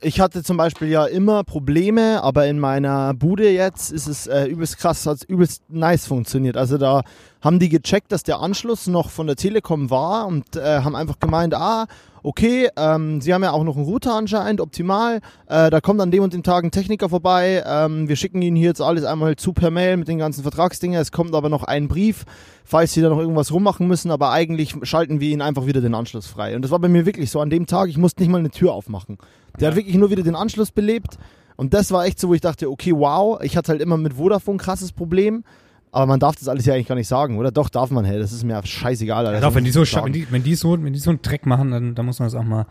ich 0.00 0.20
hatte 0.20 0.44
zum 0.44 0.56
Beispiel 0.56 0.88
ja 0.88 1.06
immer 1.06 1.42
Probleme, 1.42 2.22
aber 2.22 2.46
in 2.46 2.60
meiner 2.60 3.14
Bude 3.14 3.50
jetzt 3.50 3.90
ist 3.90 4.06
es 4.06 4.28
äh, 4.28 4.44
übelst 4.44 4.78
krass, 4.78 5.06
hat 5.06 5.24
übelst 5.24 5.62
nice 5.68 6.06
funktioniert. 6.06 6.56
Also 6.56 6.78
da 6.78 7.02
haben 7.40 7.58
die 7.58 7.68
gecheckt, 7.68 8.12
dass 8.12 8.22
der 8.22 8.38
Anschluss 8.38 8.86
noch 8.86 9.10
von 9.10 9.26
der 9.26 9.34
Telekom 9.34 9.90
war 9.90 10.26
und 10.28 10.54
äh, 10.54 10.80
haben 10.82 10.94
einfach 10.94 11.18
gemeint, 11.18 11.54
ah, 11.54 11.86
okay, 12.22 12.68
ähm, 12.76 13.20
sie 13.20 13.34
haben 13.34 13.42
ja 13.42 13.50
auch 13.50 13.64
noch 13.64 13.76
einen 13.76 13.86
Router 13.86 14.14
anscheinend, 14.14 14.60
optimal. 14.60 15.20
Äh, 15.46 15.70
da 15.70 15.80
kommt 15.80 16.00
an 16.00 16.12
dem 16.12 16.22
und 16.22 16.32
dem 16.32 16.44
Tag 16.44 16.62
ein 16.62 16.70
Techniker 16.70 17.08
vorbei. 17.08 17.64
Ähm, 17.66 18.08
wir 18.08 18.16
schicken 18.16 18.40
Ihnen 18.40 18.56
hier 18.56 18.68
jetzt 18.68 18.80
alles 18.80 19.04
einmal 19.04 19.34
zu 19.34 19.52
per 19.52 19.70
Mail 19.70 19.96
mit 19.96 20.06
den 20.06 20.18
ganzen 20.18 20.42
Vertragsdingen. 20.42 21.00
Es 21.00 21.10
kommt 21.10 21.34
aber 21.34 21.48
noch 21.48 21.64
ein 21.64 21.88
Brief, 21.88 22.24
falls 22.64 22.92
Sie 22.92 23.00
da 23.00 23.08
noch 23.08 23.18
irgendwas 23.18 23.52
rummachen 23.52 23.88
müssen, 23.88 24.12
aber 24.12 24.30
eigentlich 24.30 24.76
schalten 24.82 25.18
wir 25.18 25.28
Ihnen 25.28 25.42
einfach 25.42 25.66
wieder 25.66 25.80
den 25.80 25.94
Anschluss 25.94 26.28
frei. 26.28 26.54
Und 26.54 26.62
das 26.62 26.70
war 26.70 26.78
bei 26.78 26.88
mir 26.88 27.04
wirklich 27.04 27.32
so 27.32 27.40
an 27.40 27.50
dem 27.50 27.66
Tag, 27.66 27.88
ich 27.88 27.98
musste 27.98 28.22
nicht 28.22 28.30
mal 28.30 28.38
eine 28.38 28.50
Tür 28.50 28.72
aufmachen. 28.72 29.18
Der 29.60 29.68
hat 29.68 29.76
wirklich 29.76 29.96
nur 29.96 30.10
wieder 30.10 30.22
den 30.22 30.36
Anschluss 30.36 30.70
belebt. 30.70 31.18
Und 31.56 31.74
das 31.74 31.90
war 31.90 32.06
echt 32.06 32.20
so, 32.20 32.28
wo 32.28 32.34
ich 32.34 32.40
dachte, 32.40 32.70
okay, 32.70 32.92
wow, 32.94 33.40
ich 33.42 33.56
hatte 33.56 33.72
halt 33.72 33.82
immer 33.82 33.96
mit 33.96 34.14
Vodafone 34.14 34.56
ein 34.56 34.58
krasses 34.58 34.92
Problem. 34.92 35.44
Aber 35.90 36.06
man 36.06 36.20
darf 36.20 36.36
das 36.36 36.48
alles 36.48 36.66
ja 36.66 36.74
eigentlich 36.74 36.88
gar 36.88 36.94
nicht 36.94 37.08
sagen, 37.08 37.38
oder? 37.38 37.50
Doch, 37.50 37.68
darf 37.68 37.90
man, 37.90 38.04
hey, 38.04 38.18
das 38.18 38.32
ist 38.32 38.44
mir 38.44 38.60
scheißegal. 38.64 39.26
Alter. 39.26 39.40
Ja, 39.40 39.48
doch, 39.48 39.54
wenn 39.54 39.64
die 39.64 39.70
so, 39.70 39.80
wenn 39.82 40.12
die, 40.12 40.30
wenn 40.30 40.42
die 40.42 40.54
so, 40.54 40.72
wenn 40.82 40.92
die 40.92 40.98
so 40.98 41.10
einen 41.10 41.22
Dreck 41.22 41.46
machen, 41.46 41.70
dann, 41.70 41.94
dann 41.94 42.06
muss 42.06 42.18
man 42.18 42.26
das 42.26 42.34
auch 42.34 42.44
mal, 42.44 42.66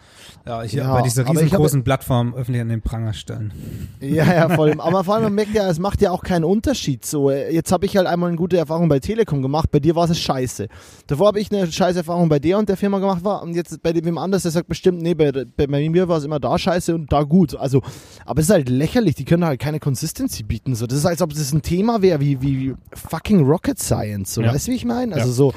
ja, 0.46 0.64
ich, 0.64 0.74
Ja, 0.74 0.94
bei 0.94 1.02
dieser 1.02 1.28
riesengroßen 1.28 1.84
Plattform 1.84 2.34
öffentlich 2.36 2.62
an 2.62 2.70
den 2.70 2.82
Pranger 2.82 3.14
stellen. 3.14 3.54
Ja, 4.00 4.26
ja, 4.32 4.50
voll. 4.50 4.76
Aber 4.80 5.04
vor 5.04 5.16
allem, 5.16 5.24
man 5.24 5.34
merkt 5.34 5.54
ja, 5.54 5.68
es 5.70 5.80
macht 5.80 6.02
ja 6.02 6.12
auch 6.12 6.24
keinen 6.24 6.44
Unterschied. 6.44 7.06
So, 7.06 7.30
äh, 7.30 7.54
jetzt 7.54 7.72
habe 7.72 7.86
ich 7.86 7.98
halt 7.98 8.06
einmal 8.08 8.30
eine 8.30 8.38
gute 8.38 8.58
Erfahrung 8.58 8.88
bei 8.90 9.00
Telekom 9.00 9.42
gemacht, 9.42 9.72
bei 9.72 9.80
dir 9.80 9.96
war 9.96 10.10
es 10.10 10.20
scheiße. 10.20 10.68
Davor 11.08 11.28
habe 11.28 11.40
ich 11.40 11.52
eine 11.52 11.70
scheiß 11.72 11.96
Erfahrung 11.96 12.30
bei 12.30 12.40
der 12.40 12.58
und 12.58 12.70
der 12.70 12.78
Firma 12.78 13.00
gemacht 13.00 13.24
war 13.24 13.42
und 13.42 13.56
jetzt 13.56 13.82
bei 13.82 13.94
dem 13.94 14.18
anders, 14.18 14.44
der 14.44 14.52
sagt 14.52 14.68
bestimmt, 14.68 15.02
nee, 15.02 15.14
bei, 15.14 15.32
bei, 15.32 15.68
bei 15.68 15.90
mir 15.90 16.08
war 16.08 16.18
es 16.18 16.24
immer 16.24 16.40
da 16.40 16.58
scheiße 16.58 16.94
und 16.94 17.12
da 17.12 17.24
gut. 17.24 17.56
Also, 17.56 17.82
aber 18.26 18.40
es 18.40 18.48
ist 18.48 18.54
halt 18.54 18.70
lächerlich, 18.70 19.16
die 19.16 19.26
können 19.26 19.46
halt 19.46 19.60
keine 19.60 19.80
Consistency 19.80 20.44
bieten. 20.44 20.76
So, 20.76 20.86
das 20.86 21.00
ist, 21.00 21.06
als 21.06 21.22
ob 21.22 21.34
das 21.34 21.52
ein 21.52 21.62
Thema 21.62 22.02
wäre 22.02 22.20
wie, 22.20 22.42
wie 22.42 22.76
fucking 23.10 23.46
Rocket 23.46 23.80
Science. 23.80 24.34
So, 24.34 24.42
Ja. 24.42 24.54
weißt 24.54 24.68
du, 24.68 24.72
wie 24.72 24.76
ich 24.76 24.86
meine? 24.86 25.16
Also 25.16 25.32
so, 25.32 25.54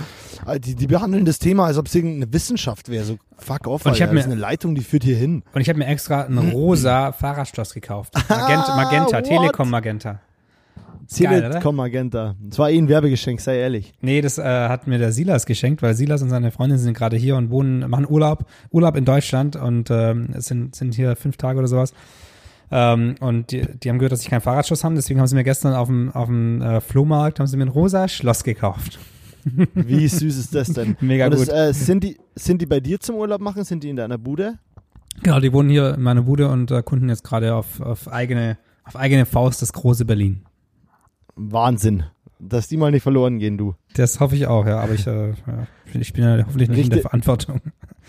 äh, 0.46 0.58
die, 0.60 0.74
die 0.74 0.86
behandeln 0.86 1.24
das 1.24 1.38
Thema, 1.38 1.66
als 1.66 1.78
ob 1.78 1.86
es 1.86 1.94
irgendeine 1.94 2.32
Wissenschaft 2.32 2.88
wäre. 2.88 3.04
So, 3.04 3.18
fuck 3.38 3.66
off, 3.66 3.84
Und 3.86 3.92
ich 3.92 4.02
Alter. 4.02 4.06
hab 4.12 4.14
das 4.16 4.20
ist 4.24 4.26
mir- 4.28 4.32
eine 4.32 4.40
Leitung, 4.40 4.74
die 4.74 4.82
führt 4.82 5.04
hier 5.04 5.16
hin. 5.16 5.42
Und 5.52 5.60
ich 5.60 5.68
habe 5.68 5.78
mir 5.78 5.86
extra 5.86 6.22
ein 6.22 6.38
rosa 6.38 7.12
Fahrradschloss 7.12 7.74
gekauft. 7.74 8.14
Magenta, 8.28 8.76
Magenta? 8.76 9.20
Telekom 9.22 9.70
Magenta. 9.70 10.20
Telekom 11.12 11.74
Magenta. 11.74 12.36
Das 12.40 12.58
war 12.60 12.70
eh 12.70 12.78
ein 12.78 12.88
Werbegeschenk, 12.88 13.40
sei 13.40 13.56
ehrlich. 13.58 13.92
Nee, 14.00 14.20
das 14.20 14.38
äh, 14.38 14.42
hat 14.44 14.86
mir 14.86 14.98
der 14.98 15.10
Silas 15.12 15.44
geschenkt, 15.44 15.82
weil 15.82 15.94
Silas 15.94 16.22
und 16.22 16.30
seine 16.30 16.52
Freundin 16.52 16.78
sind 16.78 16.96
gerade 16.96 17.16
hier 17.16 17.34
und 17.36 17.50
wohnen, 17.50 17.80
machen 17.90 18.06
Urlaub, 18.08 18.44
Urlaub 18.70 18.96
in 18.96 19.04
Deutschland 19.04 19.56
und 19.56 19.90
ähm, 19.90 20.28
es 20.34 20.46
sind, 20.46 20.76
sind 20.76 20.94
hier 20.94 21.16
fünf 21.16 21.36
Tage 21.36 21.58
oder 21.58 21.66
sowas. 21.66 21.92
Ähm, 22.70 23.16
und 23.20 23.50
die, 23.50 23.62
die 23.62 23.88
haben 23.88 23.98
gehört, 23.98 24.12
dass 24.12 24.22
ich 24.22 24.30
keinen 24.30 24.40
Fahrradschloss 24.40 24.84
haben, 24.84 24.94
deswegen 24.94 25.18
haben 25.18 25.26
sie 25.26 25.34
mir 25.34 25.44
gestern 25.44 25.74
auf 25.74 25.88
dem, 25.88 26.10
auf 26.12 26.26
dem 26.26 26.62
äh, 26.62 26.80
Flohmarkt 26.80 27.40
haben 27.40 27.46
sie 27.46 27.56
mir 27.56 27.64
ein 27.64 27.68
rosa 27.68 28.06
Schloss 28.06 28.44
gekauft. 28.44 28.98
Wie 29.74 30.06
süß 30.06 30.36
ist 30.36 30.54
das 30.54 30.68
denn? 30.68 30.96
Mega 31.00 31.26
Und 31.26 31.36
gut. 31.36 31.48
Das, 31.48 31.70
äh, 31.70 31.72
sind, 31.72 32.04
die, 32.04 32.18
sind 32.34 32.62
die 32.62 32.66
bei 32.66 32.80
dir 32.80 33.00
zum 33.00 33.16
Urlaub 33.16 33.40
machen? 33.40 33.64
Sind 33.64 33.82
die 33.82 33.88
in 33.88 33.96
deiner 33.96 34.18
Bude? 34.18 34.58
Genau, 35.22 35.40
die 35.40 35.52
wohnen 35.52 35.68
hier 35.70 35.94
in 35.94 36.02
meiner 36.02 36.22
Bude 36.22 36.48
und 36.48 36.70
äh, 36.70 36.82
kunden 36.82 37.08
jetzt 37.08 37.24
gerade 37.24 37.54
auf, 37.54 37.80
auf 37.80 38.08
eigene, 38.08 38.58
auf 38.84 38.96
eigene 38.96 39.26
Faust 39.26 39.62
das 39.62 39.72
große 39.72 40.04
Berlin. 40.04 40.42
Wahnsinn. 41.34 42.04
Dass 42.38 42.68
die 42.68 42.76
mal 42.76 42.90
nicht 42.90 43.02
verloren 43.02 43.38
gehen, 43.38 43.58
du. 43.58 43.74
Das 43.94 44.20
hoffe 44.20 44.34
ich 44.34 44.46
auch, 44.46 44.66
ja, 44.66 44.80
aber 44.80 44.94
ich, 44.94 45.06
äh, 45.06 45.34
ich 45.92 46.12
bin 46.12 46.24
ja 46.24 46.44
hoffentlich 46.46 46.70
nicht 46.70 46.84
in 46.84 46.90
der 46.90 47.00
Verantwortung. 47.02 47.60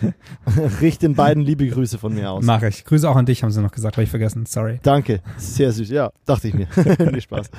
Richt 0.81 1.01
den 1.01 1.15
beiden 1.15 1.43
liebe 1.43 1.67
Grüße 1.67 1.97
von 1.97 2.13
mir 2.13 2.31
aus. 2.31 2.43
Mache 2.43 2.67
ich. 2.67 2.85
Grüße 2.85 3.09
auch 3.09 3.15
an 3.15 3.25
dich, 3.25 3.43
haben 3.43 3.51
sie 3.51 3.61
noch 3.61 3.71
gesagt, 3.71 3.97
habe 3.97 4.03
ich 4.03 4.09
vergessen. 4.09 4.45
Sorry. 4.45 4.79
Danke. 4.83 5.21
Sehr 5.37 5.71
süß. 5.71 5.89
Ja, 5.89 6.11
dachte 6.25 6.47
ich 6.47 6.53
mir. 6.53 6.67
nee, 7.11 7.21
Spaß. 7.21 7.49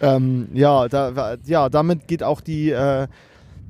Ähm, 0.00 0.48
ja, 0.54 0.88
da, 0.88 1.36
ja, 1.44 1.68
damit 1.68 2.08
geht 2.08 2.22
auch 2.22 2.40
die, 2.40 2.70
äh, 2.70 3.06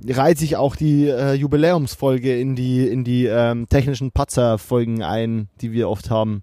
reiht 0.09 0.39
sich 0.39 0.57
auch 0.57 0.77
die 0.77 1.09
äh, 1.09 1.35
Jubiläumsfolge 1.35 2.39
in 2.39 2.55
die, 2.57 2.87
in 2.87 3.05
die 3.05 3.27
ähm, 3.27 3.69
technischen 3.69 4.12
Patzer-Folgen 4.12 5.03
ein, 5.03 5.49
die 5.61 5.73
wir 5.73 5.89
oft 5.89 6.11
haben. 6.11 6.43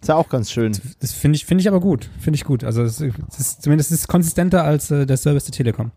Ist 0.00 0.08
ja 0.08 0.16
auch 0.16 0.28
ganz 0.28 0.50
schön. 0.50 0.76
Das 0.98 1.12
finde 1.12 1.36
ich, 1.36 1.46
finde 1.46 1.62
ich 1.62 1.68
aber 1.68 1.80
gut. 1.80 2.10
Finde 2.18 2.36
ich 2.36 2.44
gut. 2.44 2.64
Also, 2.64 2.82
das 2.82 3.00
ist 3.00 3.62
zumindest 3.62 3.92
ist 3.92 4.00
es 4.00 4.08
konsistenter 4.08 4.64
als 4.64 4.90
äh, 4.90 5.06
der 5.06 5.16
Service 5.16 5.44
der 5.44 5.52
Telekom. 5.52 5.92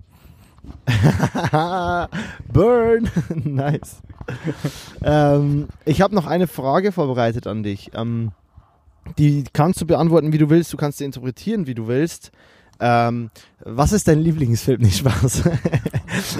Burn! 2.51 3.09
nice. 3.43 4.01
ähm, 5.03 5.68
ich 5.86 6.01
habe 6.01 6.16
noch 6.16 6.28
eine 6.28 6.47
Frage 6.47 6.91
vorbereitet 6.91 7.47
an 7.47 7.63
dich. 7.63 7.91
Ähm, 7.93 8.32
die 9.18 9.43
kannst 9.53 9.82
du 9.82 9.86
beantworten, 9.86 10.34
wie 10.34 10.38
du 10.38 10.49
willst. 10.49 10.74
Du 10.74 10.78
kannst 10.78 10.97
sie 10.97 11.05
interpretieren, 11.05 11.68
wie 11.68 11.76
du 11.76 11.88
willst. 11.88 12.32
Ähm, 12.80 13.30
was 13.59 13.93
ist 13.93 14.07
dein 14.07 14.20
Lieblingsfilm? 14.20 14.82
Nicht 14.82 14.97
Spaß. 14.97 15.43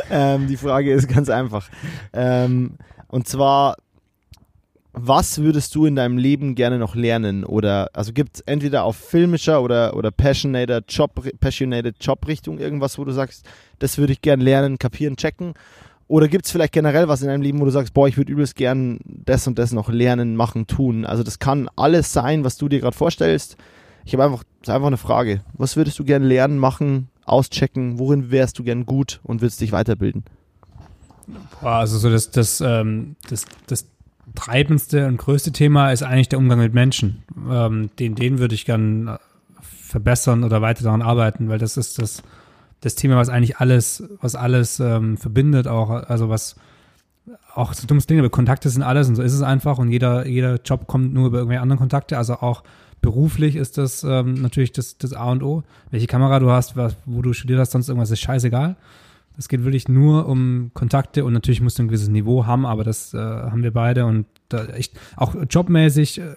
ähm, 0.10 0.48
die 0.48 0.58
Frage 0.58 0.94
ist 0.94 1.08
ganz 1.08 1.30
einfach. 1.30 1.70
Ähm, 2.14 2.78
und 3.08 3.28
zwar, 3.28 3.78
was 4.98 5.40
würdest 5.40 5.76
du 5.76 5.86
in 5.86 5.96
deinem 5.96 6.18
Leben 6.18 6.56
gerne 6.56 6.80
noch 6.80 6.96
lernen? 6.96 7.44
Oder 7.44 7.90
also 7.94 8.14
gibt 8.14 8.36
es 8.36 8.42
entweder 8.42 8.84
auf 8.84 8.96
filmischer 8.96 9.62
oder, 9.62 9.96
oder 9.96 10.12
passionated 10.12 10.86
Job, 10.90 11.22
passionated 11.40 11.98
Jobrichtung 12.00 12.60
irgendwas, 12.60 12.98
wo 12.98 13.04
du 13.04 13.12
sagst, 13.12 13.46
das 13.80 13.98
würde 13.98 14.14
ich 14.14 14.22
gerne 14.22 14.44
lernen, 14.44 14.80
kapieren, 14.80 15.18
checken? 15.18 15.54
Oder 16.08 16.28
gibt 16.28 16.46
es 16.46 16.52
vielleicht 16.52 16.74
generell 16.74 17.08
was 17.08 17.22
in 17.22 17.28
deinem 17.28 17.42
Leben, 17.42 17.60
wo 17.60 17.66
du 17.66 17.72
sagst, 17.72 17.94
boah, 17.94 18.08
ich 18.08 18.16
würde 18.16 18.32
übelst 18.32 18.56
gern 18.56 19.00
das 19.04 19.48
und 19.48 19.58
das 19.58 19.74
noch 19.74 19.90
lernen, 19.90 20.36
machen, 20.36 20.68
tun? 20.68 21.06
Also 21.06 21.24
das 21.24 21.40
kann 21.40 21.68
alles 21.76 22.14
sein, 22.14 22.44
was 22.44 22.58
du 22.58 22.70
dir 22.70 22.80
gerade 22.80 22.96
vorstellst. 22.96 23.58
Ich 24.06 24.14
habe 24.14 24.24
einfach, 24.24 24.44
das 24.62 24.70
ist 24.70 24.76
einfach 24.76 24.88
eine 24.88 24.98
Frage. 24.98 25.42
Was 25.54 25.76
würdest 25.76 25.98
du 25.98 26.04
gern 26.04 26.24
lernen, 26.24 26.60
machen, 26.60 27.10
auschecken? 27.26 27.98
Worin 27.98 28.30
wärst 28.30 28.60
du 28.60 28.64
gern 28.64 28.86
gut 28.86 29.20
und 29.24 29.42
würdest 29.42 29.62
dich 29.62 29.72
weiterbilden? 29.72 30.24
Also 31.62 31.98
so 31.98 32.12
das, 32.12 32.30
das, 32.30 32.62
ähm, 32.62 33.16
das, 33.28 33.46
das 33.66 33.88
treibendste 34.36 35.08
und 35.08 35.18
größte 35.18 35.52
Thema 35.52 35.92
ist 35.92 36.04
eigentlich 36.04 36.30
der 36.30 36.40
Umgang 36.40 36.60
mit 36.60 36.74
Menschen. 36.74 37.24
Ähm, 37.50 37.90
den, 38.00 38.16
den 38.16 38.40
würde 38.40 38.56
ich 38.56 38.66
gern 38.66 39.18
verbessern 39.62 40.44
oder 40.44 40.62
weiter 40.62 40.84
daran 40.84 41.02
arbeiten, 41.02 41.50
weil 41.50 41.58
das 41.58 41.78
ist 41.78 42.00
das, 42.00 42.22
das 42.82 42.96
Thema, 42.96 43.16
was 43.16 43.30
eigentlich 43.30 43.58
alles, 43.58 44.04
was 44.22 44.36
alles 44.36 44.80
ähm, 44.80 45.18
verbindet, 45.18 45.68
auch, 45.68 45.90
also 45.90 46.30
was 46.30 46.56
auch 47.54 47.74
so 47.74 47.88
dummes 47.88 48.06
Ding, 48.06 48.20
aber 48.20 48.30
Kontakte 48.30 48.70
sind 48.70 48.84
alles 48.84 49.08
und 49.08 49.16
so 49.16 49.24
ist 49.24 49.34
es 49.34 49.42
einfach 49.42 49.78
und 49.78 49.90
jeder, 49.90 50.28
jeder 50.28 50.60
Job 50.64 50.88
kommt 50.88 51.14
nur 51.14 51.28
über 51.28 51.38
irgendwelche 51.40 51.62
anderen 51.62 51.80
Kontakte, 51.80 52.18
also 52.18 52.36
auch 52.36 52.64
beruflich 53.02 53.56
ist 53.56 53.78
das 53.78 54.04
ähm, 54.04 54.34
natürlich 54.34 54.72
das, 54.72 54.98
das 54.98 55.14
A 55.14 55.32
und 55.32 55.44
O. 55.44 55.64
Welche 55.92 56.08
Kamera 56.08 56.40
du 56.40 56.50
hast, 56.50 56.76
was, 56.76 56.98
wo 57.06 57.22
du 57.22 57.34
studiert 57.34 57.60
hast, 57.60 57.72
sonst 57.72 57.88
irgendwas 57.88 58.10
ist 58.10 58.20
scheißegal. 58.20 58.76
Es 59.38 59.48
geht 59.48 59.64
wirklich 59.64 59.88
nur 59.88 60.28
um 60.28 60.72
Kontakte 60.74 61.26
und 61.26 61.34
natürlich 61.34 61.62
musst 61.62 61.78
du 61.78 61.84
ein 61.84 61.88
gewisses 61.88 62.10
Niveau 62.10 62.46
haben, 62.46 62.66
aber 62.66 62.84
das 62.84 63.14
äh, 63.14 63.18
haben 63.18 63.64
wir 63.64 63.72
beide 63.72 64.06
und 64.06 64.26
da 64.50 64.66
echt 64.66 65.00
auch 65.16 65.36
jobmäßig, 65.50 66.22
äh, 66.22 66.36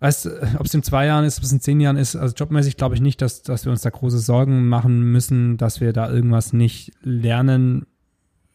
weißt 0.00 0.24
du, 0.26 0.30
ob 0.58 0.66
es 0.66 0.74
in 0.74 0.82
zwei 0.82 1.06
Jahren 1.06 1.24
ist, 1.24 1.38
ob 1.38 1.44
es 1.44 1.52
in 1.52 1.60
zehn 1.60 1.80
Jahren 1.80 1.96
ist, 1.96 2.16
also 2.16 2.34
jobmäßig 2.34 2.76
glaube 2.76 2.94
ich 2.94 3.00
nicht, 3.00 3.22
dass, 3.22 3.42
dass 3.42 3.64
wir 3.64 3.72
uns 3.72 3.82
da 3.82 3.90
große 3.90 4.18
Sorgen 4.18 4.68
machen 4.68 5.12
müssen, 5.12 5.56
dass 5.56 5.80
wir 5.80 5.92
da 5.92 6.10
irgendwas 6.10 6.52
nicht 6.52 6.92
lernen 7.02 7.86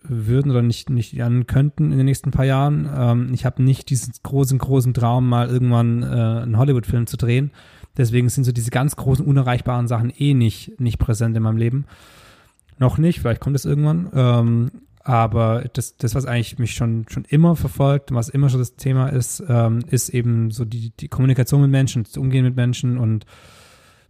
würden 0.09 0.51
oder 0.51 0.61
nicht, 0.61 0.89
nicht 0.89 1.13
lernen 1.13 1.47
könnten 1.47 1.91
in 1.91 1.97
den 1.97 2.05
nächsten 2.05 2.31
paar 2.31 2.45
Jahren. 2.45 2.89
Ähm, 2.95 3.33
ich 3.33 3.45
habe 3.45 3.63
nicht 3.63 3.89
diesen 3.89 4.13
großen, 4.23 4.57
großen 4.57 4.93
Traum, 4.93 5.27
mal 5.27 5.49
irgendwann 5.49 6.03
äh, 6.03 6.05
einen 6.05 6.57
Hollywood-Film 6.57 7.07
zu 7.07 7.17
drehen. 7.17 7.51
Deswegen 7.97 8.29
sind 8.29 8.43
so 8.43 8.51
diese 8.51 8.71
ganz 8.71 8.95
großen, 8.95 9.25
unerreichbaren 9.25 9.87
Sachen 9.87 10.11
eh 10.15 10.33
nicht, 10.33 10.79
nicht 10.79 10.99
präsent 10.99 11.35
in 11.35 11.43
meinem 11.43 11.57
Leben. 11.57 11.85
Noch 12.77 12.97
nicht, 12.97 13.19
vielleicht 13.19 13.41
kommt 13.41 13.55
es 13.55 13.65
irgendwann. 13.65 14.09
Ähm, 14.13 14.71
aber 15.03 15.63
das, 15.73 15.97
das, 15.97 16.15
was 16.15 16.25
eigentlich 16.25 16.57
mich 16.57 16.73
schon, 16.73 17.05
schon 17.09 17.25
immer 17.25 17.55
verfolgt, 17.55 18.11
was 18.11 18.27
immer 18.27 18.49
schon 18.49 18.59
das 18.59 18.75
Thema 18.75 19.09
ist, 19.09 19.43
ähm, 19.47 19.83
ist 19.89 20.09
eben 20.09 20.49
so 20.49 20.65
die, 20.65 20.91
die 20.99 21.09
Kommunikation 21.09 21.61
mit 21.61 21.69
Menschen, 21.69 22.03
das 22.03 22.17
Umgehen 22.17 22.43
mit 22.43 22.55
Menschen 22.55 22.97
und 22.97 23.25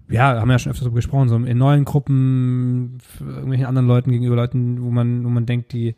ja, 0.08 0.40
haben 0.40 0.48
wir 0.48 0.54
ja 0.54 0.60
schon 0.60 0.72
öfter 0.72 0.86
darüber 0.86 0.98
gesprochen, 0.98 1.28
so 1.28 1.36
in 1.36 1.58
neuen 1.58 1.84
Gruppen, 1.84 3.00
irgendwelchen 3.20 3.66
anderen 3.66 3.88
Leuten 3.88 4.12
gegenüber 4.12 4.38
Leuten, 4.38 4.82
wo 4.84 4.92
man, 4.92 5.26
wo 5.26 5.30
man 5.30 5.46
denkt, 5.46 5.74
die, 5.74 5.96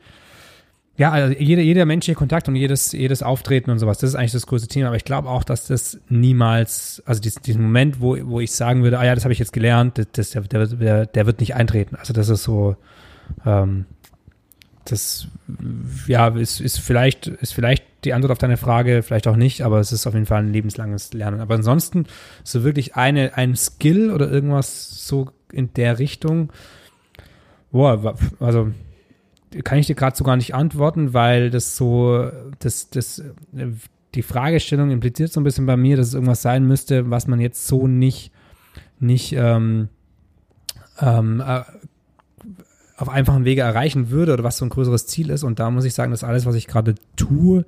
ja, 0.98 1.12
also 1.12 1.34
jeder, 1.38 1.62
jeder 1.62 1.86
menschliche 1.86 2.18
Kontakt 2.18 2.48
und 2.48 2.56
jedes, 2.56 2.91
jedes 2.91 3.22
Auftreten 3.22 3.70
und 3.70 3.78
sowas, 3.78 4.00
das 4.00 4.10
ist 4.10 4.16
eigentlich 4.16 4.32
das 4.32 4.48
größte 4.48 4.68
Thema. 4.68 4.88
Aber 4.88 4.95
ich 4.95 5.06
glaube 5.06 5.30
auch, 5.30 5.43
dass 5.43 5.68
das 5.68 6.00
niemals, 6.10 7.04
also 7.06 7.22
diesen, 7.22 7.43
diesen 7.43 7.62
Moment, 7.62 8.02
wo, 8.02 8.18
wo 8.24 8.39
ich 8.39 8.52
sagen 8.52 8.82
würde, 8.82 8.98
ah 8.98 9.06
ja, 9.06 9.14
das 9.14 9.24
habe 9.24 9.32
ich 9.32 9.38
jetzt 9.38 9.54
gelernt, 9.54 10.08
das, 10.14 10.32
der, 10.32 10.41
der, 10.41 11.06
der 11.06 11.26
wird 11.28 11.39
nicht 11.39 11.54
eintreten. 11.54 11.95
Also 11.95 12.14
das 12.14 12.30
ist 12.30 12.43
so, 12.43 12.78
ähm, 13.45 13.86
das 14.86 15.28
ja, 16.08 16.30
ist, 16.30 16.62
ist, 16.62 16.80
vielleicht, 16.80 17.28
ist 17.28 17.54
vielleicht 17.54 17.86
die 18.04 18.14
Antwort 18.14 18.32
auf 18.32 18.38
deine 18.39 18.58
Frage, 18.58 19.04
vielleicht 19.04 19.28
auch 19.28 19.36
nicht, 19.36 19.62
aber 19.62 19.80
es 19.80 19.91
ist 19.91 20.08
auf 20.08 20.16
jeden 20.16 20.26
Fall 20.26 20.39
ein 20.39 20.52
lebenslanges 20.52 21.14
Lernen. 21.14 21.41
Aber 21.41 21.56
ansonsten 21.56 22.08
so 22.43 22.64
wirklich 22.64 22.95
eine, 22.95 23.38
ein 23.38 23.56
Skill 23.56 24.10
oder 24.12 24.32
irgendwas 24.32 25.06
so 25.06 25.30
in 25.52 25.74
der 25.74 26.00
Richtung, 26.00 26.50
boah, 27.72 28.16
also 28.39 28.72
kann 29.64 29.78
ich 29.80 29.88
dir 29.88 29.95
gerade 29.95 30.16
so 30.16 30.24
gar 30.24 30.36
nicht 30.36 30.53
antworten, 30.53 31.14
weil 31.14 31.49
das 31.49 31.76
so, 31.78 32.30
das, 32.60 32.89
das, 32.89 33.24
die 34.16 34.22
Fragestellung 34.22 34.91
impliziert 34.91 35.32
so 35.32 35.39
ein 35.39 35.43
bisschen 35.43 35.66
bei 35.66 35.78
mir, 35.78 35.97
dass 35.97 36.08
es 36.08 36.14
irgendwas 36.14 36.41
sein 36.41 36.66
müsste, 36.66 37.10
was 37.10 37.28
man 37.28 37.39
jetzt 37.39 37.68
so 37.68 37.88
nicht, 37.88 38.32
nicht 38.99 39.34
ähm, 39.34 39.89
ähm, 40.99 41.41
äh, 41.45 41.62
auf 42.97 43.10
einfachen 43.10 43.45
Wege 43.45 43.62
erreichen 43.62 44.10
würde 44.10 44.34
oder 44.34 44.43
was 44.43 44.58
so 44.58 44.66
ein 44.66 44.70
größeres 44.70 45.05
Ziel 45.05 45.30
ist. 45.30 45.43
Und 45.43 45.60
da 45.60 45.70
muss 45.70 45.86
ich 45.86 45.93
sagen, 45.93 46.12
dass 46.12 46.24
alles, 46.24 46.45
was 46.45 46.55
ich 46.55 46.68
gerade 46.68 46.95
tue, 47.16 47.66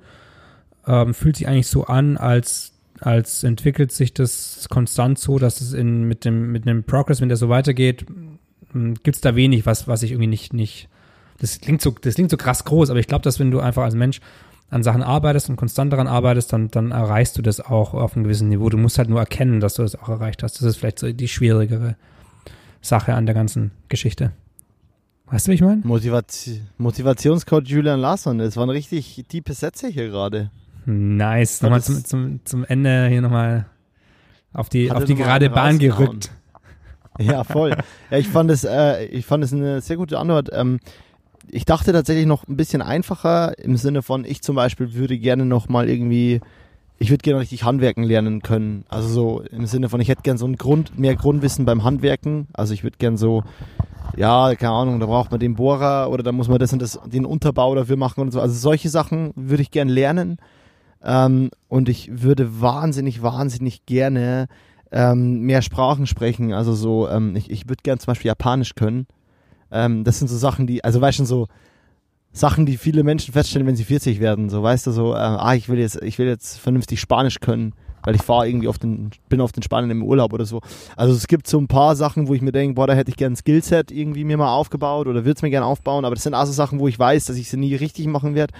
ähm, 0.86 1.14
fühlt 1.14 1.36
sich 1.36 1.46
eigentlich 1.46 1.68
so 1.68 1.84
an, 1.84 2.16
als, 2.16 2.72
als 2.98 3.44
entwickelt 3.44 3.92
sich 3.92 4.12
das 4.12 4.66
konstant 4.68 5.18
so, 5.18 5.38
dass 5.38 5.60
es 5.60 5.72
in, 5.72 6.04
mit 6.04 6.24
dem, 6.24 6.50
mit 6.50 6.66
dem 6.66 6.82
Progress, 6.82 7.20
wenn 7.20 7.28
der 7.28 7.36
so 7.36 7.48
weitergeht, 7.48 8.06
hm, 8.72 8.94
gibt 9.02 9.16
es 9.16 9.20
da 9.20 9.36
wenig, 9.36 9.66
was, 9.66 9.86
was 9.86 10.02
ich 10.02 10.10
irgendwie 10.10 10.26
nicht, 10.26 10.52
nicht, 10.52 10.88
das 11.40 11.60
klingt 11.60 11.82
so, 11.82 11.94
das 12.00 12.14
klingt 12.14 12.30
so 12.30 12.36
krass 12.36 12.64
groß, 12.64 12.90
aber 12.90 13.00
ich 13.00 13.06
glaube, 13.06 13.22
dass 13.22 13.38
wenn 13.38 13.50
du 13.50 13.60
einfach 13.60 13.82
als 13.82 13.94
Mensch 13.94 14.20
an 14.70 14.82
Sachen 14.82 15.02
arbeitest 15.02 15.50
und 15.50 15.56
konstant 15.56 15.92
daran 15.92 16.06
arbeitest, 16.06 16.52
dann, 16.52 16.68
dann 16.68 16.92
erreichst 16.92 17.36
du 17.36 17.42
das 17.42 17.60
auch 17.60 17.92
auf 17.92 18.14
einem 18.14 18.24
gewissen 18.24 18.48
Niveau. 18.48 18.68
Du 18.68 18.78
musst 18.78 18.98
halt 18.98 19.08
nur 19.08 19.18
erkennen, 19.18 19.58
dass 19.60 19.74
du 19.74 19.82
das 19.82 19.96
auch 19.96 20.08
erreicht 20.08 20.42
hast. 20.42 20.60
Das 20.60 20.62
ist 20.62 20.76
vielleicht 20.76 21.00
so 21.00 21.10
die 21.12 21.28
schwierigere 21.28 21.96
Sache 22.80 23.14
an 23.14 23.26
der 23.26 23.34
ganzen 23.34 23.72
Geschichte. 23.88 24.32
Weißt 25.26 25.46
du, 25.46 25.50
wie 25.50 25.54
ich 25.56 25.60
meine? 25.60 25.80
Motivation, 25.84 26.68
Motivationscoach 26.78 27.64
Julian 27.64 28.00
Larsson, 28.00 28.38
das 28.38 28.56
waren 28.56 28.70
richtig 28.70 29.24
tiefe 29.28 29.54
Sätze 29.54 29.88
hier 29.88 30.08
gerade. 30.08 30.50
Nice. 30.86 31.62
Nochmal 31.62 31.82
zum, 31.82 32.04
zum, 32.04 32.40
zum 32.44 32.64
Ende 32.64 33.08
hier 33.08 33.22
nochmal 33.22 33.66
auf 34.52 34.68
die, 34.68 34.90
auf 34.90 35.04
die 35.04 35.14
gerade 35.14 35.50
Bahn 35.50 35.78
gerückt. 35.78 36.30
Ja, 37.18 37.44
voll. 37.44 37.76
ja, 38.10 38.18
ich 38.18 38.28
fand 38.28 38.50
es, 38.50 38.64
äh, 38.64 39.04
ich 39.06 39.26
fand 39.26 39.44
es 39.44 39.52
eine 39.52 39.80
sehr 39.80 39.96
gute 39.96 40.18
Antwort. 40.18 40.48
Ähm, 40.52 40.80
ich 41.52 41.64
dachte 41.64 41.92
tatsächlich 41.92 42.26
noch 42.26 42.46
ein 42.48 42.56
bisschen 42.56 42.82
einfacher 42.82 43.58
im 43.58 43.76
Sinne 43.76 44.02
von, 44.02 44.24
ich 44.24 44.42
zum 44.42 44.56
Beispiel 44.56 44.94
würde 44.94 45.18
gerne 45.18 45.44
noch 45.44 45.68
mal 45.68 45.88
irgendwie, 45.88 46.40
ich 46.98 47.10
würde 47.10 47.22
gerne 47.22 47.40
richtig 47.40 47.64
Handwerken 47.64 48.04
lernen 48.04 48.42
können. 48.42 48.84
Also 48.88 49.08
so 49.08 49.42
im 49.50 49.66
Sinne 49.66 49.88
von, 49.88 50.00
ich 50.00 50.08
hätte 50.08 50.22
gerne 50.22 50.38
so 50.38 50.46
ein 50.46 50.56
Grund, 50.56 50.98
mehr 50.98 51.16
Grundwissen 51.16 51.64
beim 51.64 51.84
Handwerken. 51.84 52.48
Also 52.52 52.74
ich 52.74 52.82
würde 52.82 52.98
gerne 52.98 53.18
so 53.18 53.42
ja, 54.16 54.54
keine 54.54 54.72
Ahnung, 54.72 55.00
da 55.00 55.06
braucht 55.06 55.30
man 55.30 55.40
den 55.40 55.54
Bohrer 55.54 56.10
oder 56.10 56.22
da 56.22 56.32
muss 56.32 56.48
man 56.48 56.58
das 56.58 56.72
und 56.72 56.82
das, 56.82 56.98
den 57.06 57.24
Unterbau 57.24 57.74
dafür 57.74 57.96
machen 57.96 58.20
und 58.20 58.32
so. 58.32 58.40
Also 58.40 58.54
solche 58.54 58.88
Sachen 58.88 59.32
würde 59.36 59.62
ich 59.62 59.70
gerne 59.70 59.92
lernen. 59.92 60.38
Ähm, 61.02 61.50
und 61.68 61.88
ich 61.88 62.22
würde 62.22 62.60
wahnsinnig, 62.60 63.22
wahnsinnig 63.22 63.86
gerne 63.86 64.48
ähm, 64.92 65.40
mehr 65.40 65.62
Sprachen 65.62 66.06
sprechen. 66.06 66.52
Also 66.52 66.74
so, 66.74 67.08
ähm, 67.08 67.36
ich, 67.36 67.50
ich 67.50 67.68
würde 67.68 67.82
gerne 67.82 67.98
zum 67.98 68.06
Beispiel 68.12 68.28
Japanisch 68.28 68.74
können. 68.74 69.06
Ähm, 69.70 70.04
das 70.04 70.18
sind 70.18 70.28
so 70.28 70.36
Sachen, 70.36 70.66
die, 70.66 70.84
also 70.84 71.00
weißt 71.00 71.20
du, 71.20 71.24
so 71.24 71.46
Sachen, 72.32 72.66
die 72.66 72.76
viele 72.76 73.02
Menschen 73.02 73.32
feststellen, 73.32 73.66
wenn 73.66 73.76
sie 73.76 73.84
40 73.84 74.20
werden. 74.20 74.50
So, 74.50 74.62
weißt 74.62 74.86
du, 74.86 74.92
so, 74.92 75.14
äh, 75.14 75.18
ah, 75.18 75.54
ich 75.54 75.68
will 75.68 75.78
jetzt, 75.78 76.00
ich 76.02 76.18
will 76.18 76.26
jetzt 76.26 76.58
vernünftig 76.58 77.00
Spanisch 77.00 77.40
können 77.40 77.74
weil 78.02 78.14
ich 78.14 78.22
fahre 78.22 78.48
irgendwie 78.48 78.68
auf 78.68 78.78
den, 78.78 79.10
bin 79.28 79.40
auf 79.40 79.52
den 79.52 79.62
Spanien 79.62 79.90
im 79.90 80.02
Urlaub 80.02 80.32
oder 80.32 80.44
so. 80.44 80.60
Also 80.96 81.14
es 81.14 81.26
gibt 81.26 81.46
so 81.46 81.58
ein 81.58 81.68
paar 81.68 81.96
Sachen, 81.96 82.28
wo 82.28 82.34
ich 82.34 82.42
mir 82.42 82.52
denke, 82.52 82.74
boah, 82.74 82.86
da 82.86 82.94
hätte 82.94 83.10
ich 83.10 83.16
gerne 83.16 83.34
ein 83.34 83.36
Skillset 83.36 83.90
irgendwie 83.90 84.24
mir 84.24 84.36
mal 84.36 84.52
aufgebaut 84.52 85.06
oder 85.06 85.24
würde 85.24 85.36
es 85.36 85.42
mir 85.42 85.50
gerne 85.50 85.66
aufbauen, 85.66 86.04
aber 86.04 86.14
das 86.14 86.24
sind 86.24 86.34
also 86.34 86.52
Sachen, 86.52 86.78
wo 86.78 86.88
ich 86.88 86.98
weiß, 86.98 87.26
dass 87.26 87.36
ich 87.36 87.50
sie 87.50 87.56
nie 87.56 87.74
richtig 87.74 88.06
machen 88.06 88.34
werde. 88.34 88.54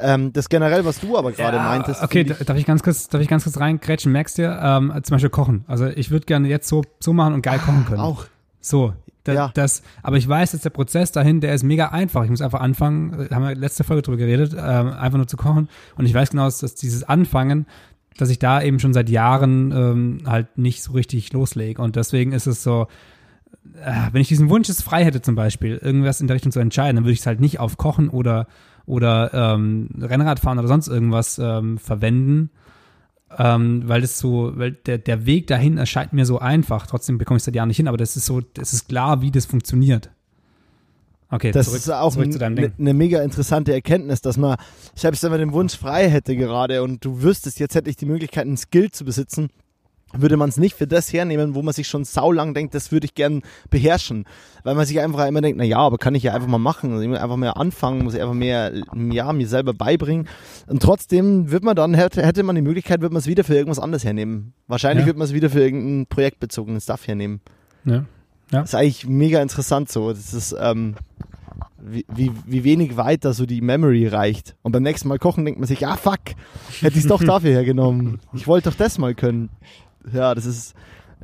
Ähm, 0.00 0.32
das 0.32 0.48
generell, 0.48 0.84
was 0.84 1.00
du 1.00 1.18
aber 1.18 1.32
gerade 1.32 1.56
ja, 1.56 1.62
meintest. 1.64 2.02
Okay, 2.04 2.20
ich 2.20 2.46
darf 2.46 2.56
ich 2.56 2.66
ganz 2.66 2.84
kurz, 2.84 3.08
darf 3.08 3.20
ich 3.20 3.26
ganz 3.26 3.42
kurz 3.42 3.58
reingrätschen? 3.58 4.12
Merkst 4.12 4.38
du, 4.38 4.42
ähm, 4.42 4.92
zum 5.02 5.14
Beispiel 5.14 5.30
kochen. 5.30 5.64
Also 5.66 5.86
ich 5.86 6.12
würde 6.12 6.24
gerne 6.26 6.46
jetzt 6.46 6.68
so, 6.68 6.82
so 7.00 7.12
machen 7.12 7.34
und 7.34 7.42
geil 7.42 7.58
kochen 7.58 7.84
können. 7.84 8.00
Auch. 8.00 8.26
So, 8.60 8.92
da, 9.28 9.34
ja. 9.34 9.50
das, 9.52 9.82
aber 10.02 10.16
ich 10.16 10.26
weiß, 10.26 10.52
dass 10.52 10.62
der 10.62 10.70
Prozess 10.70 11.12
dahin, 11.12 11.40
der 11.40 11.54
ist 11.54 11.62
mega 11.62 11.88
einfach. 11.88 12.24
Ich 12.24 12.30
muss 12.30 12.40
einfach 12.40 12.60
anfangen, 12.60 13.28
haben 13.30 13.42
wir 13.46 13.54
letzte 13.54 13.84
Folge 13.84 14.02
drüber 14.02 14.16
geredet, 14.16 14.54
ähm, 14.54 14.88
einfach 14.92 15.18
nur 15.18 15.26
zu 15.26 15.36
kochen. 15.36 15.68
Und 15.96 16.06
ich 16.06 16.14
weiß 16.14 16.30
genau, 16.30 16.46
dass, 16.46 16.60
dass 16.60 16.74
dieses 16.74 17.04
Anfangen, 17.04 17.66
dass 18.16 18.30
ich 18.30 18.38
da 18.38 18.62
eben 18.62 18.80
schon 18.80 18.94
seit 18.94 19.10
Jahren 19.10 19.70
ähm, 19.72 20.18
halt 20.26 20.56
nicht 20.56 20.82
so 20.82 20.92
richtig 20.92 21.30
loslege. 21.34 21.82
Und 21.82 21.96
deswegen 21.96 22.32
ist 22.32 22.46
es 22.46 22.62
so, 22.62 22.86
äh, 23.84 23.92
wenn 24.12 24.22
ich 24.22 24.28
diesen 24.28 24.48
Wunsch 24.48 24.68
jetzt 24.68 24.82
frei 24.82 25.04
hätte 25.04 25.20
zum 25.20 25.34
Beispiel, 25.34 25.76
irgendwas 25.76 26.22
in 26.22 26.26
der 26.26 26.34
Richtung 26.34 26.52
zu 26.52 26.60
entscheiden, 26.60 26.96
dann 26.96 27.04
würde 27.04 27.12
ich 27.12 27.20
es 27.20 27.26
halt 27.26 27.40
nicht 27.40 27.60
auf 27.60 27.76
Kochen 27.76 28.08
oder, 28.08 28.46
oder 28.86 29.34
ähm, 29.34 29.90
Rennradfahren 30.00 30.58
oder 30.58 30.68
sonst 30.68 30.88
irgendwas 30.88 31.38
ähm, 31.38 31.76
verwenden, 31.76 32.50
ähm, 33.36 33.82
weil 33.86 34.00
das 34.00 34.18
so, 34.18 34.52
weil 34.56 34.72
der, 34.72 34.98
der 34.98 35.26
Weg 35.26 35.46
dahin 35.48 35.76
erscheint 35.76 36.12
mir 36.12 36.24
so 36.24 36.38
einfach. 36.38 36.86
Trotzdem 36.86 37.18
bekomme 37.18 37.36
ich 37.36 37.42
es 37.42 37.44
seit 37.44 37.54
Jahren 37.54 37.68
nicht 37.68 37.76
hin, 37.76 37.88
aber 37.88 37.98
das 37.98 38.16
ist 38.16 38.26
so, 38.26 38.40
das 38.40 38.72
ist 38.72 38.88
klar, 38.88 39.20
wie 39.20 39.30
das 39.30 39.46
funktioniert. 39.46 40.10
Okay, 41.30 41.52
das 41.52 41.66
zurück, 41.66 41.78
ist 41.78 41.90
auch 41.90 42.16
eine 42.16 42.72
ne 42.78 42.94
mega 42.94 43.22
interessante 43.22 43.74
Erkenntnis, 43.74 44.22
dass 44.22 44.38
man, 44.38 44.56
ich 44.96 45.04
habe 45.04 45.14
jetzt 45.14 45.24
immer 45.24 45.36
den 45.36 45.52
Wunsch 45.52 45.76
frei 45.76 46.08
hätte 46.08 46.34
gerade 46.36 46.82
und 46.82 47.04
du 47.04 47.22
wüsstest, 47.22 47.60
jetzt 47.60 47.74
hätte 47.74 47.90
ich 47.90 47.96
die 47.96 48.06
Möglichkeit, 48.06 48.46
einen 48.46 48.56
Skill 48.56 48.90
zu 48.90 49.04
besitzen, 49.04 49.50
würde 50.16 50.36
man 50.36 50.48
es 50.48 50.56
nicht 50.56 50.74
für 50.74 50.86
das 50.86 51.12
hernehmen, 51.12 51.54
wo 51.54 51.62
man 51.62 51.74
sich 51.74 51.86
schon 51.86 52.04
saulang 52.04 52.54
denkt, 52.54 52.74
das 52.74 52.90
würde 52.92 53.04
ich 53.04 53.14
gern 53.14 53.42
beherrschen. 53.70 54.24
Weil 54.64 54.74
man 54.74 54.86
sich 54.86 54.98
einfach 55.00 55.26
immer 55.26 55.40
denkt, 55.40 55.58
na 55.58 55.64
ja, 55.64 55.78
aber 55.78 55.98
kann 55.98 56.14
ich 56.14 56.22
ja 56.22 56.34
einfach 56.34 56.48
mal 56.48 56.58
machen, 56.58 56.90
also 56.92 57.02
ich 57.02 57.08
muss 57.08 57.18
einfach 57.18 57.36
mehr 57.36 57.56
anfangen, 57.56 58.04
muss 58.04 58.14
ich 58.14 58.20
einfach 58.20 58.34
mehr, 58.34 58.72
ja, 59.10 59.32
mir 59.32 59.46
selber 59.48 59.74
beibringen. 59.74 60.26
Und 60.66 60.82
trotzdem 60.82 61.50
wird 61.50 61.62
man 61.62 61.76
dann, 61.76 61.94
hätte, 61.94 62.42
man 62.42 62.56
die 62.56 62.62
Möglichkeit, 62.62 63.00
wird 63.00 63.12
man 63.12 63.20
es 63.20 63.26
wieder 63.26 63.44
für 63.44 63.54
irgendwas 63.54 63.78
anderes 63.78 64.04
hernehmen. 64.04 64.54
Wahrscheinlich 64.66 65.02
Ja. 65.02 65.06
wird 65.08 65.18
man 65.18 65.26
es 65.26 65.34
wieder 65.34 65.50
für 65.50 65.60
irgendein 65.60 66.06
projektbezogenes 66.06 66.84
Stuff 66.84 67.06
hernehmen. 67.06 67.40
Ja. 67.84 68.04
Das 68.50 68.70
ist 68.70 68.74
eigentlich 68.74 69.06
mega 69.06 69.42
interessant 69.42 69.90
so. 69.90 70.10
Das 70.10 70.32
ist, 70.32 70.56
ähm, 70.58 70.94
wie, 71.80 72.04
wie, 72.12 72.32
wie 72.46 72.64
wenig 72.64 72.96
weiter 72.96 73.32
so 73.34 73.46
die 73.46 73.60
Memory 73.60 74.06
reicht. 74.06 74.56
Und 74.62 74.72
beim 74.72 74.82
nächsten 74.82 75.08
Mal 75.08 75.18
kochen 75.18 75.44
denkt 75.44 75.60
man 75.60 75.66
sich, 75.68 75.86
ah 75.86 75.96
fuck, 75.96 76.18
hätte 76.80 76.96
ich 76.98 77.04
es 77.04 77.06
doch 77.08 77.22
dafür 77.24 77.50
hergenommen. 77.50 78.20
Ich 78.32 78.46
wollte 78.46 78.70
doch 78.70 78.76
das 78.76 78.98
mal 78.98 79.14
können. 79.14 79.50
Ja, 80.12 80.34
das 80.34 80.46
ist 80.46 80.74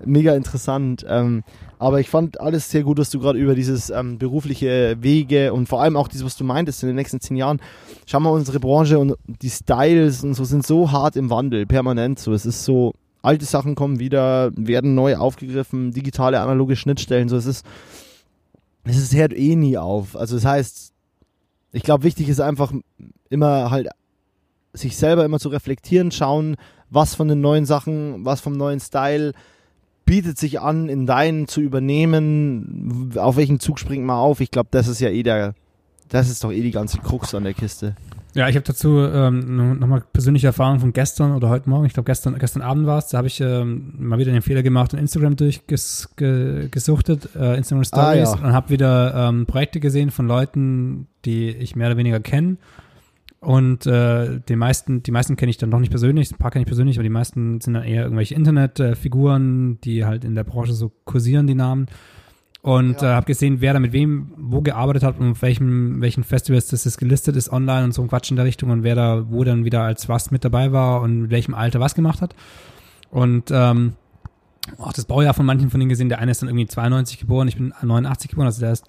mega 0.04 0.34
interessant. 0.34 1.04
Ähm, 1.08 1.44
aber 1.78 2.00
ich 2.00 2.08
fand 2.08 2.40
alles 2.40 2.70
sehr 2.70 2.82
gut, 2.82 2.98
was 2.98 3.10
du 3.10 3.20
gerade 3.20 3.38
über 3.38 3.54
dieses 3.54 3.90
ähm, 3.90 4.18
berufliche 4.18 4.96
Wege 5.00 5.52
und 5.52 5.68
vor 5.68 5.82
allem 5.82 5.96
auch 5.96 6.08
dieses, 6.08 6.24
was 6.24 6.36
du 6.36 6.44
meintest 6.44 6.82
in 6.82 6.88
den 6.88 6.96
nächsten 6.96 7.20
zehn 7.20 7.36
Jahren. 7.36 7.60
Schau 8.06 8.20
mal, 8.20 8.30
unsere 8.30 8.60
Branche 8.60 8.98
und 8.98 9.14
die 9.26 9.50
Styles 9.50 10.24
und 10.24 10.34
so 10.34 10.44
sind 10.44 10.66
so 10.66 10.90
hart 10.90 11.16
im 11.16 11.30
Wandel, 11.30 11.66
permanent 11.66 12.18
so. 12.18 12.32
Es 12.32 12.46
ist 12.46 12.64
so, 12.64 12.94
alte 13.22 13.44
Sachen 13.44 13.74
kommen 13.74 13.98
wieder, 13.98 14.52
werden 14.56 14.94
neu 14.94 15.16
aufgegriffen, 15.16 15.92
digitale, 15.92 16.40
analoge 16.40 16.76
Schnittstellen, 16.76 17.28
so. 17.28 17.36
Es 17.36 17.46
ist, 17.46 17.64
es 18.84 18.98
ist, 18.98 19.14
hört 19.14 19.32
eh 19.32 19.56
nie 19.56 19.78
auf. 19.78 20.16
Also 20.16 20.36
das 20.36 20.44
heißt, 20.44 20.92
ich 21.72 21.82
glaube, 21.82 22.04
wichtig 22.04 22.28
ist 22.28 22.40
einfach 22.40 22.72
immer 23.30 23.70
halt 23.70 23.88
sich 24.72 24.96
selber 24.96 25.24
immer 25.24 25.38
zu 25.38 25.48
reflektieren, 25.48 26.10
schauen, 26.10 26.56
was 26.90 27.14
von 27.14 27.28
den 27.28 27.40
neuen 27.40 27.66
Sachen, 27.66 28.24
was 28.24 28.40
vom 28.40 28.52
neuen 28.54 28.80
Style 28.80 29.32
bietet 30.04 30.38
sich 30.38 30.60
an, 30.60 30.88
in 30.88 31.06
deinen 31.06 31.48
zu 31.48 31.60
übernehmen, 31.60 33.12
auf 33.16 33.36
welchen 33.36 33.58
Zug 33.60 33.78
springt 33.78 34.04
man 34.04 34.16
auf. 34.16 34.40
Ich 34.40 34.50
glaube, 34.50 34.68
das 34.70 34.86
ist 34.88 35.00
ja 35.00 35.08
eh 35.08 35.22
der, 35.22 35.54
das 36.10 36.28
ist 36.28 36.44
doch 36.44 36.52
eh 36.52 36.60
die 36.60 36.70
ganze 36.72 36.98
Krux 36.98 37.34
an 37.34 37.44
der 37.44 37.54
Kiste. 37.54 37.96
Ja, 38.34 38.48
ich 38.48 38.56
habe 38.56 38.64
dazu 38.66 38.98
ähm, 38.98 39.78
nochmal 39.78 40.02
persönliche 40.12 40.48
Erfahrung 40.48 40.80
von 40.80 40.92
gestern 40.92 41.36
oder 41.36 41.48
heute 41.48 41.70
Morgen. 41.70 41.86
Ich 41.86 41.92
glaube, 41.94 42.06
gestern, 42.06 42.36
gestern 42.36 42.62
Abend 42.62 42.84
war 42.84 42.98
es. 42.98 43.06
Da 43.06 43.18
habe 43.18 43.28
ich 43.28 43.40
ähm, 43.40 43.94
mal 43.96 44.18
wieder 44.18 44.32
den 44.32 44.42
Fehler 44.42 44.64
gemacht 44.64 44.92
und 44.92 44.98
Instagram 44.98 45.36
durchgesuchtet, 45.36 47.28
äh, 47.36 47.56
Instagram 47.56 47.84
Stories, 47.84 48.28
Ah, 48.28 48.36
ja. 48.36 48.44
und 48.44 48.52
habe 48.52 48.70
wieder 48.70 49.14
ähm, 49.28 49.46
Projekte 49.46 49.78
gesehen 49.78 50.10
von 50.10 50.26
Leuten, 50.26 51.06
die 51.24 51.48
ich 51.50 51.76
mehr 51.76 51.86
oder 51.86 51.96
weniger 51.96 52.18
kenne. 52.20 52.56
Und 53.44 53.86
äh, 53.86 54.40
die 54.48 54.56
meisten, 54.56 55.02
die 55.02 55.10
meisten 55.10 55.36
kenne 55.36 55.50
ich 55.50 55.58
dann 55.58 55.68
noch 55.70 55.78
nicht 55.80 55.90
persönlich, 55.90 56.32
ein 56.32 56.38
paar 56.38 56.50
kenne 56.50 56.62
ich 56.62 56.66
persönlich, 56.66 56.96
aber 56.96 57.02
die 57.02 57.10
meisten 57.10 57.60
sind 57.60 57.74
dann 57.74 57.84
eher 57.84 58.04
irgendwelche 58.04 58.34
Internetfiguren, 58.34 59.80
die 59.82 60.04
halt 60.04 60.24
in 60.24 60.34
der 60.34 60.44
Branche 60.44 60.72
so 60.72 60.90
kursieren, 61.04 61.46
die 61.46 61.54
Namen. 61.54 61.86
Und 62.62 63.02
Ja. 63.02 63.10
äh, 63.10 63.14
habe 63.16 63.26
gesehen, 63.26 63.60
wer 63.60 63.74
da 63.74 63.78
mit 63.80 63.92
wem 63.92 64.32
wo 64.38 64.62
gearbeitet 64.62 65.02
hat 65.02 65.18
und 65.20 65.32
auf 65.32 65.42
welchen, 65.42 66.00
welchen 66.00 66.24
Festivals 66.24 66.68
das 66.68 66.86
ist 66.86 66.96
gelistet 66.96 67.36
ist 67.36 67.52
online 67.52 67.84
und 67.84 67.92
so 67.92 68.00
ein 68.00 68.08
Quatsch 68.08 68.30
in 68.30 68.36
der 68.36 68.46
Richtung 68.46 68.70
und 68.70 68.82
wer 68.82 68.94
da 68.94 69.26
wo 69.28 69.44
dann 69.44 69.66
wieder 69.66 69.82
als 69.82 70.08
was 70.08 70.30
mit 70.30 70.44
dabei 70.46 70.72
war 70.72 71.02
und 71.02 71.20
mit 71.22 71.30
welchem 71.30 71.52
Alter 71.54 71.80
was 71.80 71.94
gemacht 71.94 72.22
hat. 72.22 72.34
Und 73.10 73.50
ähm, 73.52 73.92
auch 74.78 74.94
das 74.94 75.04
Baujahr 75.04 75.34
von 75.34 75.44
manchen 75.44 75.68
von 75.68 75.78
denen 75.78 75.90
gesehen, 75.90 76.08
der 76.08 76.20
eine 76.20 76.30
ist 76.30 76.40
dann 76.40 76.48
irgendwie 76.48 76.66
92 76.66 77.18
geboren, 77.18 77.48
ich 77.48 77.56
bin 77.56 77.74
89 77.82 78.30
geboren, 78.30 78.46
also 78.46 78.60
der 78.60 78.72
ist 78.72 78.86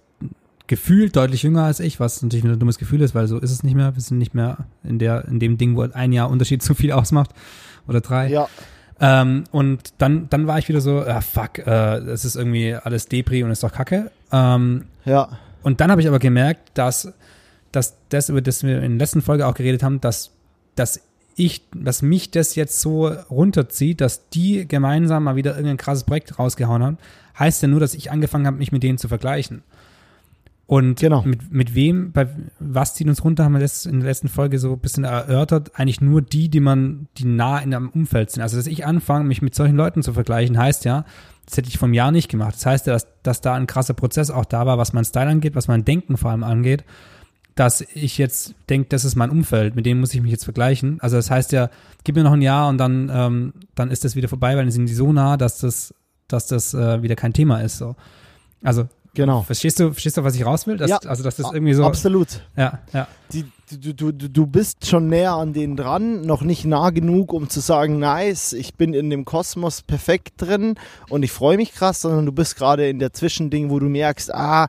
gefühlt 0.67 1.15
deutlich 1.15 1.43
jünger 1.43 1.63
als 1.63 1.79
ich, 1.79 1.99
was 1.99 2.21
natürlich 2.21 2.43
wieder 2.43 2.53
ein 2.53 2.59
dummes 2.59 2.77
Gefühl 2.77 3.01
ist, 3.01 3.15
weil 3.15 3.27
so 3.27 3.37
ist 3.37 3.51
es 3.51 3.63
nicht 3.63 3.75
mehr. 3.75 3.95
Wir 3.95 4.01
sind 4.01 4.17
nicht 4.17 4.33
mehr 4.33 4.57
in 4.83 4.99
der, 4.99 5.25
in 5.27 5.39
dem 5.39 5.57
Ding, 5.57 5.75
wo 5.75 5.81
ein 5.81 6.11
Jahr 6.11 6.29
Unterschied 6.29 6.63
zu 6.63 6.73
viel 6.73 6.91
ausmacht. 6.91 7.31
Oder 7.87 8.01
drei. 8.01 8.29
Ja, 8.29 8.47
Ähm, 8.99 9.43
und 9.51 9.93
dann, 9.97 10.29
dann 10.29 10.47
war 10.47 10.57
ich 10.57 10.69
wieder 10.69 10.81
so, 10.81 11.01
ah, 11.01 11.21
fuck, 11.21 11.59
äh, 11.59 11.65
das 11.65 12.25
ist 12.25 12.35
irgendwie 12.35 12.73
alles 12.73 13.07
Depri 13.07 13.43
und 13.43 13.51
ist 13.51 13.61
doch 13.61 13.71
Kacke. 13.71 14.09
Ähm, 14.31 14.85
ja, 15.03 15.37
und 15.65 15.81
dann 15.81 15.89
habe 15.89 15.99
ich 15.99 16.07
aber 16.07 16.19
gemerkt, 16.19 16.77
dass, 16.77 17.11
dass 17.71 17.95
das, 18.09 18.29
über 18.29 18.39
das 18.39 18.61
wir 18.61 18.83
in 18.83 18.99
der 18.99 19.05
letzten 19.05 19.23
Folge 19.23 19.47
auch 19.47 19.55
geredet 19.55 19.81
haben, 19.81 19.99
dass, 19.99 20.29
dass 20.75 21.01
ich, 21.35 21.63
dass 21.73 22.03
mich 22.03 22.29
das 22.29 22.53
jetzt 22.53 22.79
so 22.79 23.07
runterzieht, 23.07 23.99
dass 23.99 24.29
die 24.29 24.67
gemeinsam 24.67 25.23
mal 25.23 25.35
wieder 25.35 25.53
irgendein 25.53 25.77
krasses 25.77 26.03
Projekt 26.03 26.37
rausgehauen 26.37 26.83
haben, 26.83 26.97
heißt 27.39 27.63
ja 27.63 27.67
nur, 27.67 27.79
dass 27.79 27.95
ich 27.95 28.11
angefangen 28.11 28.45
habe, 28.45 28.57
mich 28.57 28.71
mit 28.71 28.83
denen 28.83 28.99
zu 28.99 29.07
vergleichen. 29.07 29.63
Und 30.67 30.99
Genau. 30.99 31.21
mit, 31.23 31.51
mit 31.51 31.75
wem, 31.75 32.11
bei 32.11 32.27
was 32.59 32.95
zieht 32.95 33.07
uns 33.07 33.23
runter, 33.23 33.43
haben 33.43 33.53
wir 33.53 33.59
das 33.59 33.85
in 33.85 33.99
der 33.99 34.09
letzten 34.09 34.29
Folge 34.29 34.57
so 34.57 34.73
ein 34.73 34.79
bisschen 34.79 35.03
erörtert, 35.03 35.71
eigentlich 35.75 36.01
nur 36.01 36.21
die, 36.23 36.49
die 36.49 36.59
man, 36.59 37.07
die 37.17 37.25
nah 37.25 37.59
in 37.59 37.73
einem 37.73 37.89
Umfeld 37.89 38.31
sind. 38.31 38.41
Also, 38.41 38.57
dass 38.57 38.65
ich 38.65 38.85
anfange, 38.85 39.25
mich 39.25 39.43
mit 39.43 39.53
solchen 39.53 39.75
Leuten 39.75 40.01
zu 40.01 40.13
vergleichen, 40.13 40.57
heißt 40.57 40.85
ja, 40.85 41.05
das 41.45 41.57
hätte 41.57 41.69
ich 41.69 41.77
vom 41.77 41.93
Jahr 41.93 42.11
nicht 42.11 42.29
gemacht. 42.29 42.55
Das 42.55 42.65
heißt 42.65 42.87
ja, 42.87 42.93
dass, 42.93 43.07
dass 43.21 43.41
da 43.41 43.53
ein 43.53 43.67
krasser 43.67 43.93
Prozess 43.93 44.31
auch 44.31 44.45
da 44.45 44.65
war, 44.65 44.79
was 44.79 44.93
mein 44.93 45.05
Style 45.05 45.29
angeht, 45.29 45.55
was 45.55 45.67
mein 45.67 45.85
Denken 45.85 46.17
vor 46.17 46.31
allem 46.31 46.43
angeht, 46.43 46.83
dass 47.53 47.81
ich 47.81 48.17
jetzt 48.17 48.55
denke, 48.69 48.89
das 48.89 49.05
ist 49.05 49.15
mein 49.15 49.29
Umfeld, 49.29 49.75
mit 49.75 49.85
dem 49.85 49.99
muss 49.99 50.13
ich 50.13 50.21
mich 50.21 50.31
jetzt 50.31 50.43
vergleichen. 50.43 50.99
Also 50.99 51.15
das 51.15 51.29
heißt 51.29 51.51
ja, 51.51 51.69
gib 52.03 52.15
mir 52.15 52.23
noch 52.23 52.33
ein 52.33 52.41
Jahr 52.41 52.67
und 52.69 52.79
dann, 52.79 53.11
ähm, 53.13 53.53
dann 53.75 53.91
ist 53.91 54.03
das 54.03 54.15
wieder 54.15 54.27
vorbei, 54.27 54.55
weil 54.55 54.63
dann 54.63 54.71
sind 54.71 54.89
die 54.89 54.93
so 54.93 55.13
nah, 55.13 55.37
dass 55.37 55.59
das, 55.59 55.93
dass 56.27 56.47
das 56.47 56.73
äh, 56.73 57.03
wieder 57.03 57.15
kein 57.15 57.31
Thema 57.33 57.61
ist. 57.61 57.77
So. 57.77 57.95
Also 58.63 58.89
genau. 59.15 59.41
verstehst 59.41 59.79
du, 59.79 59.91
verstehst 59.91 60.17
du, 60.17 60.23
was 60.23 60.35
ich 60.35 60.45
raus 60.45 60.67
will? 60.67 60.77
Dass, 60.77 60.89
Ja. 60.89 60.97
Also 61.05 61.23
dass 61.23 61.35
das 61.37 61.51
irgendwie 61.51 61.73
so. 61.73 61.83
Absolut. 61.85 62.41
Ja, 62.55 62.79
ja. 62.93 63.07
die, 63.31 63.45
du, 63.71 63.93
du, 63.93 64.11
du, 64.11 64.29
du 64.29 64.47
bist 64.47 64.85
schon 64.85 65.07
näher 65.07 65.33
an 65.33 65.53
denen 65.53 65.75
dran, 65.75 66.21
noch 66.21 66.41
nicht 66.41 66.65
nah 66.65 66.91
genug, 66.91 67.33
um 67.33 67.49
zu 67.49 67.59
sagen, 67.59 67.99
nice, 67.99 68.53
ich 68.53 68.75
bin 68.75 68.93
in 68.93 69.09
dem 69.09 69.25
Kosmos 69.25 69.81
perfekt 69.81 70.33
drin 70.37 70.75
und 71.09 71.23
ich 71.23 71.31
freue 71.31 71.57
mich 71.57 71.73
krass, 71.73 72.01
sondern 72.01 72.25
du 72.25 72.31
bist 72.31 72.55
gerade 72.55 72.87
in 72.87 72.99
der 72.99 73.13
Zwischending, 73.13 73.69
wo 73.69 73.79
du 73.79 73.87
merkst, 73.87 74.33
ah, 74.33 74.67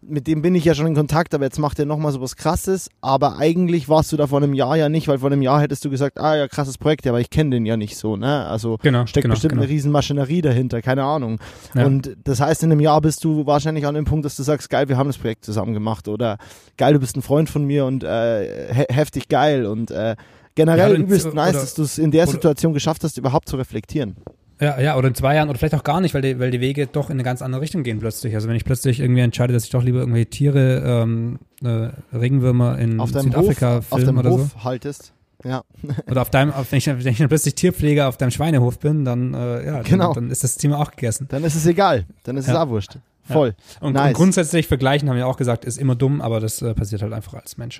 mit 0.00 0.26
dem 0.28 0.42
bin 0.42 0.54
ich 0.54 0.64
ja 0.64 0.74
schon 0.74 0.86
in 0.86 0.94
Kontakt, 0.94 1.34
aber 1.34 1.44
jetzt 1.44 1.58
macht 1.58 1.78
er 1.78 1.84
nochmal 1.84 2.12
so 2.12 2.20
was 2.20 2.36
krasses. 2.36 2.88
Aber 3.00 3.38
eigentlich 3.38 3.88
warst 3.88 4.12
du 4.12 4.16
da 4.16 4.26
vor 4.28 4.38
einem 4.40 4.54
Jahr 4.54 4.76
ja 4.76 4.88
nicht, 4.88 5.08
weil 5.08 5.18
vor 5.18 5.30
einem 5.30 5.42
Jahr 5.42 5.60
hättest 5.60 5.84
du 5.84 5.90
gesagt, 5.90 6.18
ah 6.20 6.36
ja, 6.36 6.46
krasses 6.48 6.78
Projekt, 6.78 7.06
aber 7.06 7.20
ich 7.20 7.30
kenne 7.30 7.50
den 7.50 7.66
ja 7.66 7.76
nicht 7.76 7.96
so, 7.96 8.16
ne? 8.16 8.46
Also 8.46 8.78
Genau, 8.82 9.06
steckt 9.06 9.24
genau, 9.24 9.34
bestimmt 9.34 9.52
genau. 9.54 9.62
eine 9.64 9.70
riesen 9.70 9.90
Maschinerie 9.90 10.40
dahinter, 10.40 10.82
keine 10.82 11.02
Ahnung. 11.02 11.40
Ja. 11.74 11.84
Und 11.84 12.16
das 12.24 12.40
heißt, 12.40 12.62
in 12.62 12.70
einem 12.70 12.80
Jahr 12.80 13.00
bist 13.00 13.24
du 13.24 13.44
wahrscheinlich 13.46 13.86
an 13.86 13.94
dem 13.96 14.04
Punkt, 14.04 14.24
dass 14.24 14.36
du 14.36 14.42
sagst, 14.44 14.70
geil, 14.70 14.88
wir 14.88 14.96
haben 14.96 15.08
das 15.08 15.18
Projekt 15.18 15.44
zusammen 15.44 15.74
gemacht 15.74 16.06
oder 16.08 16.38
geil, 16.76 16.92
du 16.94 17.00
bist 17.00 17.16
ein 17.16 17.22
Freund 17.22 17.50
von 17.50 17.64
mir 17.64 17.84
und 17.84 18.04
äh, 18.04 18.72
he 18.72 18.84
heftig 18.90 19.28
geil 19.28 19.66
und 19.66 19.90
äh, 19.90 20.10
Ja, 20.10 20.14
generell 20.54 20.90
oder- 20.92 21.00
übelst 21.00 21.34
nice, 21.34 21.52
dass 21.54 21.74
du 21.74 21.82
es 21.82 21.98
in 21.98 22.10
der 22.12 22.26
Situation 22.28 22.72
geschafft 22.72 23.02
hast, 23.04 23.18
überhaupt 23.18 23.48
zu 23.48 23.56
reflektieren. 23.56 24.16
Ja, 24.60 24.80
ja, 24.80 24.96
oder 24.96 25.08
in 25.08 25.14
zwei 25.14 25.36
Jahren 25.36 25.48
oder 25.48 25.58
vielleicht 25.58 25.74
auch 25.76 25.84
gar 25.84 26.00
nicht, 26.00 26.14
weil 26.14 26.22
die, 26.22 26.38
weil 26.40 26.50
die 26.50 26.60
Wege 26.60 26.86
doch 26.88 27.10
in 27.10 27.14
eine 27.14 27.22
ganz 27.22 27.42
andere 27.42 27.60
Richtung 27.60 27.84
gehen 27.84 28.00
plötzlich. 28.00 28.34
Also 28.34 28.48
wenn 28.48 28.56
ich 28.56 28.64
plötzlich 28.64 28.98
irgendwie 29.00 29.20
entscheide, 29.20 29.52
dass 29.52 29.64
ich 29.64 29.70
doch 29.70 29.82
lieber 29.84 30.00
irgendwelche 30.00 30.30
Tiere, 30.30 30.82
ähm, 30.84 31.38
äh, 31.62 31.90
Regenwürmer 32.16 32.76
in 32.78 32.98
Auf 32.98 33.10
Südafrika 33.12 33.76
Hof, 33.76 33.92
auf 33.92 33.98
filme 34.00 34.04
deinem 34.06 34.18
oder 34.18 34.30
Hof 34.42 34.64
haltest. 34.64 35.12
Ja, 35.44 35.62
so. 35.82 35.88
Oder 36.10 36.22
auf 36.22 36.30
deinem, 36.30 36.52
auf, 36.52 36.72
wenn, 36.72 36.78
ich, 36.78 36.86
wenn 36.88 37.06
ich 37.06 37.18
dann 37.18 37.28
plötzlich 37.28 37.54
Tierpfleger 37.54 38.08
auf 38.08 38.16
deinem 38.16 38.32
Schweinehof 38.32 38.80
bin, 38.80 39.04
dann, 39.04 39.34
äh, 39.34 39.64
ja, 39.66 39.82
Genau. 39.82 40.06
dann, 40.12 40.24
dann 40.24 40.30
ist 40.32 40.42
das 40.42 40.56
Thema 40.56 40.80
auch 40.80 40.90
gegessen. 40.90 41.26
dann 41.30 41.44
ist 41.44 41.54
es 41.54 41.64
egal, 41.64 42.06
dann 42.24 42.36
ist 42.36 42.48
es 42.48 42.52
Ja. 42.54 42.64
auch 42.64 42.68
wurscht. 42.68 42.98
Voll. 43.22 43.54
Und, 43.80 43.92
Nice. 43.92 44.08
und 44.08 44.14
grundsätzlich 44.14 44.66
vergleichen, 44.66 45.08
haben 45.08 45.16
wir 45.16 45.28
auch 45.28 45.36
gesagt, 45.36 45.64
ist 45.64 45.78
immer 45.78 45.94
dumm, 45.94 46.20
aber 46.20 46.40
das 46.40 46.60
äh, 46.62 46.74
passiert 46.74 47.02
halt 47.02 47.12
einfach 47.12 47.34
als 47.34 47.56
Mensch. 47.56 47.78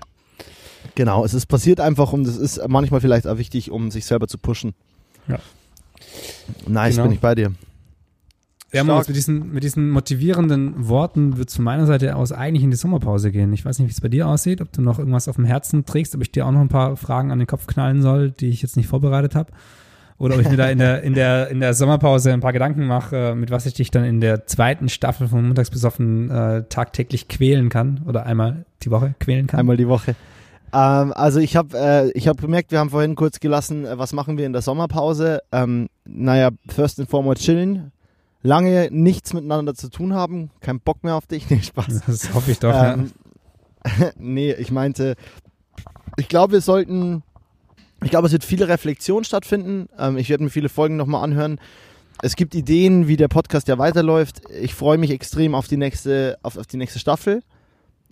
Genau, 0.94 1.24
es 1.24 1.34
ist 1.34 1.46
passiert 1.46 1.80
einfach 1.80 2.12
und 2.12 2.28
es 2.28 2.36
ist 2.36 2.60
manchmal 2.68 3.00
vielleicht 3.00 3.26
auch 3.26 3.38
wichtig, 3.38 3.72
um 3.72 3.90
sich 3.90 4.06
selber 4.06 4.28
zu 4.28 4.38
pushen. 4.38 4.74
Ja. 5.26 5.40
Nice, 6.66 6.94
Genau. 6.96 7.04
bin 7.04 7.12
ich 7.14 7.20
bei 7.20 7.34
dir. 7.34 7.52
Ja. 8.72 8.84
Moritz, 8.84 9.08
mit 9.08 9.16
diesen, 9.16 9.52
mit 9.52 9.64
diesen 9.64 9.88
motivierenden 9.90 10.88
Worten 10.88 11.38
wird 11.38 11.48
es 11.48 11.56
von 11.56 11.64
meiner 11.64 11.86
Seite 11.86 12.14
aus 12.16 12.32
eigentlich 12.32 12.62
in 12.62 12.70
die 12.70 12.76
Sommerpause 12.76 13.32
gehen. 13.32 13.50
Ich 13.54 13.64
weiß 13.64 13.78
nicht, 13.78 13.88
wie 13.88 13.92
es 13.92 14.00
bei 14.00 14.08
dir 14.08 14.28
aussieht, 14.28 14.60
ob 14.60 14.70
du 14.72 14.82
noch 14.82 14.98
irgendwas 14.98 15.26
auf 15.26 15.36
dem 15.36 15.46
Herzen 15.46 15.86
trägst, 15.86 16.14
ob 16.14 16.20
ich 16.20 16.32
dir 16.32 16.44
auch 16.46 16.52
noch 16.52 16.60
ein 16.60 16.68
paar 16.68 16.96
Fragen 16.96 17.30
an 17.30 17.38
den 17.38 17.46
Kopf 17.46 17.66
knallen 17.66 18.02
soll, 18.02 18.30
die 18.30 18.48
ich 18.48 18.60
jetzt 18.60 18.76
nicht 18.76 18.86
vorbereitet 18.86 19.34
habe. 19.34 19.50
Oder 20.18 20.34
ob 20.34 20.40
ich 20.42 20.50
mir 20.50 20.56
da 20.56 20.68
in 20.68 20.78
der, 20.78 21.02
in 21.02 21.14
der, 21.14 21.48
in 21.48 21.60
der 21.60 21.72
Sommerpause 21.74 22.32
ein 22.32 22.40
paar 22.40 22.52
Gedanken 22.52 22.86
mache, 22.86 23.16
äh, 23.16 23.34
mit 23.34 23.50
was 23.50 23.64
ich 23.66 23.74
dich 23.74 23.90
dann 23.90 24.04
in 24.04 24.20
der 24.20 24.46
zweiten 24.46 24.88
Staffel 24.88 25.28
von 25.28 25.46
Montags 25.46 25.70
besoffen 25.70 26.28
äh, 26.30 26.64
tagtäglich 26.68 27.28
quälen 27.28 27.68
kann 27.70 28.02
oder 28.06 28.26
einmal 28.26 28.66
die 28.82 28.90
Woche 28.90 29.14
quälen 29.20 29.46
kann. 29.46 29.60
Einmal 29.60 29.76
die 29.76 29.88
Woche. 29.88 30.14
Ähm, 30.72 31.12
also 31.14 31.40
ich 31.40 31.56
habe 31.56 31.76
äh, 31.78 32.10
ich 32.12 32.28
hab 32.28 32.36
bemerkt, 32.38 32.72
wir 32.72 32.78
haben 32.78 32.90
vorhin 32.90 33.14
kurz 33.14 33.40
gelassen, 33.40 33.86
äh, 33.86 33.98
was 33.98 34.12
machen 34.12 34.36
wir 34.36 34.46
in 34.46 34.52
der 34.52 34.62
Sommerpause. 34.62 35.40
Ähm, 35.52 35.88
naja, 36.04 36.50
first 36.68 37.00
and 37.00 37.08
foremost 37.08 37.42
chillen. 37.42 37.92
Lange 38.42 38.88
nichts 38.90 39.32
miteinander 39.32 39.74
zu 39.74 39.88
tun 39.88 40.14
haben. 40.14 40.50
Kein 40.60 40.80
Bock 40.80 41.02
mehr 41.04 41.16
auf 41.16 41.26
dich. 41.26 41.46
Nee, 41.50 41.62
Spaß. 41.62 42.02
Das 42.06 42.34
hoffe 42.34 42.50
ich 42.50 42.58
doch. 42.58 42.72
ja. 42.72 42.94
Ähm, 42.94 43.12
nee, 44.16 44.52
ich 44.52 44.70
meinte, 44.70 45.14
ich 46.16 46.28
glaube, 46.28 46.54
wir 46.54 46.60
sollten, 46.60 47.22
ich 48.02 48.10
glaube, 48.10 48.26
es 48.26 48.32
wird 48.32 48.44
viele 48.44 48.68
Reflexion 48.68 49.24
stattfinden. 49.24 49.88
Ähm, 49.98 50.18
ich 50.18 50.28
werde 50.28 50.44
mir 50.44 50.50
viele 50.50 50.68
Folgen 50.68 50.96
nochmal 50.96 51.24
anhören. 51.24 51.60
Es 52.20 52.34
gibt 52.34 52.54
Ideen, 52.54 53.06
wie 53.06 53.16
der 53.16 53.28
Podcast 53.28 53.68
ja 53.68 53.78
weiterläuft. 53.78 54.42
Ich 54.60 54.74
freue 54.74 54.98
mich 54.98 55.12
extrem 55.12 55.54
auf 55.54 55.68
die 55.68 55.76
nächste, 55.76 56.36
auf, 56.42 56.56
auf 56.58 56.66
die 56.66 56.76
nächste 56.76 56.98
Staffel. 56.98 57.42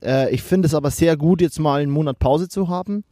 Äh, 0.02 0.34
ich 0.34 0.42
finde 0.42 0.66
es 0.66 0.74
aber 0.74 0.90
sehr 0.90 1.16
gut, 1.16 1.40
jetzt 1.40 1.58
mal 1.58 1.80
einen 1.80 1.90
Monat 1.90 2.18
Pause 2.18 2.48
zu 2.48 2.68
haben. 2.68 3.04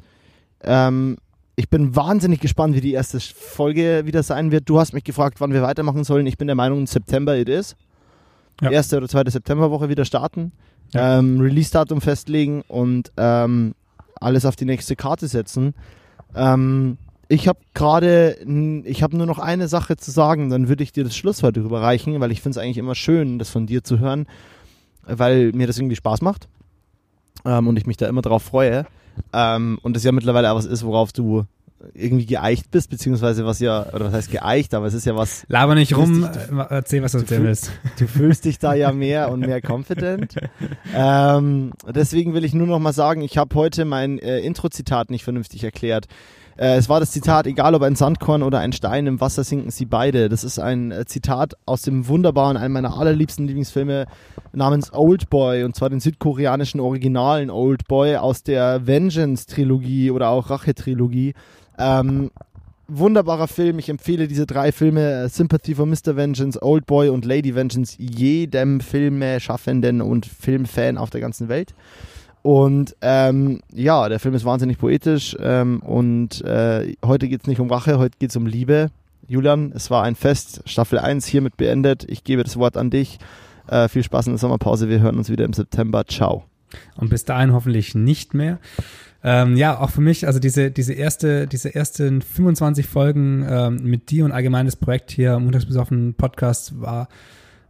Ähm, 0.63 1.17
ich 1.57 1.69
bin 1.69 1.95
wahnsinnig 1.95 2.41
gespannt, 2.41 2.75
wie 2.75 2.81
die 2.81 2.93
erste 2.93 3.21
Folge 3.21 4.03
wieder 4.07 4.23
sein 4.23 4.51
wird. 4.51 4.69
Du 4.69 4.81
hast 4.81 4.93
mich 4.93 5.05
gefragt, 5.05 5.41
wann 5.41 5.53
wir 5.53 5.63
weitermachen 5.63 6.05
sollen. 6.05 6.27
Ich 6.27 6.37
bin 6.37 6.49
der 6.49 6.57
Meinung, 6.57 6.87
September 6.87 7.37
it 7.37 7.49
is. 7.49 7.77
Ja. 8.61 8.71
Erste 8.71 8.97
oder 8.97 9.09
zweite 9.09 9.31
Septemberwoche 9.31 9.89
wieder 9.89 10.05
starten. 10.05 10.53
Ja. 10.93 11.19
Ähm, 11.19 11.41
Release-Datum 11.41 12.01
festlegen 12.01 12.63
und 12.63 13.13
ähm, 13.17 13.75
alles 14.21 14.45
auf 14.47 14.57
die 14.57 14.65
nächste 14.65 14.97
Karte 14.97 15.29
setzen. 15.29 15.75
Ähm, 16.35 16.99
ich 17.29 17.49
habe 17.49 17.59
gerade, 17.73 18.37
ich 18.85 19.03
habe 19.03 19.17
nur 19.17 19.27
noch 19.27 19.39
eine 19.39 19.67
Sache 19.67 19.97
zu 19.97 20.11
sagen, 20.11 20.51
dann 20.51 20.69
würde 20.69 20.83
ich 20.83 20.93
dir 20.93 21.05
das 21.05 21.17
Schlusswort 21.17 21.57
überreichen, 21.57 22.21
weil 22.21 22.31
ich 22.31 22.43
finde 22.43 22.59
es 22.59 22.65
eigentlich 22.65 22.79
immer 22.79 22.95
schön, 22.95 23.39
das 23.39 23.49
von 23.49 23.67
dir 23.67 23.83
zu 23.83 23.99
hören, 23.99 24.27
weil 25.05 25.53
mir 25.53 25.67
das 25.67 25.79
irgendwie 25.79 25.97
Spaß 25.97 26.21
macht 26.21 26.49
ähm, 27.45 27.69
und 27.69 27.79
ich 27.79 27.87
mich 27.87 27.97
da 27.97 28.09
immer 28.09 28.23
drauf 28.23 28.43
freue. 28.43 28.87
Ähm, 29.33 29.79
und 29.83 29.95
das 29.95 30.05
ja 30.05 30.13
mittlerweile 30.13 30.51
auch 30.51 30.57
was 30.57 30.67
ist, 30.67 30.85
worauf 30.85 31.13
du 31.13 31.45
irgendwie 31.93 32.27
geeicht 32.27 32.71
bist, 32.71 32.91
beziehungsweise 32.91 33.45
was 33.45 33.61
ja, 33.61 33.87
oder 33.93 34.07
was 34.07 34.15
heißt 34.15 34.33
geeicht, 34.33 34.75
aber 34.75 34.87
es 34.87 34.95
ist 34.95 35.05
ja 35.05 35.17
was, 35.17 35.45
Laber 35.49 35.75
nicht 35.75 35.97
rum, 35.97 36.25
äh, 36.25 36.65
erzähl, 36.71 37.03
was 37.03 37.13
du 37.13 37.19
erzählen 37.19 37.45
willst. 37.45 37.71
du 37.99 38.07
fühlst 38.07 38.45
dich 38.45 38.59
da 38.59 38.75
ja 38.75 38.93
mehr 38.93 39.31
und 39.31 39.41
mehr 39.41 39.61
confident. 39.63 40.37
Ähm, 40.95 41.73
deswegen 41.95 42.35
will 42.35 42.45
ich 42.45 42.55
nur 42.55 42.67
noch 42.67 42.79
mal 42.79 42.93
sagen, 42.93 43.21
ich 43.21 43.37
habe 43.37 43.55
heute 43.55 43.85
mein 43.85 44.19
äh, 44.19 44.41
Intro-Zitat 44.41 45.11
nicht 45.11 45.25
vernünftig 45.25 45.65
erklärt. 45.65 46.07
Äh, 46.57 46.77
es 46.77 46.89
war 46.89 47.01
das 47.01 47.11
Zitat, 47.11 47.47
egal 47.47 47.75
ob 47.75 47.83
ein 47.83 47.97
Sandkorn 47.97 48.43
oder 48.43 48.61
ein 48.61 48.73
Stein, 48.73 49.07
im 49.07 49.21
Wasser 49.21 49.45
sinken 49.45 49.71
sie 49.71 49.87
beide. 49.87 50.29
Das 50.29 50.45
ist 50.45 50.59
ein 50.59 50.91
äh, 50.91 51.05
Zitat 51.05 51.55
aus 51.67 51.83
dem 51.83 52.09
wunderbaren, 52.09 52.57
einem 52.57 52.75
meiner 52.75 52.97
allerliebsten 52.97 53.47
Lieblingsfilme 53.47 54.07
namens 54.53 54.93
Old 54.93 55.31
Boy 55.31 55.65
und 55.65 55.75
zwar 55.75 55.91
den 55.91 56.01
südkoreanischen 56.01 56.81
originalen 56.81 57.51
Old 57.51 57.89
Boy 57.89 58.17
aus 58.17 58.43
der 58.43 58.87
Vengeance-Trilogie 58.87 60.11
oder 60.11 60.29
auch 60.29 60.51
Rache-Trilogie. 60.51 61.35
Ähm, 61.79 62.31
wunderbarer 62.87 63.49
Film. 63.49 63.79
Ich 63.79 63.89
empfehle 63.89 64.29
diese 64.29 64.47
drei 64.47 64.73
Filme: 64.73 65.25
äh, 65.25 65.29
Sympathy 65.29 65.75
for 65.75 65.87
Mr. 65.87 66.17
Vengeance, 66.17 66.63
Old 66.63 66.87
Boy 66.87 67.09
und 67.09 67.25
Lady 67.25 67.55
Vengeance 67.55 67.97
jedem 67.99 68.81
Filmschaffenden 68.81 70.01
und 70.01 70.27
Filmfan 70.27 70.99
auf 70.99 71.11
der 71.11 71.21
ganzen 71.21 71.49
Welt. 71.49 71.75
Und 72.45 72.95
ähm, 73.01 73.63
ja, 73.73 74.07
der 74.11 74.21
Film 74.21 74.35
ist 74.35 74.45
wahnsinnig 74.45 74.77
poetisch 74.77 75.35
ähm, 75.41 75.81
und 75.81 76.43
äh, 76.43 76.95
heute 77.03 77.27
geht 77.27 77.41
es 77.41 77.47
nicht 77.47 77.59
um 77.59 77.71
Rache, 77.71 77.99
heute 77.99 78.19
geht 78.19 78.29
es 78.29 78.37
um 78.37 78.45
Liebe. 78.45 78.91
Julian, 79.27 79.73
es 79.75 79.91
war 79.91 80.03
ein 80.03 80.15
Fest. 80.15 80.61
Staffel 80.67 80.99
1 80.99 81.25
hiermit 81.25 81.57
beendet. 81.57 82.05
Ich 82.07 82.23
gebe 82.23 82.45
das 82.45 82.59
Wort 82.59 82.77
an 82.77 82.91
dich. 82.91 83.19
Äh, 83.67 83.89
viel 83.89 84.03
Spaß 84.03 84.27
in 84.27 84.35
der 84.35 84.39
Sommerpause. 84.39 84.91
Wir 84.91 85.01
hören 85.01 85.17
uns 85.17 85.31
wieder 85.31 85.47
im 85.47 85.55
September. 85.55 86.05
Ciao. 86.05 86.45
Und 86.97 87.09
bis 87.09 87.25
dahin 87.25 87.55
hoffentlich 87.55 87.95
nicht 87.95 88.35
mehr. 88.35 88.59
Ähm, 89.23 89.57
ja, 89.57 89.81
auch 89.81 89.89
für 89.89 90.03
mich, 90.03 90.27
also 90.27 90.39
diese, 90.39 90.71
diese 90.71 90.93
erste, 90.93 91.47
diese 91.47 91.75
ersten 91.75 92.21
25 92.21 92.85
Folgen 92.85 93.47
ähm, 93.49 93.79
mit 93.85 94.11
dir 94.11 94.27
und 94.27 94.33
allgemein 94.33 94.67
das 94.67 94.77
Projekt 94.77 95.13
hier, 95.13 95.39
Montagsbesoffen 95.39 96.13
Podcast, 96.13 96.79
war 96.79 97.09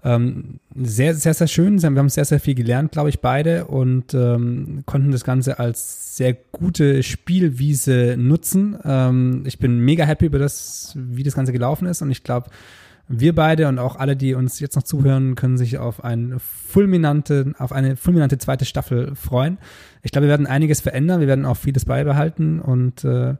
ähm, 0.05 0.61
sehr, 0.77 1.15
sehr, 1.15 1.33
sehr 1.33 1.47
schön. 1.47 1.81
Wir 1.81 1.89
haben 1.89 2.09
sehr, 2.09 2.27
sehr 2.27 2.39
viel 2.39 2.55
gelernt, 2.55 2.93
glaube 2.93 3.09
ich, 3.09 3.21
beide 3.21 3.65
und 3.65 4.13
ähm, 4.13 4.83
konnten 4.85 5.13
das 5.13 5.25
Ganze 5.25 5.59
als 5.59 6.17
sehr 6.17 6.35
gute 6.53 7.03
Spielwiese 7.03 8.17
nutzen. 8.19 8.79
Ähm, 8.85 9.45
ich 9.47 9.59
bin 9.59 9.81
mega 9.81 10.05
happy 10.05 10.27
über 10.27 10.39
das, 10.39 10.93
wie 10.95 11.23
das 11.23 11.35
Ganze 11.35 11.53
gelaufen 11.53 11.87
ist 11.87 12.03
und 12.03 12.11
ich 12.11 12.23
glaube, 12.23 12.51
wir 13.07 13.35
beide 13.35 13.69
und 13.69 13.79
auch 13.79 13.97
alle, 13.97 14.17
die 14.17 14.35
uns 14.35 14.61
jetzt 14.61 14.77
noch 14.77 14.83
zuhören, 14.83 15.35
können 15.35 15.59
sich 15.59 15.79
auf 15.79 16.03
eine 16.03 16.39
fulminante, 16.39 17.53
auf 17.59 17.73
eine 17.73 17.97
fulminante 17.97 18.39
zweite 18.39 18.65
Staffel 18.65 19.15
freuen. 19.15 19.59
Ich 20.03 20.11
glaube, 20.11 20.27
wir 20.27 20.31
werden 20.31 20.47
einiges 20.47 20.81
verändern, 20.81 21.21
wir 21.21 21.27
werden 21.27 21.45
auch 21.45 21.57
vieles 21.57 21.85
beibehalten 21.85 22.61
und 22.61 23.05
äh, 23.05 23.35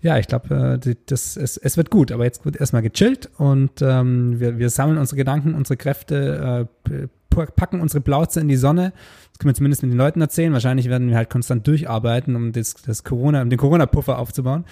ja, 0.00 0.18
ich 0.18 0.28
glaube, 0.28 0.80
äh, 0.84 0.94
das, 1.06 1.36
es, 1.36 1.56
es 1.56 1.76
wird 1.76 1.90
gut, 1.90 2.12
aber 2.12 2.24
jetzt 2.24 2.44
wird 2.44 2.56
erstmal 2.56 2.82
gechillt 2.82 3.28
und 3.38 3.82
ähm, 3.82 4.38
wir, 4.38 4.58
wir 4.58 4.70
sammeln 4.70 4.98
unsere 4.98 5.16
Gedanken, 5.16 5.54
unsere 5.54 5.76
Kräfte, 5.76 6.68
äh, 6.90 7.08
packen 7.28 7.80
unsere 7.80 8.00
Plauze 8.00 8.40
in 8.40 8.48
die 8.48 8.56
Sonne. 8.56 8.92
Das 9.30 9.38
können 9.38 9.50
wir 9.50 9.54
zumindest 9.54 9.82
mit 9.82 9.92
den 9.92 9.98
Leuten 9.98 10.20
erzählen. 10.20 10.52
Wahrscheinlich 10.52 10.88
werden 10.88 11.08
wir 11.08 11.16
halt 11.16 11.30
konstant 11.30 11.66
durcharbeiten, 11.66 12.34
um 12.34 12.52
das, 12.52 12.74
das 12.74 13.04
Corona, 13.04 13.42
um 13.42 13.50
den 13.50 13.58
Corona-Puffer 13.58 14.18
aufzubauen. 14.18 14.64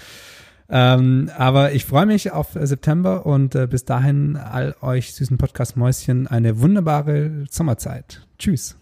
Ähm, 0.68 1.30
aber 1.36 1.72
ich 1.72 1.84
freue 1.84 2.06
mich 2.06 2.32
auf 2.32 2.56
äh, 2.56 2.66
September 2.66 3.24
und 3.24 3.54
äh, 3.54 3.66
bis 3.66 3.84
dahin 3.84 4.36
all 4.36 4.74
euch 4.80 5.14
süßen 5.14 5.38
Podcast-Mäuschen 5.38 6.26
eine 6.26 6.60
wunderbare 6.60 7.44
Sommerzeit. 7.50 8.26
Tschüss. 8.38 8.76